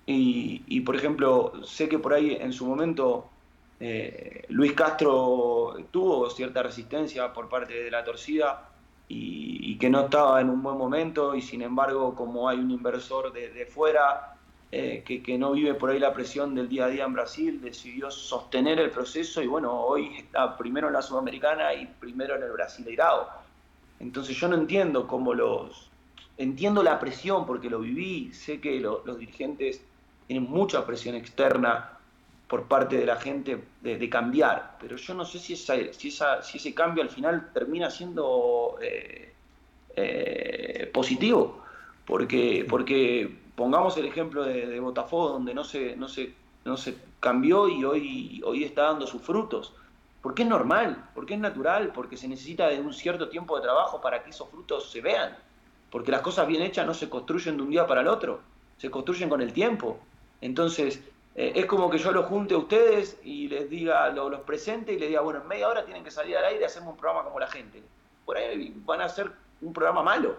Y, 0.05 0.81
por 0.81 0.95
ejemplo, 0.97 1.53
sé 1.65 1.87
que 1.87 1.97
por 1.99 2.13
ahí 2.13 2.33
en 2.33 2.51
su 2.51 2.65
momento 2.67 3.31
eh, 3.79 4.45
Luis 4.49 4.73
Castro 4.73 5.75
tuvo 5.91 6.29
cierta 6.29 6.61
resistencia 6.63 7.31
por 7.33 7.47
parte 7.49 7.73
de 7.83 7.89
la 7.91 8.03
torcida 8.03 8.69
y, 9.07 9.77
que 9.79 9.89
no 9.89 10.01
estaba 10.01 10.41
en 10.41 10.49
un 10.49 10.61
buen 10.63 10.77
momento 10.77 11.35
y 11.35 11.41
sin 11.41 11.61
embargo 11.61 12.15
como 12.15 12.47
hay 12.49 12.59
un 12.59 12.71
inversor 12.71 13.31
de 13.33 13.65
fuera 13.65 14.32
eh, 14.75 15.03
que, 15.05 15.37
no 15.37 15.51
vive 15.51 15.75
por 15.75 15.91
ahí 15.91 15.99
la 15.99 16.15
presión 16.15 16.55
del 16.55 16.67
día 16.67 16.85
a 16.85 16.87
día 16.87 17.03
en 17.05 17.13
Brasil, 17.13 17.61
decidió 17.61 18.09
sostener 18.09 18.79
el 18.79 18.89
proceso 18.89 19.39
y 19.43 19.45
bueno, 19.45 19.71
hoy 19.71 20.17
está 20.17 20.57
primero 20.57 20.87
en 20.87 20.93
la 20.93 21.03
Sudamericana 21.03 21.75
y 21.75 21.85
primero 21.85 22.35
en 22.35 22.41
el 22.41 22.51
Brasileirao. 22.51 23.29
Entonces 23.99 24.35
yo 24.35 24.47
no 24.47 24.55
entiendo 24.55 25.07
cómo 25.07 25.35
los... 25.35 25.91
Entiendo 26.37 26.81
la 26.81 26.99
presión 26.99 27.45
porque 27.45 27.69
lo 27.69 27.81
viví, 27.81 28.33
sé 28.33 28.59
que 28.59 28.79
lo- 28.79 29.03
los 29.05 29.19
dirigentes 29.19 29.79
tienen 30.25 30.49
mucha 30.49 30.83
presión 30.87 31.13
externa 31.15 31.99
por 32.47 32.67
parte 32.67 32.97
de 32.97 33.05
la 33.05 33.17
gente 33.17 33.63
de, 33.81 33.99
de 33.99 34.09
cambiar, 34.09 34.77
pero 34.81 34.95
yo 34.95 35.13
no 35.13 35.23
sé 35.23 35.37
si, 35.37 35.53
esa, 35.53 35.75
si, 35.93 36.07
esa, 36.07 36.41
si 36.41 36.57
ese 36.57 36.73
cambio 36.73 37.03
al 37.03 37.09
final 37.11 37.51
termina 37.53 37.91
siendo 37.91 38.77
eh, 38.81 39.33
eh, 39.95 40.89
positivo, 40.91 41.63
porque, 42.05 42.65
porque 42.67 43.42
pongamos 43.55 43.97
el 43.97 44.05
ejemplo 44.05 44.43
de, 44.43 44.79
Botafogo, 44.79 45.29
donde 45.29 45.53
no 45.53 45.63
se, 45.63 45.95
no, 45.95 46.07
se, 46.07 46.33
no 46.65 46.77
se 46.77 46.97
cambió 47.19 47.67
y 47.67 47.85
hoy, 47.85 48.41
hoy 48.45 48.63
está 48.63 48.83
dando 48.83 49.07
sus 49.07 49.21
frutos. 49.21 49.73
Porque 50.21 50.43
es 50.43 50.49
normal, 50.49 51.09
porque 51.13 51.33
es 51.33 51.39
natural, 51.39 51.91
porque 51.93 52.15
se 52.15 52.29
necesita 52.29 52.67
de 52.67 52.79
un 52.79 52.93
cierto 52.93 53.27
tiempo 53.27 53.57
de 53.57 53.63
trabajo 53.63 53.99
para 53.99 54.23
que 54.23 54.29
esos 54.29 54.49
frutos 54.49 54.89
se 54.89 55.01
vean. 55.01 55.37
Porque 55.91 56.11
las 56.11 56.21
cosas 56.21 56.47
bien 56.47 56.61
hechas 56.61 56.87
no 56.87 56.93
se 56.93 57.09
construyen 57.09 57.57
de 57.57 57.63
un 57.63 57.69
día 57.69 57.85
para 57.85 58.01
el 58.01 58.07
otro, 58.07 58.39
se 58.77 58.89
construyen 58.89 59.29
con 59.29 59.41
el 59.41 59.51
tiempo. 59.51 59.99
Entonces, 60.39 61.03
eh, 61.35 61.53
es 61.55 61.65
como 61.65 61.89
que 61.89 61.97
yo 61.97 62.11
los 62.11 62.25
junte 62.25 62.53
a 62.53 62.57
ustedes 62.57 63.19
y 63.23 63.47
les 63.47 63.69
diga, 63.69 64.09
los 64.09 64.41
presente 64.41 64.93
y 64.93 64.99
les 64.99 65.09
diga, 65.09 65.21
bueno, 65.21 65.41
en 65.41 65.47
media 65.47 65.67
hora 65.67 65.83
tienen 65.83 66.03
que 66.03 66.11
salir 66.11 66.37
al 66.37 66.45
aire 66.45 66.61
y 66.61 66.63
hacemos 66.63 66.93
un 66.93 66.97
programa 66.97 67.25
como 67.25 67.39
la 67.39 67.47
gente. 67.47 67.83
Por 68.25 68.37
ahí 68.37 68.73
van 68.85 69.01
a 69.01 69.05
hacer 69.05 69.31
un 69.61 69.73
programa 69.73 70.03
malo. 70.03 70.37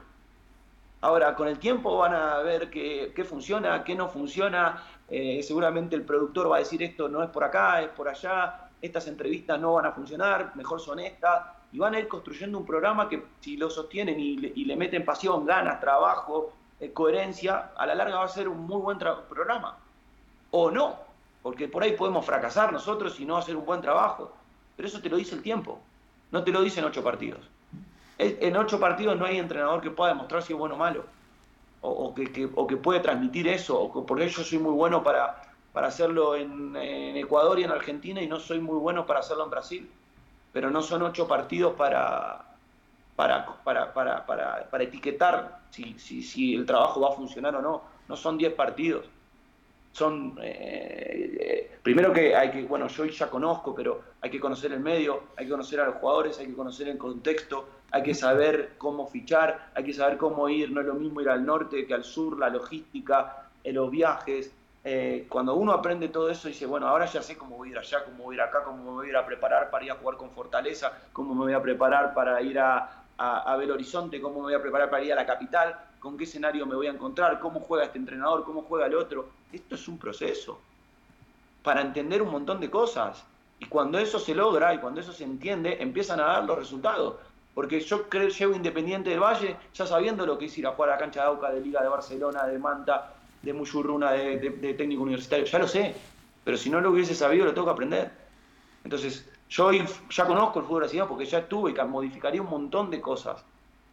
Ahora, 1.05 1.35
con 1.35 1.49
el 1.49 1.59
tiempo 1.59 1.99
van 1.99 2.15
a 2.15 2.39
ver 2.39 2.71
qué, 2.71 3.27
funciona, 3.29 3.85
qué 3.85 3.95
no 3.95 4.09
funciona. 4.09 4.83
Eh, 5.11 5.43
seguramente 5.43 5.95
el 5.95 6.03
productor 6.03 6.51
va 6.51 6.57
a 6.57 6.61
decir 6.61 6.83
esto 6.83 7.11
no 7.11 7.23
es 7.23 7.29
por 7.29 7.45
acá, 7.45 7.83
es 7.83 7.91
por 7.91 8.09
allá, 8.09 8.71
estas 8.81 9.07
entrevistas 9.07 9.61
no 9.61 9.75
van 9.75 9.85
a 9.85 9.93
funcionar, 9.93 10.53
mejor 10.57 10.81
son 10.81 11.01
estas. 11.01 11.45
Y 11.73 11.79
van 11.79 11.95
a 11.95 11.99
ir 11.99 12.09
construyendo 12.09 12.57
un 12.57 12.65
programa 12.65 13.07
que 13.07 13.23
si 13.41 13.59
lo 13.59 13.69
sostienen 13.69 14.19
y 14.19 14.65
le, 14.65 14.77
meten 14.77 15.05
pasión, 15.05 15.45
ganas, 15.45 15.79
trabajo, 15.79 16.55
eh, 16.81 16.91
coherencia, 16.91 17.73
a 17.77 17.85
la 17.85 17.95
larga 17.95 18.21
va 18.21 18.25
a 18.25 18.29
ser 18.29 18.49
un 18.49 18.67
muy 18.67 18.81
buen 18.81 18.97
programa 18.97 19.77
o 20.53 20.71
no, 20.71 20.97
porque 21.43 21.69
por 21.69 21.83
ahí 21.83 21.93
podemos 21.93 22.25
fracasar 22.25 22.73
nosotros 22.73 23.21
y 23.21 23.27
no 23.27 23.37
hacer 23.37 23.57
un 23.57 23.67
buen 23.67 23.83
trabajo, 23.83 24.33
pero 24.75 24.89
eso 24.89 25.03
te 25.03 25.11
lo 25.11 25.19
dice 25.19 25.35
el 25.35 25.43
tiempo, 25.43 25.79
no 26.31 26.43
te 26.43 26.51
lo 26.51 26.63
dicen 26.63 26.83
ocho 26.83 27.05
partidos. 27.05 27.41
En 28.19 28.57
ocho 28.57 28.79
partidos 28.79 29.19
no 29.19 29.25
hay 29.25 29.39
entrenador 29.39 29.81
que 29.81 29.91
pueda 29.91 30.13
demostrar 30.13 30.43
si 30.43 30.53
es 30.53 30.59
bueno 30.59 30.77
o 30.77 30.79
malo, 30.79 31.05
o, 31.81 32.15
que, 32.15 32.49
o 32.55 32.67
que, 32.67 32.77
puede 32.77 33.01
transmitir 33.01 33.49
eso, 33.49 33.81
o 33.81 34.07
porque 34.07 34.29
yo 34.29 34.43
soy 34.43 34.59
muy 34.59 34.73
bueno 34.73 35.03
para, 35.03 35.43
para 35.73 35.89
hacerlo 35.89 36.37
en, 36.37 36.77
Ecuador 37.17 37.59
y 37.59 37.65
en 37.65 37.71
Argentina 37.71 38.23
y 38.23 38.29
no 38.29 38.39
soy 38.39 38.61
muy 38.61 38.79
bueno 38.79 39.07
para 39.07 39.21
hacerlo 39.21 39.45
en 39.45 39.51
Brasil, 39.51 39.91
pero 40.53 40.71
no 40.71 40.83
son 40.83 41.03
ocho 41.03 41.27
partidos 41.27 41.75
para, 41.75 42.45
para, 43.17 43.47
para, 43.65 43.93
para, 43.93 44.25
para 44.25 44.85
etiquetar 44.85 45.59
si, 45.71 45.99
si, 45.99 46.23
si 46.23 46.55
el 46.55 46.65
trabajo 46.65 47.01
va 47.01 47.09
a 47.09 47.13
funcionar 47.13 47.57
o 47.57 47.63
no, 47.63 47.83
no 48.09 48.17
son 48.17 48.39
diez 48.39 48.53
partidos 48.55 49.07
son, 49.95 50.37
eh, 50.43 51.37
eh, 51.41 51.79
primero 51.81 52.13
que 52.13 52.35
hay 52.35 52.51
que, 52.51 52.65
bueno, 52.65 52.89
yo 52.89 53.05
ya 53.05 53.31
conozco, 53.31 53.73
pero 53.73 54.01
hay 54.21 54.29
que 54.29 54.41
conocer 54.41 54.73
el 54.73 54.81
medio, 54.81 55.23
hay 55.37 55.45
que 55.45 55.53
conocer 55.53 55.79
a 55.79 55.85
los 55.85 55.95
jugadores, 55.97 56.37
hay 56.41 56.47
que 56.47 56.55
conocer 56.55 56.89
el 56.89 56.99
contexto, 56.99 57.69
hay 57.93 58.03
que 58.03 58.13
saber 58.13 58.73
cómo 58.77 59.07
fichar, 59.07 59.71
hay 59.73 59.85
que 59.85 59.93
saber 59.93 60.19
cómo 60.19 60.49
ir, 60.49 60.73
no 60.73 60.81
es 60.81 60.87
lo 60.89 60.95
mismo 60.95 61.21
ir 61.21 61.29
al 61.29 61.47
norte 61.47 61.87
que 61.87 61.95
al 61.95 62.03
sur, 62.03 62.37
la 62.37 62.49
logística, 62.49 63.47
eh, 63.63 63.73
los 63.73 63.89
viajes. 63.89 64.53
cuando 65.29 65.55
uno 65.55 65.73
aprende 65.73 66.09
todo 66.09 66.29
eso, 66.29 66.49
dice, 66.49 66.67
bueno, 66.67 66.89
ahora 66.89 67.07
ya 67.07 67.23
sé 67.23 67.39
cómo 67.39 67.57
voy 67.57 67.69
a 67.69 67.73
ir 67.73 67.79
allá, 67.79 68.05
cómo 68.05 68.25
voy 68.25 68.35
a 68.35 68.39
ir 68.39 68.43
acá, 68.43 68.65
cómo 68.65 68.83
me 68.83 68.91
voy 68.91 69.07
a 69.07 69.11
ir 69.11 69.17
a 69.17 69.25
preparar 69.25 69.71
para 69.71 69.85
ir 69.85 69.93
a 69.93 69.95
jugar 69.95 70.17
con 70.17 70.31
Fortaleza, 70.31 70.93
cómo 71.13 71.35
me 71.37 71.43
voy 71.45 71.53
a 71.53 71.63
preparar 71.63 72.13
para 72.15 72.43
ir 72.43 72.59
a, 72.59 73.05
a, 73.17 73.53
a 73.53 73.57
Belo 73.57 73.75
Horizonte, 73.75 74.21
cómo 74.21 74.41
me 74.41 74.47
voy 74.47 74.55
a 74.55 74.61
preparar 74.61 74.91
para 74.91 75.05
ir 75.05 75.13
a 75.13 75.17
la 75.17 75.25
capital, 75.25 75.79
con 76.05 76.19
qué 76.19 76.25
escenario 76.25 76.67
me 76.67 76.75
voy 76.75 76.87
a 76.87 76.91
encontrar, 76.91 77.41
cómo 77.41 77.61
juega 77.61 77.87
este 77.87 77.97
entrenador, 77.97 78.45
cómo 78.45 78.63
juega 78.63 78.87
el 78.87 78.95
otro. 78.95 79.31
Esto 79.51 79.75
es 79.75 79.89
un 79.89 79.97
proceso 79.99 80.61
para 81.63 81.81
entender 81.81 82.21
un 82.21 82.31
montón 82.31 82.61
de 82.61 82.69
cosas. 82.69 83.25
Y 83.59 83.65
cuando 83.67 83.99
eso 83.99 84.19
se 84.19 84.35
logra 84.35 84.75
y 84.75 84.79
cuando 84.79 85.01
eso 85.01 85.15
se 85.15 85.25
entiende, 85.25 85.79
empiezan 85.81 86.21
a 86.21 86.25
dar 86.25 86.45
los 86.45 86.59
resultados. 86.59 87.15
Porque 87.55 87.81
yo 87.81 88.07
creo, 88.11 88.29
llevo 88.29 88.55
Independiente 88.55 89.09
del 89.09 89.21
Valle 89.21 89.57
ya 89.73 89.87
sabiendo 89.87 90.27
lo 90.27 90.37
que 90.37 90.45
es 90.45 90.59
ir 90.59 90.67
a 90.67 90.73
jugar 90.73 90.91
a 90.91 90.93
la 90.93 90.99
cancha 90.99 91.23
de 91.23 91.27
Auca, 91.29 91.51
de 91.51 91.63
Liga 91.63 91.83
de 91.83 91.89
Barcelona, 91.89 92.45
de 92.45 92.59
Manta, 92.59 93.15
de 93.41 93.53
Muyurruna, 93.55 94.13
de, 94.13 94.75
técnico 94.77 95.05
universitario. 95.05 95.47
Ya 95.47 95.59
lo 95.59 95.67
sé. 95.67 95.95
Pero 96.45 96.59
si 96.59 96.69
no 96.69 96.83
lo 96.83 96.91
hubiese 96.91 97.15
sabido, 97.15 97.47
lo 97.47 97.55
tengo 97.55 97.69
que 97.69 97.73
aprender. 97.73 98.13
Entonces, 98.85 99.27
yo 99.49 99.71
ya 99.73 100.27
conozco 100.27 100.59
el 100.59 100.67
fútbol 100.67 100.81
brasileño 100.81 101.09
porque 101.09 101.25
ya 101.25 101.39
estuve 101.39 101.71
y 101.71 101.85
modificaría 101.87 102.43
un 102.43 102.51
montón 102.51 102.91
de 102.91 103.01
cosas 103.01 103.43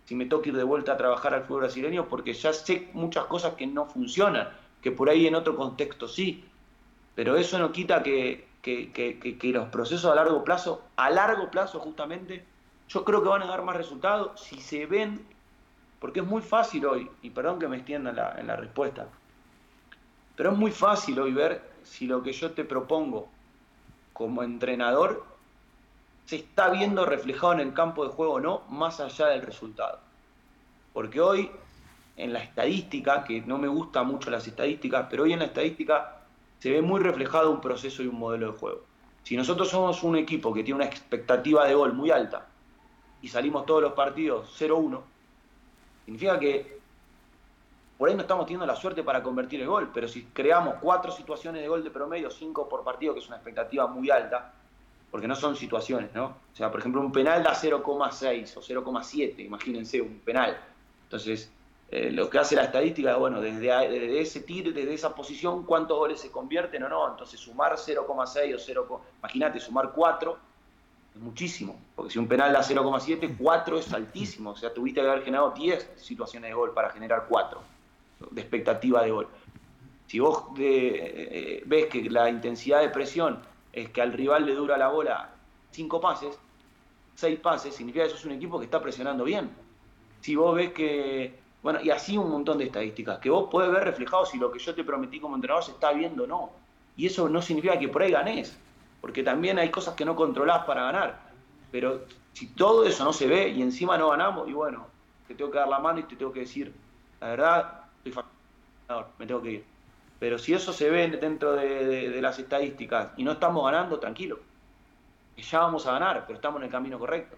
si 0.05 0.15
me 0.15 0.25
toca 0.25 0.49
ir 0.49 0.55
de 0.55 0.63
vuelta 0.63 0.93
a 0.93 0.97
trabajar 0.97 1.33
al 1.33 1.43
fútbol 1.43 1.61
brasileño, 1.61 2.07
porque 2.07 2.33
ya 2.33 2.53
sé 2.53 2.89
muchas 2.93 3.25
cosas 3.25 3.55
que 3.55 3.67
no 3.67 3.85
funcionan, 3.85 4.49
que 4.81 4.91
por 4.91 5.09
ahí 5.09 5.27
en 5.27 5.35
otro 5.35 5.55
contexto 5.55 6.07
sí, 6.07 6.45
pero 7.15 7.35
eso 7.35 7.59
no 7.59 7.71
quita 7.71 8.03
que, 8.03 8.47
los 9.41 9.69
procesos 9.69 10.11
a 10.11 10.15
largo 10.15 10.43
plazo, 10.43 10.83
a 10.95 11.09
largo 11.09 11.49
plazo 11.51 11.79
justamente, 11.79 12.43
yo 12.89 13.05
creo 13.05 13.23
que 13.23 13.29
van 13.29 13.43
a 13.43 13.47
dar 13.47 13.63
más 13.63 13.77
resultados 13.77 14.41
si 14.41 14.59
se 14.59 14.85
ven, 14.85 15.25
porque 15.99 16.19
es 16.19 16.25
muy 16.25 16.41
fácil 16.41 16.85
hoy, 16.85 17.09
y 17.21 17.29
perdón 17.29 17.59
que 17.59 17.67
me 17.67 17.77
extienda 17.77 18.09
en 18.09 18.15
la, 18.15 18.35
en 18.39 18.47
la 18.47 18.55
respuesta, 18.55 19.07
pero 20.35 20.51
es 20.51 20.57
muy 20.57 20.71
fácil 20.71 21.19
hoy 21.19 21.31
ver 21.31 21.61
si 21.83 22.07
lo 22.07 22.23
que 22.23 22.33
yo 22.33 22.51
te 22.51 22.63
propongo 22.63 23.29
como 24.13 24.43
entrenador 24.43 25.30
se 26.31 26.37
está 26.37 26.69
viendo 26.69 27.05
reflejado 27.05 27.51
en 27.51 27.59
el 27.59 27.73
campo 27.73 28.05
de 28.05 28.13
juego 28.13 28.35
o 28.35 28.39
no, 28.39 28.61
más 28.69 29.01
allá 29.01 29.27
del 29.27 29.41
resultado. 29.41 29.99
Porque 30.93 31.19
hoy, 31.19 31.51
en 32.15 32.31
la 32.31 32.39
estadística, 32.39 33.25
que 33.25 33.41
no 33.41 33.57
me 33.57 33.67
gustan 33.67 34.07
mucho 34.07 34.29
las 34.29 34.47
estadísticas, 34.47 35.07
pero 35.09 35.23
hoy 35.23 35.33
en 35.33 35.39
la 35.39 35.45
estadística 35.47 36.21
se 36.59 36.71
ve 36.71 36.81
muy 36.81 37.01
reflejado 37.01 37.51
un 37.51 37.59
proceso 37.59 38.01
y 38.01 38.07
un 38.07 38.17
modelo 38.17 38.53
de 38.53 38.57
juego. 38.57 38.85
Si 39.23 39.35
nosotros 39.35 39.67
somos 39.67 40.03
un 40.03 40.15
equipo 40.15 40.53
que 40.53 40.63
tiene 40.63 40.77
una 40.77 40.85
expectativa 40.85 41.67
de 41.67 41.75
gol 41.75 41.91
muy 41.91 42.11
alta 42.11 42.47
y 43.21 43.27
salimos 43.27 43.65
todos 43.65 43.81
los 43.81 43.91
partidos 43.91 44.57
0-1, 44.57 45.01
significa 46.05 46.39
que 46.39 46.79
por 47.97 48.07
ahí 48.07 48.15
no 48.15 48.21
estamos 48.21 48.45
teniendo 48.45 48.65
la 48.65 48.77
suerte 48.77 49.03
para 49.03 49.21
convertir 49.21 49.59
el 49.59 49.67
gol, 49.67 49.91
pero 49.93 50.07
si 50.07 50.23
creamos 50.27 50.75
cuatro 50.79 51.11
situaciones 51.11 51.61
de 51.61 51.67
gol 51.67 51.83
de 51.83 51.91
promedio, 51.91 52.31
cinco 52.31 52.69
por 52.69 52.85
partido, 52.85 53.13
que 53.13 53.19
es 53.19 53.27
una 53.27 53.35
expectativa 53.35 53.85
muy 53.87 54.09
alta, 54.09 54.53
porque 55.11 55.27
no 55.27 55.35
son 55.35 55.55
situaciones, 55.55 56.13
¿no? 56.15 56.25
O 56.25 56.55
sea, 56.55 56.71
por 56.71 56.79
ejemplo, 56.79 57.01
un 57.01 57.11
penal 57.11 57.43
da 57.43 57.53
0,6 57.53 58.57
o 58.57 58.61
0,7, 58.61 59.45
imagínense 59.45 60.01
un 60.01 60.19
penal. 60.19 60.57
Entonces, 61.03 61.51
eh, 61.91 62.09
lo 62.09 62.29
que 62.29 62.39
hace 62.39 62.55
la 62.55 62.63
estadística, 62.63 63.17
bueno, 63.17 63.41
desde, 63.41 64.21
ese 64.21 64.39
tiro, 64.39 64.71
desde 64.71 64.93
esa 64.93 65.13
posición, 65.13 65.65
cuántos 65.65 65.97
goles 65.97 66.21
se 66.21 66.31
convierten 66.31 66.83
o 66.83 66.89
no. 66.89 67.11
Entonces, 67.11 67.37
sumar 67.39 67.73
0,6 67.73 68.55
o 68.55 68.59
0, 68.59 69.01
imagínate, 69.19 69.59
sumar 69.59 69.91
4 69.93 70.37
es 71.13 71.21
muchísimo, 71.21 71.77
porque 71.93 72.13
si 72.13 72.19
un 72.19 72.29
penal 72.29 72.53
da 72.53 72.61
0,7, 72.61 73.35
4 73.37 73.79
es 73.79 73.91
altísimo. 73.91 74.51
O 74.51 74.55
sea, 74.55 74.73
tuviste 74.73 75.01
que 75.01 75.07
haber 75.07 75.23
generado 75.23 75.51
10 75.51 75.91
situaciones 75.97 76.49
de 76.49 76.53
gol 76.53 76.73
para 76.73 76.89
generar 76.91 77.25
4 77.27 77.61
de 78.31 78.41
expectativa 78.41 79.03
de 79.03 79.11
gol. 79.11 79.27
Si 80.07 80.19
vos 80.19 80.43
eh, 80.57 81.27
eh, 81.31 81.63
ves 81.65 81.87
que 81.87 82.09
la 82.09 82.29
intensidad 82.29 82.81
de 82.81 82.89
presión 82.89 83.39
es 83.73 83.89
que 83.89 84.01
al 84.01 84.13
rival 84.13 84.45
le 84.45 84.55
dura 84.55 84.77
la 84.77 84.89
bola 84.89 85.29
cinco 85.71 85.99
pases, 86.01 86.37
seis 87.15 87.39
pases, 87.39 87.75
significa 87.75 88.03
que 88.03 88.09
eso 88.09 88.17
es 88.17 88.25
un 88.25 88.33
equipo 88.33 88.59
que 88.59 88.65
está 88.65 88.81
presionando 88.81 89.23
bien. 89.23 89.49
Si 90.21 90.35
vos 90.35 90.55
ves 90.55 90.73
que, 90.73 91.39
bueno, 91.63 91.79
y 91.81 91.89
así 91.89 92.17
un 92.17 92.29
montón 92.29 92.57
de 92.57 92.65
estadísticas, 92.65 93.19
que 93.19 93.29
vos 93.29 93.49
podés 93.49 93.71
ver 93.71 93.83
reflejado 93.83 94.25
si 94.25 94.37
lo 94.37 94.51
que 94.51 94.59
yo 94.59 94.75
te 94.75 94.83
prometí 94.83 95.19
como 95.19 95.35
entrenador 95.35 95.63
se 95.63 95.71
está 95.71 95.91
viendo 95.93 96.23
o 96.23 96.27
no. 96.27 96.51
Y 96.95 97.07
eso 97.07 97.27
no 97.29 97.41
significa 97.41 97.79
que 97.79 97.87
por 97.87 98.01
ahí 98.01 98.11
ganés, 98.11 98.57
porque 98.99 99.23
también 99.23 99.57
hay 99.57 99.69
cosas 99.71 99.95
que 99.95 100.05
no 100.05 100.15
controlás 100.15 100.65
para 100.65 100.83
ganar. 100.83 101.31
Pero 101.71 102.01
si 102.33 102.47
todo 102.47 102.85
eso 102.85 103.03
no 103.03 103.13
se 103.13 103.27
ve 103.27 103.49
y 103.49 103.61
encima 103.61 103.97
no 103.97 104.09
ganamos, 104.09 104.47
y 104.47 104.53
bueno, 104.53 104.87
te 105.27 105.35
tengo 105.35 105.49
que 105.49 105.57
dar 105.57 105.69
la 105.69 105.79
mano 105.79 105.99
y 105.99 106.03
te 106.03 106.15
tengo 106.15 106.31
que 106.31 106.41
decir, 106.41 106.73
la 107.19 107.29
verdad, 107.29 107.83
estoy 108.03 108.23
me 109.17 109.25
tengo 109.25 109.41
que 109.41 109.51
ir. 109.51 109.70
Pero 110.21 110.37
si 110.37 110.53
eso 110.53 110.71
se 110.71 110.87
ve 110.87 111.07
dentro 111.07 111.53
de, 111.53 112.21
las 112.21 112.37
estadísticas 112.37 113.07
y 113.17 113.23
no 113.23 113.31
estamos 113.31 113.65
ganando, 113.65 113.99
tranquilo. 113.99 114.39
Ya 115.35 115.61
vamos 115.61 115.87
a 115.87 115.93
ganar, 115.93 116.25
pero 116.27 116.35
estamos 116.35 116.59
en 116.59 116.65
el 116.65 116.71
camino 116.71 116.99
correcto. 116.99 117.35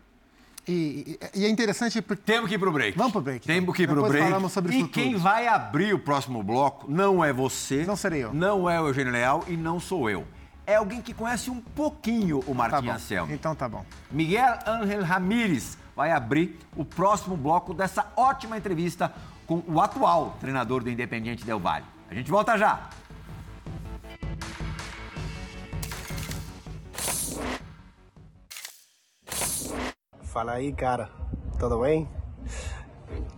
E, 0.68 1.18
e, 1.34 1.46
é 1.46 1.48
interessante 1.48 2.02
porque. 2.02 2.24
Temos 2.26 2.50
que 2.50 2.56
ir 2.56 2.60
para 2.60 2.70
o 2.70 2.74
break. 2.74 2.98
Vamos 2.98 3.14
para 3.14 3.22
o 3.22 3.24
break. 3.24 3.48
Temos 3.48 3.74
que 3.74 3.84
ir 3.84 3.88
para 3.88 4.02
o 4.02 4.06
break. 4.06 4.26
Falamos 4.26 4.52
sobre 4.52 4.78
e 4.78 4.88
quem 4.90 5.16
vai 5.16 5.48
abrir 5.48 5.94
o 5.94 6.00
próximo 6.00 6.44
bloco 6.44 6.92
não 6.92 7.24
é 7.24 7.32
você. 7.32 7.86
Não 7.86 7.96
serei 7.96 8.26
eu. 8.26 8.34
Não 8.34 8.70
é 8.70 8.82
o 8.82 8.88
Eugênio 8.88 9.14
Leal 9.14 9.46
e 9.48 9.56
não 9.56 9.80
sou 9.80 10.10
eu. 10.10 10.28
É 10.68 10.76
alguém 10.76 11.02
que 11.02 11.14
conhece 11.14 11.50
um 11.50 11.62
pouquinho 11.62 12.42
o 12.46 12.54
Martim 12.54 12.88
tá 12.88 12.96
Anselmo. 12.96 13.34
Então 13.34 13.56
tá 13.56 13.70
bom. 13.70 13.86
Miguel 14.12 14.60
Ángel 14.68 15.06
Ramírez 15.06 15.78
vai 15.96 16.12
abrir 16.12 16.60
o 16.76 16.84
próximo 16.84 17.38
bloco 17.38 17.74
dessa 17.74 18.12
ótima 18.18 18.58
entrevista 18.58 19.14
com 19.48 19.64
o 19.68 19.80
atual 19.80 20.36
treinador 20.42 20.84
do 20.84 20.90
Independiente 20.90 21.46
Del 21.46 21.60
Valle. 21.60 21.93
Volta 22.22 22.58
já. 22.58 22.90
Fala 30.22 30.54
aí, 30.54 30.74
cara. 30.74 31.10
¿Todo 31.60 31.80
bem? 31.80 32.08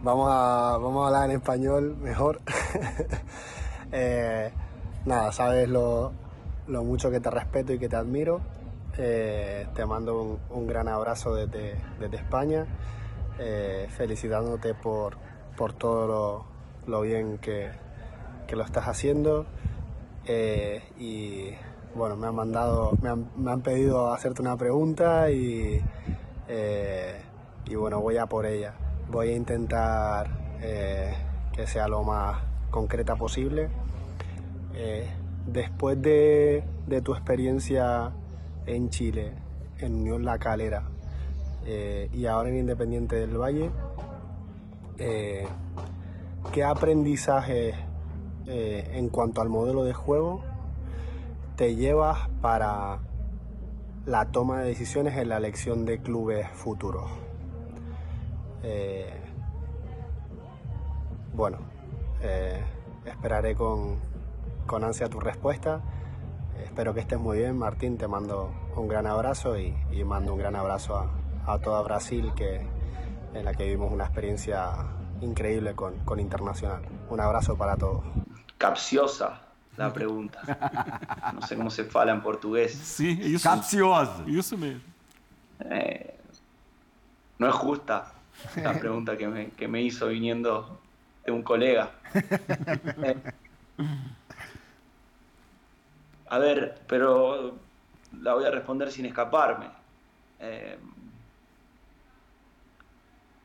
Vamos 0.02 0.30
a, 0.30 0.78
vamos 0.78 1.04
a 1.04 1.08
hablar 1.08 1.30
en 1.30 1.38
español 1.38 1.96
mejor. 1.98 2.42
eh, 3.92 4.52
nada, 5.06 5.32
sabes 5.32 5.70
lo, 5.70 6.12
lo, 6.68 6.84
mucho 6.84 7.10
que 7.10 7.20
te 7.20 7.30
respeto 7.30 7.72
y 7.72 7.80
que 7.80 7.88
te 7.88 7.96
admiro. 7.96 8.42
Eh, 8.98 9.68
te 9.74 9.86
mando 9.86 10.22
un, 10.22 10.40
un, 10.50 10.68
gran 10.68 10.88
abrazo 10.88 11.34
desde, 11.34 11.76
desde 12.00 12.18
España, 12.18 12.66
eh, 13.40 13.88
felicitándote 13.90 14.74
por, 14.74 15.18
por 15.58 15.74
todo 15.74 16.08
lo, 16.08 16.46
lo 16.88 17.02
bien 17.02 17.38
que, 17.38 17.72
que 18.46 18.56
lo 18.56 18.64
estás 18.64 18.88
haciendo 18.88 19.46
eh, 20.28 20.82
y 20.98 21.50
bueno, 21.96 22.16
me 22.16 22.28
han 22.28 22.36
mandado, 22.36 22.98
me 23.02 23.10
han, 23.10 23.30
me 23.38 23.52
han, 23.52 23.62
pedido 23.62 24.12
hacerte 24.12 24.42
una 24.42 24.58
pregunta 24.58 25.30
y, 25.30 25.80
eh, 26.48 27.22
y 27.66 27.76
bueno, 27.76 28.02
voy 28.02 28.18
a 28.18 28.26
por 28.26 28.46
ella. 28.46 28.74
Voy 29.10 29.30
a 29.30 29.36
intentar 29.36 30.28
eh, 30.62 31.14
que 31.54 31.68
sea 31.68 31.88
lo 31.88 32.04
más 32.04 32.42
concreta 32.72 33.16
posible. 33.16 33.70
después 35.46 36.02
de, 36.02 36.64
tu 37.04 37.14
experiencia 37.14 38.12
en 38.66 38.90
Chile, 38.90 39.34
en 39.80 39.96
Unión 39.96 40.26
La 40.26 40.38
Calera 40.40 40.84
y 42.12 42.26
ahora 42.26 42.50
en 42.50 42.58
Independiente 42.58 43.16
del 43.16 43.38
Valle, 43.38 43.70
¿qué 44.98 46.64
aprendizaje 46.64 47.85
en 48.48 49.10
cuanto 49.10 49.42
al 49.42 49.50
modelo 49.50 49.84
de 49.84 49.94
juego 49.94 50.44
te 51.56 51.76
llevas 51.76 52.30
para 52.42 53.00
la 54.06 54.26
toma 54.32 54.62
de 54.62 54.68
decisiones 54.68 55.18
en 55.18 55.30
la 55.30 55.38
elección 55.38 55.86
de 55.86 56.00
clubes 56.00 56.48
futuros? 56.54 57.10
bueno, 61.34 61.60
esperaré 63.06 63.56
con, 63.56 64.00
con 64.66 64.84
ansia 64.84 65.10
tu 65.10 65.20
respuesta. 65.20 65.82
Espero 66.64 66.94
que 66.94 67.02
estés 67.02 67.20
muy 67.20 67.38
bien, 67.38 67.58
Martín. 67.58 67.98
Te 67.98 68.08
mando 68.08 68.52
un 68.76 68.88
gran 68.88 69.08
abrazo 69.08 69.58
y, 69.58 69.74
mando 70.06 70.34
un 70.34 70.40
gran 70.40 70.56
abrazo 70.56 71.10
a, 71.46 71.60
toda 71.60 71.82
Brasil, 71.82 72.32
que, 72.36 72.62
en 73.34 73.46
la 73.46 73.54
que 73.54 73.66
vivimos 73.66 73.92
una 73.92 74.06
experiencia 74.06 74.72
increíble 75.22 75.76
con, 75.76 76.00
con 76.00 76.20
Internacional. 76.20 76.82
Un 77.10 77.20
abrazo 77.20 77.56
para 77.58 77.76
todos. 77.76 78.04
Capciosa 78.66 79.42
la 79.78 79.94
pregunta. 79.94 80.42
No 81.34 81.42
sé 81.46 81.56
cómo 81.56 81.70
se 81.70 81.84
fala 81.84 82.12
en 82.14 82.22
portugués. 82.22 82.74
Sí, 82.74 83.20
eso, 83.22 83.48
Capciosa. 83.48 84.24
Eso 84.28 84.58
mismo. 84.58 84.82
Eh, 85.60 86.18
no 87.38 87.48
es 87.48 87.54
justa 87.54 88.12
la 88.56 88.74
pregunta 88.74 89.16
que 89.18 89.28
me, 89.28 89.50
que 89.52 89.68
me 89.68 89.82
hizo 89.82 90.08
viniendo 90.08 90.80
de 91.24 91.32
un 91.32 91.44
colega. 91.44 91.92
A 96.28 96.40
ver, 96.40 96.82
pero 96.88 97.56
la 98.22 98.34
voy 98.34 98.46
a 98.46 98.52
responder 98.52 98.92
sin 98.92 99.06
escaparme. 99.06 99.68
Eh, 100.40 100.80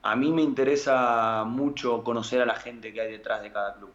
a 0.02 0.16
mí 0.16 0.32
me 0.32 0.40
interesa 0.40 1.44
mucho 1.46 2.02
conocer 2.02 2.40
a 2.40 2.46
la 2.46 2.54
gente 2.54 2.92
que 2.92 3.02
hay 3.02 3.12
detrás 3.12 3.42
de 3.42 3.52
cada 3.52 3.74
club. 3.74 3.92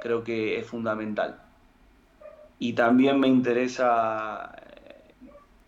Creo 0.00 0.24
que 0.24 0.58
es 0.58 0.66
fundamental. 0.66 1.40
Y 2.58 2.72
también 2.74 3.18
me 3.18 3.28
interesa 3.28 4.54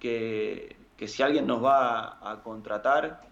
eh, 0.03 0.77
que, 0.97 1.09
si 1.09 1.23
alguien 1.23 1.47
nos 1.47 1.63
va 1.65 2.31
a 2.31 2.43
contratar, 2.43 3.23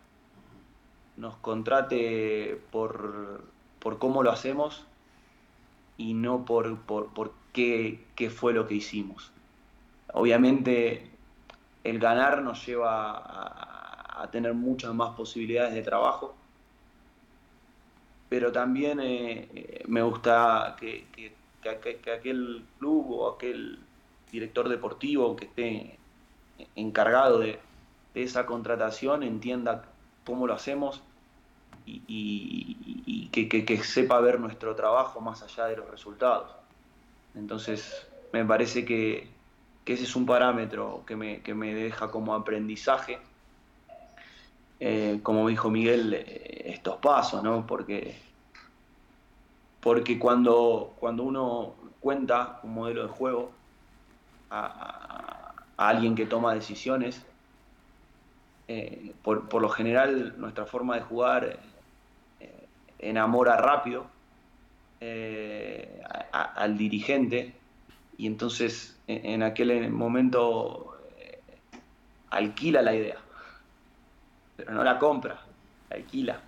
nos 1.16 1.36
contrate 1.36 2.60
por, 2.70 3.44
por 3.78 3.98
cómo 3.98 4.22
lo 4.22 4.30
hacemos 4.30 4.86
y 5.96 6.14
no 6.14 6.44
por, 6.44 6.80
por, 6.80 7.32
qué, 7.52 8.04
qué, 8.16 8.30
fue 8.30 8.52
lo 8.52 8.66
que 8.66 8.74
hicimos. 8.74 9.32
Obviamente 10.12 11.10
el 11.84 11.98
ganar 11.98 12.42
nos 12.42 12.66
lleva 12.66 13.22
a, 14.20 14.28
tener 14.30 14.54
muchas 14.54 14.94
más 14.94 15.14
posibilidades 15.14 15.74
de 15.74 15.82
trabajo, 15.82 16.34
pero 18.34 18.50
también 18.50 18.98
eh, 19.00 19.84
me 19.86 20.02
gusta 20.02 20.74
que, 20.80 21.06
aquel 22.12 22.64
club 22.80 23.12
o 23.12 23.28
aquel 23.32 23.78
director 24.32 24.68
deportivo 24.68 25.36
que 25.36 25.44
esté 25.44 25.98
encargado 26.74 27.38
de, 27.38 27.60
de 28.12 28.22
esa 28.24 28.44
contratación 28.44 29.22
entienda 29.22 29.84
cómo 30.26 30.48
lo 30.48 30.54
hacemos 30.54 31.00
y, 31.86 33.28
que, 33.30 33.84
sepa 33.84 34.18
ver 34.20 34.40
nuestro 34.40 34.74
trabajo 34.74 35.20
más 35.20 35.44
allá 35.44 35.66
de 35.66 35.76
los 35.76 35.88
resultados. 35.88 36.50
Entonces, 37.36 38.04
me 38.32 38.44
parece 38.44 38.84
que, 38.84 39.28
ese 39.86 40.02
es 40.02 40.16
un 40.16 40.26
parámetro 40.26 41.04
que 41.06 41.14
me, 41.14 41.74
deja 41.74 42.10
como 42.10 42.34
aprendizaje, 42.34 43.20
eh, 44.80 45.20
como 45.22 45.48
dijo 45.48 45.70
Miguel, 45.70 46.14
eh, 46.14 46.62
estos 46.66 46.96
pasos, 46.96 47.42
¿no? 47.42 47.66
Porque, 47.66 48.16
porque 49.80 50.18
cuando, 50.18 50.94
cuando 50.98 51.22
uno 51.22 51.74
cuenta 52.00 52.60
un 52.62 52.74
modelo 52.74 53.02
de 53.02 53.08
juego 53.08 53.52
a, 54.50 55.54
alguien 55.76 56.14
que 56.14 56.26
toma 56.26 56.54
decisiones, 56.54 57.24
eh, 58.68 59.14
por, 59.22 59.48
por, 59.48 59.60
lo 59.62 59.68
general 59.68 60.34
nuestra 60.38 60.66
forma 60.66 60.96
de 60.96 61.02
jugar 61.02 61.58
enamora 62.98 63.56
rápido 63.56 64.06
al 66.32 66.78
dirigente 66.78 67.54
y 68.16 68.26
entonces 68.26 68.98
en, 69.06 69.42
aquel 69.42 69.90
momento 69.90 70.96
alquila 72.30 72.80
la 72.80 72.94
idea, 72.94 73.23
pero 74.56 74.72
no 74.72 74.84
la 74.84 74.98
compra, 74.98 75.40
la 75.90 75.96
alquila. 75.96 76.40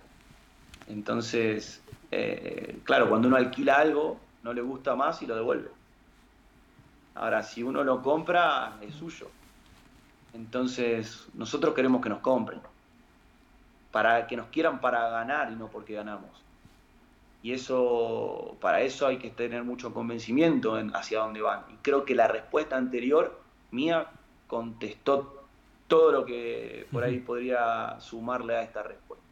Entonces, 0.87 1.81
eh, 2.11 2.79
claro, 2.83 3.09
cuando 3.09 3.27
uno 3.27 3.37
alquila 3.37 3.75
algo, 3.75 4.19
no 4.43 4.53
le 4.53 4.61
gusta 4.61 4.95
más 4.95 5.21
y 5.21 5.27
lo 5.27 5.35
devuelve. 5.35 5.69
Ahora, 7.15 7.43
si 7.43 7.63
uno 7.63 7.83
lo 7.83 8.01
compra, 8.01 8.77
es 8.81 8.95
suyo. 8.95 9.29
Entonces, 10.33 11.27
nosotros 11.33 11.73
queremos 11.73 12.01
que 12.01 12.09
nos 12.09 12.19
compren. 12.19 12.61
Para 13.91 14.27
que 14.27 14.37
nos 14.37 14.47
quieran 14.47 14.79
para 14.79 15.09
ganar 15.09 15.51
y 15.51 15.55
no 15.55 15.67
porque 15.67 15.93
ganamos 15.93 16.47
y 17.47 17.53
eso, 17.53 18.57
para 18.59 18.81
eso 18.81 19.07
hay 19.07 19.19
que 19.19 19.29
tener 19.29 19.63
mucho 19.63 19.93
convencimiento 19.93 20.77
en 20.77 20.93
hacia 20.95 21.19
dónde 21.19 21.41
van. 21.41 21.61
Y 21.69 21.75
creo 21.81 22.03
que 22.03 22.15
la 22.15 22.27
respuesta 22.27 22.75
anterior 22.75 23.39
mía 23.71 24.07
contestó 24.47 25.36
todo 25.87 26.11
lo 26.11 26.25
que 26.25 26.85
por 26.91 27.03
aí 27.03 27.19
podría 27.19 27.95
sumarle 27.99 28.55
a 28.55 28.61
esta 28.61 28.83
respuesta. 28.83 29.25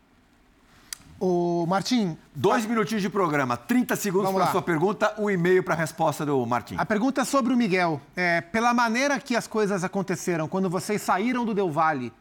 O 1.18 1.66
Martim. 1.66 2.18
Dois 2.34 2.66
minutinhos 2.66 3.02
de 3.02 3.10
programa, 3.10 3.56
30 3.56 3.96
segundos 3.96 4.32
para 4.34 4.44
a 4.44 4.52
sua 4.52 4.62
pergunta, 4.62 5.14
um 5.18 5.30
e-mail 5.30 5.64
para 5.64 5.74
a 5.74 5.78
resposta 5.78 6.26
do 6.26 6.46
Martim. 6.46 6.76
A 6.78 6.86
pergunta 6.86 7.22
é 7.22 7.26
sobre 7.26 7.54
o 7.54 7.58
Miguel. 7.58 8.02
É, 8.16 8.42
pela 8.42 8.74
maneira 8.74 9.18
que 9.18 9.34
as 9.34 9.48
coisas 9.48 9.84
aconteceram, 9.84 10.48
quando 10.48 10.70
vocês 10.70 11.02
saíram 11.02 11.46
do 11.46 11.54
Del 11.54 11.72
Valle, 11.72 12.12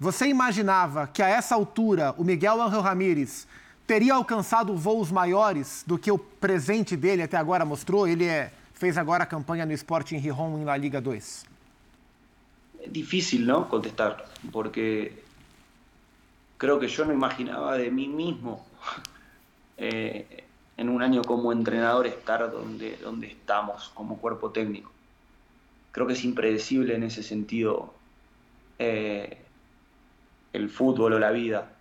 você 0.00 0.28
imaginava 0.28 1.06
que 1.06 1.22
a 1.22 1.28
essa 1.28 1.54
altura 1.54 2.14
o 2.16 2.24
Miguel 2.24 2.62
Angel 2.62 2.80
Ramírez 2.80 3.46
teria 3.86 4.14
alcançado 4.14 4.74
voos 4.74 5.10
maiores 5.10 5.84
do 5.86 5.98
que 5.98 6.10
o 6.10 6.18
presente 6.18 6.96
dele 6.96 7.22
até 7.22 7.36
agora 7.36 7.66
mostrou? 7.66 8.08
Ele 8.08 8.24
é, 8.24 8.50
fez 8.72 8.96
agora 8.96 9.24
a 9.24 9.26
campanha 9.26 9.66
no 9.66 9.72
Sporting 9.72 10.20
Gijón 10.20 10.58
em 10.58 10.64
La 10.64 10.76
Liga 10.76 11.02
2. 11.02 11.57
Difícil, 12.90 13.46
¿no? 13.46 13.68
Contestar, 13.68 14.24
porque 14.52 15.22
creo 16.56 16.78
que 16.78 16.88
yo 16.88 17.04
no 17.04 17.12
imaginaba 17.12 17.76
de 17.76 17.90
mí 17.90 18.08
mismo 18.08 18.66
eh, 19.76 20.44
en 20.76 20.88
un 20.88 21.02
año 21.02 21.22
como 21.22 21.52
entrenador 21.52 22.06
estar 22.06 22.50
donde, 22.50 22.96
donde 22.96 23.28
estamos 23.28 23.90
como 23.94 24.18
cuerpo 24.18 24.50
técnico. 24.50 24.90
Creo 25.92 26.06
que 26.06 26.12
es 26.12 26.24
impredecible 26.24 26.94
en 26.94 27.02
ese 27.02 27.22
sentido 27.22 27.94
eh, 28.78 29.44
el 30.52 30.68
fútbol 30.70 31.14
o 31.14 31.18
la 31.18 31.30
vida 31.30 31.78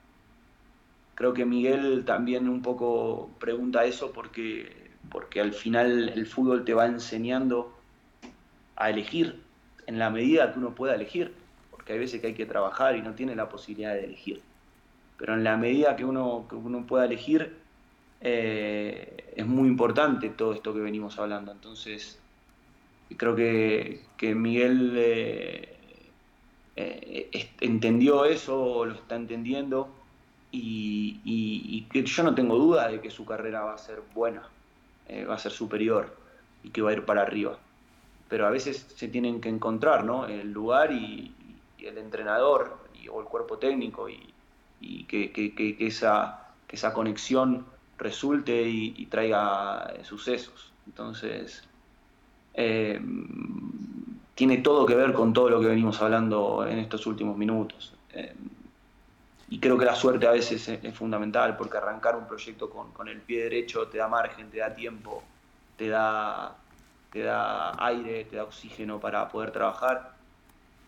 creo 1.18 1.34
que 1.34 1.46
Miguel 1.46 2.06
también 2.06 2.48
un 2.48 2.62
poco 2.62 3.32
pregunta 3.40 3.86
eso 3.86 4.12
porque, 4.14 4.92
porque 5.10 5.42
al 5.42 5.52
final 5.52 6.10
el 6.10 6.28
fútbol 6.28 6.64
te 6.64 6.76
va 6.76 6.86
enseñando 6.86 7.74
a 8.76 8.92
elegir 8.92 9.47
en 9.88 9.98
la 9.98 10.10
medida 10.10 10.54
que 10.54 10.60
uno 10.60 10.76
pueda 10.76 10.94
elegir, 10.94 11.34
porque 11.72 11.94
hay 11.94 12.00
veces 12.00 12.22
que 12.22 12.28
hay 12.28 12.34
que 12.34 12.46
trabajar 12.46 12.96
y 12.96 13.02
no 13.02 13.16
tiene 13.16 13.36
la 13.36 13.50
posibilidad 13.50 13.94
de 13.94 14.04
elegir. 14.04 14.42
Pero 15.18 15.34
en 15.34 15.44
la 15.44 15.58
medida 15.58 15.96
que 15.96 16.06
uno, 16.06 16.46
que 16.48 16.56
uno 16.56 16.86
pueda 16.86 17.06
elegir, 17.06 17.56
eh, 18.22 19.34
es 19.36 19.46
muy 19.48 19.68
importante 19.68 20.30
todo 20.30 20.54
esto 20.54 20.74
que 20.74 20.82
venimos 20.82 21.18
hablando. 21.18 21.52
Entonces, 21.52 22.20
creo 23.16 23.36
que, 23.36 24.04
Miguel 24.36 24.94
eh, 24.98 25.78
eh, 26.76 27.50
entendió 27.62 28.26
eso, 28.26 28.86
lo 28.86 28.94
está 28.94 29.16
entendiendo 29.16 29.90
y, 30.52 31.88
que 31.92 32.04
yo 32.04 32.24
no 32.24 32.36
tengo 32.36 32.58
duda 32.58 32.90
de 32.90 33.00
que 33.00 33.10
su 33.10 33.26
carrera 33.26 33.62
va 33.62 33.74
a 33.74 33.78
ser 33.78 34.02
buena, 34.14 34.44
va 35.30 35.36
a 35.36 35.40
ser 35.40 35.52
superior 35.52 36.16
y 36.64 36.70
que 36.70 36.82
va 36.82 36.90
a 36.92 36.94
ir 36.94 37.06
para 37.06 37.22
arriba. 37.22 37.58
Pero 38.30 38.46
a 38.46 38.50
veces 38.50 38.88
se 38.96 39.08
tienen 39.08 39.40
que 39.42 39.50
encontrar 39.50 40.04
¿no? 40.04 40.26
el 40.26 40.52
lugar 40.52 40.92
y, 40.92 41.34
el 41.80 41.98
entrenador 41.98 42.78
o 43.10 43.22
el 43.22 43.28
cuerpo 43.28 43.58
técnico 43.58 44.10
y, 44.10 44.34
que, 45.06 45.76
esa, 45.80 46.50
esa 46.68 46.94
conexión 46.94 47.66
resulte 47.98 48.62
y, 48.68 49.06
traiga 49.06 49.94
eh, 49.96 50.04
sucesos. 50.04 50.74
Entonces, 50.86 51.64
eh, 52.54 53.00
tiene 54.36 54.58
todo 54.58 54.86
que 54.86 54.96
ver 54.96 55.14
con 55.14 55.34
todo 55.34 55.50
lo 55.50 55.62
que 55.62 55.68
venimos 55.68 56.02
hablando 56.02 56.66
en 56.68 56.80
estos 56.80 57.08
últimos 57.08 57.38
minutos 57.38 57.94
y 59.50 59.60
creo 59.60 59.78
que 59.78 59.86
la 59.86 59.96
suerte 59.96 60.28
a 60.28 60.32
veces 60.32 60.68
es, 60.68 60.94
fundamental 60.94 61.56
porque 61.56 61.78
arrancar 61.78 62.16
un 62.16 62.28
proyecto 62.28 62.70
con, 62.70 63.08
el 63.08 63.22
pie 63.22 63.44
derecho 63.44 63.88
te 63.88 63.98
da 63.98 64.08
margen, 64.08 64.50
te 64.50 64.58
da 64.58 64.74
tiempo, 64.74 65.24
te 65.78 65.88
da, 65.88 66.56
te 67.12 67.24
da 67.24 67.74
aire, 67.84 68.26
te 68.26 68.36
da 68.36 68.44
oxígeno 68.44 69.00
para 69.00 69.28
poder 69.30 69.52
trabajar. 69.52 70.16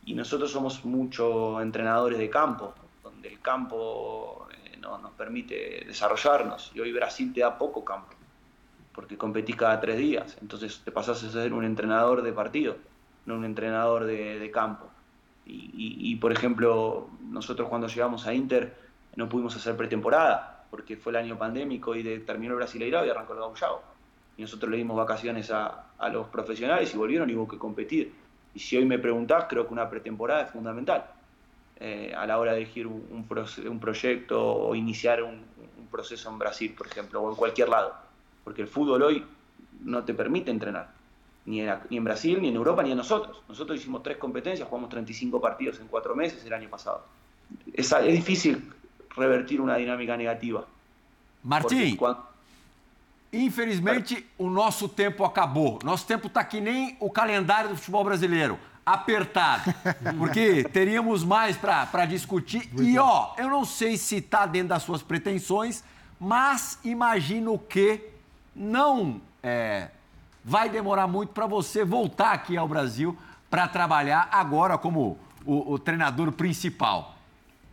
Y 0.05 0.13
nosotros 0.13 0.51
somos 0.51 0.86
muchos 0.86 1.61
entrenadores 1.61 2.20
de 2.20 2.30
campo, 2.30 2.74
donde 3.03 3.30
el 3.30 3.39
campo 3.41 4.47
eh, 4.51 4.78
no, 4.80 4.97
nos 4.97 5.11
permite 5.11 5.84
desarrollarnos. 5.86 6.72
Y 6.74 6.80
hoy 6.80 6.91
Brasil 6.91 7.34
te 7.34 7.41
da 7.41 7.57
poco 7.57 7.84
campo, 7.84 8.13
porque 8.93 9.17
competís 9.17 9.55
cada 9.55 9.80
tres 9.80 9.97
días. 9.97 10.38
Entonces 10.41 10.82
te 10.84 10.91
pasás 10.91 11.24
a 11.24 11.32
ser 11.32 11.53
un 11.53 11.65
entrenador 11.65 12.22
de 12.22 12.34
partido, 12.34 12.78
no 13.26 13.36
un 13.36 13.45
entrenador 13.45 14.05
de, 14.05 14.39
de 14.39 14.51
campo. 14.51 14.88
Y, 15.45 16.11
y, 16.11 16.15
por 16.17 16.32
ejemplo, 16.32 17.09
nosotros 17.24 17.70
cuando 17.70 17.88
llegamos 17.88 18.28
a 18.28 18.34
Inter 18.36 18.78
no 19.15 19.28
pudimos 19.28 19.55
hacer 19.55 19.76
pretemporada, 19.76 20.65
porque 20.70 20.95
fue 20.95 21.11
el 21.11 21.15
año 21.17 21.38
pandémico 21.39 21.95
y 21.95 22.03
de, 22.03 22.20
terminó 22.20 22.53
el 22.53 22.57
Brasileirao 22.57 23.05
y 23.05 23.09
arrancó 23.09 23.34
el 23.34 23.39
Gauchao. 23.39 23.82
Y 24.39 24.43
nosotros 24.43 24.71
le 24.71 24.77
dimos 24.77 24.95
vacaciones 24.95 25.51
a, 25.51 25.87
a 25.97 26.07
los 26.07 26.27
profesionales 26.27 26.93
y 26.93 26.97
volvieron 26.97 27.29
y 27.29 27.35
hubo 27.35 27.45
que 27.45 27.57
competir. 27.57 28.13
Y 28.55 28.59
si 28.59 28.77
hoy 28.77 28.85
me 28.85 28.97
preguntás, 28.97 29.47
creo 29.49 29.67
que 29.67 29.73
una 29.73 29.89
pretemporada 29.89 30.43
es 30.43 30.51
fundamental 30.51 31.07
eh, 31.77 32.13
a 32.15 32.25
la 32.25 32.39
hora 32.39 32.53
de 32.53 32.59
elegir 32.61 32.87
un, 32.87 33.03
un, 33.11 33.69
un 33.69 33.79
proyecto 33.81 34.41
o 34.41 34.73
iniciar 34.75 35.23
un, 35.23 35.43
un, 35.77 35.87
proceso 35.91 36.29
en 36.29 36.39
Brasil, 36.39 36.73
por 36.73 36.87
ejemplo, 36.87 37.21
o 37.21 37.29
en 37.29 37.35
cualquier 37.35 37.67
lado. 37.67 37.93
Porque 38.45 38.61
el 38.61 38.69
fútbol 38.69 39.03
hoy 39.03 39.25
no 39.81 40.05
te 40.05 40.13
permite 40.13 40.51
entrenar, 40.51 40.89
ni 41.45 41.59
en, 41.59 41.77
ni 41.89 41.97
en 41.97 42.05
Brasil, 42.05 42.41
ni 42.41 42.47
en 42.47 42.55
Europa, 42.55 42.81
ni 42.81 42.91
en 42.91 42.97
nosotros. 42.97 43.43
Nosotros 43.49 43.77
hicimos 43.77 44.03
tres 44.03 44.15
competencias, 44.15 44.69
jugamos 44.69 44.89
35 44.89 45.41
partidos 45.41 45.81
en 45.81 45.87
cuatro 45.87 46.15
meses 46.15 46.45
el 46.45 46.53
año 46.53 46.69
pasado. 46.69 47.03
Es, 47.73 47.91
es 47.91 48.13
difícil 48.13 48.71
revertir 49.17 49.59
uma 49.59 49.75
dinâmica 49.75 50.15
negativa. 50.15 50.65
Quando... 51.97 52.28
infelizmente 53.32 54.25
o 54.38 54.49
nosso 54.49 54.88
tempo 54.88 55.23
acabou. 55.23 55.80
Nosso 55.84 56.05
tempo 56.05 56.27
está 56.27 56.43
que 56.43 56.59
nem 56.59 56.97
o 56.99 57.09
calendário 57.09 57.69
do 57.69 57.75
futebol 57.75 58.03
brasileiro, 58.03 58.59
apertado. 58.86 59.73
Porque 60.17 60.63
teríamos 60.63 61.23
mais 61.23 61.57
para 61.57 62.05
discutir. 62.05 62.69
Muito 62.71 62.84
e, 62.84 62.97
ó, 62.97 63.34
eu 63.38 63.49
não 63.49 63.65
sei 63.65 63.97
se 63.97 64.17
está 64.17 64.45
dentro 64.45 64.69
das 64.69 64.84
suas 64.84 65.01
pretensões, 65.01 65.84
mas 66.19 66.80
imagino 66.84 67.57
que 67.57 68.01
não 68.55 69.21
é, 69.43 69.89
vai 70.43 70.69
demorar 70.69 71.07
muito 71.07 71.34
para 71.34 71.47
você 71.47 71.86
voltar 71.86 72.32
aqui 72.32 72.57
ao 72.57 72.67
Brasil 72.67 73.17
para 73.49 73.67
trabalhar 73.67 74.30
agora 74.32 74.77
como 74.77 75.17
o, 75.45 75.73
o 75.73 75.80
treinador 75.80 76.32
principal 76.32 77.15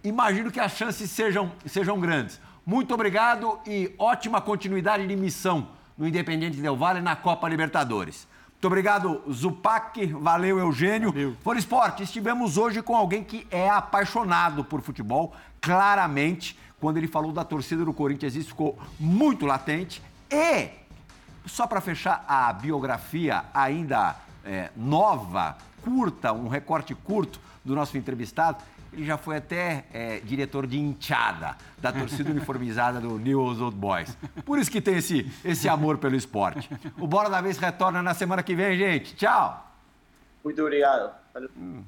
imagino 0.08 0.50
que 0.50 0.60
as 0.60 0.72
chances 0.72 1.10
sejam, 1.10 1.52
sejam 1.66 1.98
grandes. 2.00 2.40
Muito 2.66 2.92
obrigado 2.92 3.60
e 3.64 3.94
ótima 3.96 4.40
continuidade 4.40 5.06
de 5.06 5.14
missão 5.14 5.68
no 5.96 6.04
Independente 6.04 6.56
Del 6.56 6.76
Valle 6.76 7.00
na 7.00 7.14
Copa 7.14 7.48
Libertadores. 7.48 8.26
Muito 8.54 8.64
obrigado, 8.66 9.22
Zupac. 9.32 10.04
Valeu, 10.06 10.58
Eugênio. 10.58 11.12
Valeu. 11.12 11.36
For 11.44 11.56
Esporte, 11.56 12.02
estivemos 12.02 12.58
hoje 12.58 12.82
com 12.82 12.96
alguém 12.96 13.22
que 13.22 13.46
é 13.52 13.70
apaixonado 13.70 14.64
por 14.64 14.80
futebol, 14.80 15.32
claramente. 15.60 16.58
Quando 16.80 16.96
ele 16.96 17.06
falou 17.06 17.30
da 17.30 17.44
torcida 17.44 17.84
do 17.84 17.92
Corinthians, 17.92 18.34
isso 18.34 18.48
ficou 18.48 18.76
muito 18.98 19.46
latente. 19.46 20.02
E, 20.28 20.70
só 21.46 21.68
para 21.68 21.80
fechar 21.80 22.24
a 22.26 22.52
biografia 22.52 23.44
ainda 23.54 24.16
é, 24.44 24.72
nova, 24.76 25.56
curta, 25.84 26.32
um 26.32 26.48
recorte 26.48 26.96
curto 26.96 27.38
do 27.64 27.76
nosso 27.76 27.96
entrevistado, 27.96 28.58
ele 28.92 29.04
já 29.04 29.16
foi 29.16 29.36
até 29.36 29.84
é, 29.92 30.20
diretor 30.20 30.66
de 30.66 30.78
enteada 30.78 31.56
da 31.78 31.92
torcida 31.92 32.30
uniformizada 32.30 33.00
do 33.00 33.18
News 33.18 33.60
Old 33.60 33.76
Boys. 33.76 34.16
Por 34.44 34.58
isso 34.58 34.70
que 34.70 34.80
tem 34.80 34.96
esse, 34.96 35.30
esse 35.44 35.68
amor 35.68 35.98
pelo 35.98 36.16
esporte. 36.16 36.70
O 36.98 37.06
Bola 37.06 37.28
da 37.28 37.40
Vez 37.40 37.58
retorna 37.58 38.02
na 38.02 38.14
semana 38.14 38.42
que 38.42 38.54
vem, 38.54 38.76
gente. 38.78 39.14
Tchau! 39.14 39.66
Muito 40.42 40.62
obrigado. 40.62 41.12
Hum. 41.56 41.82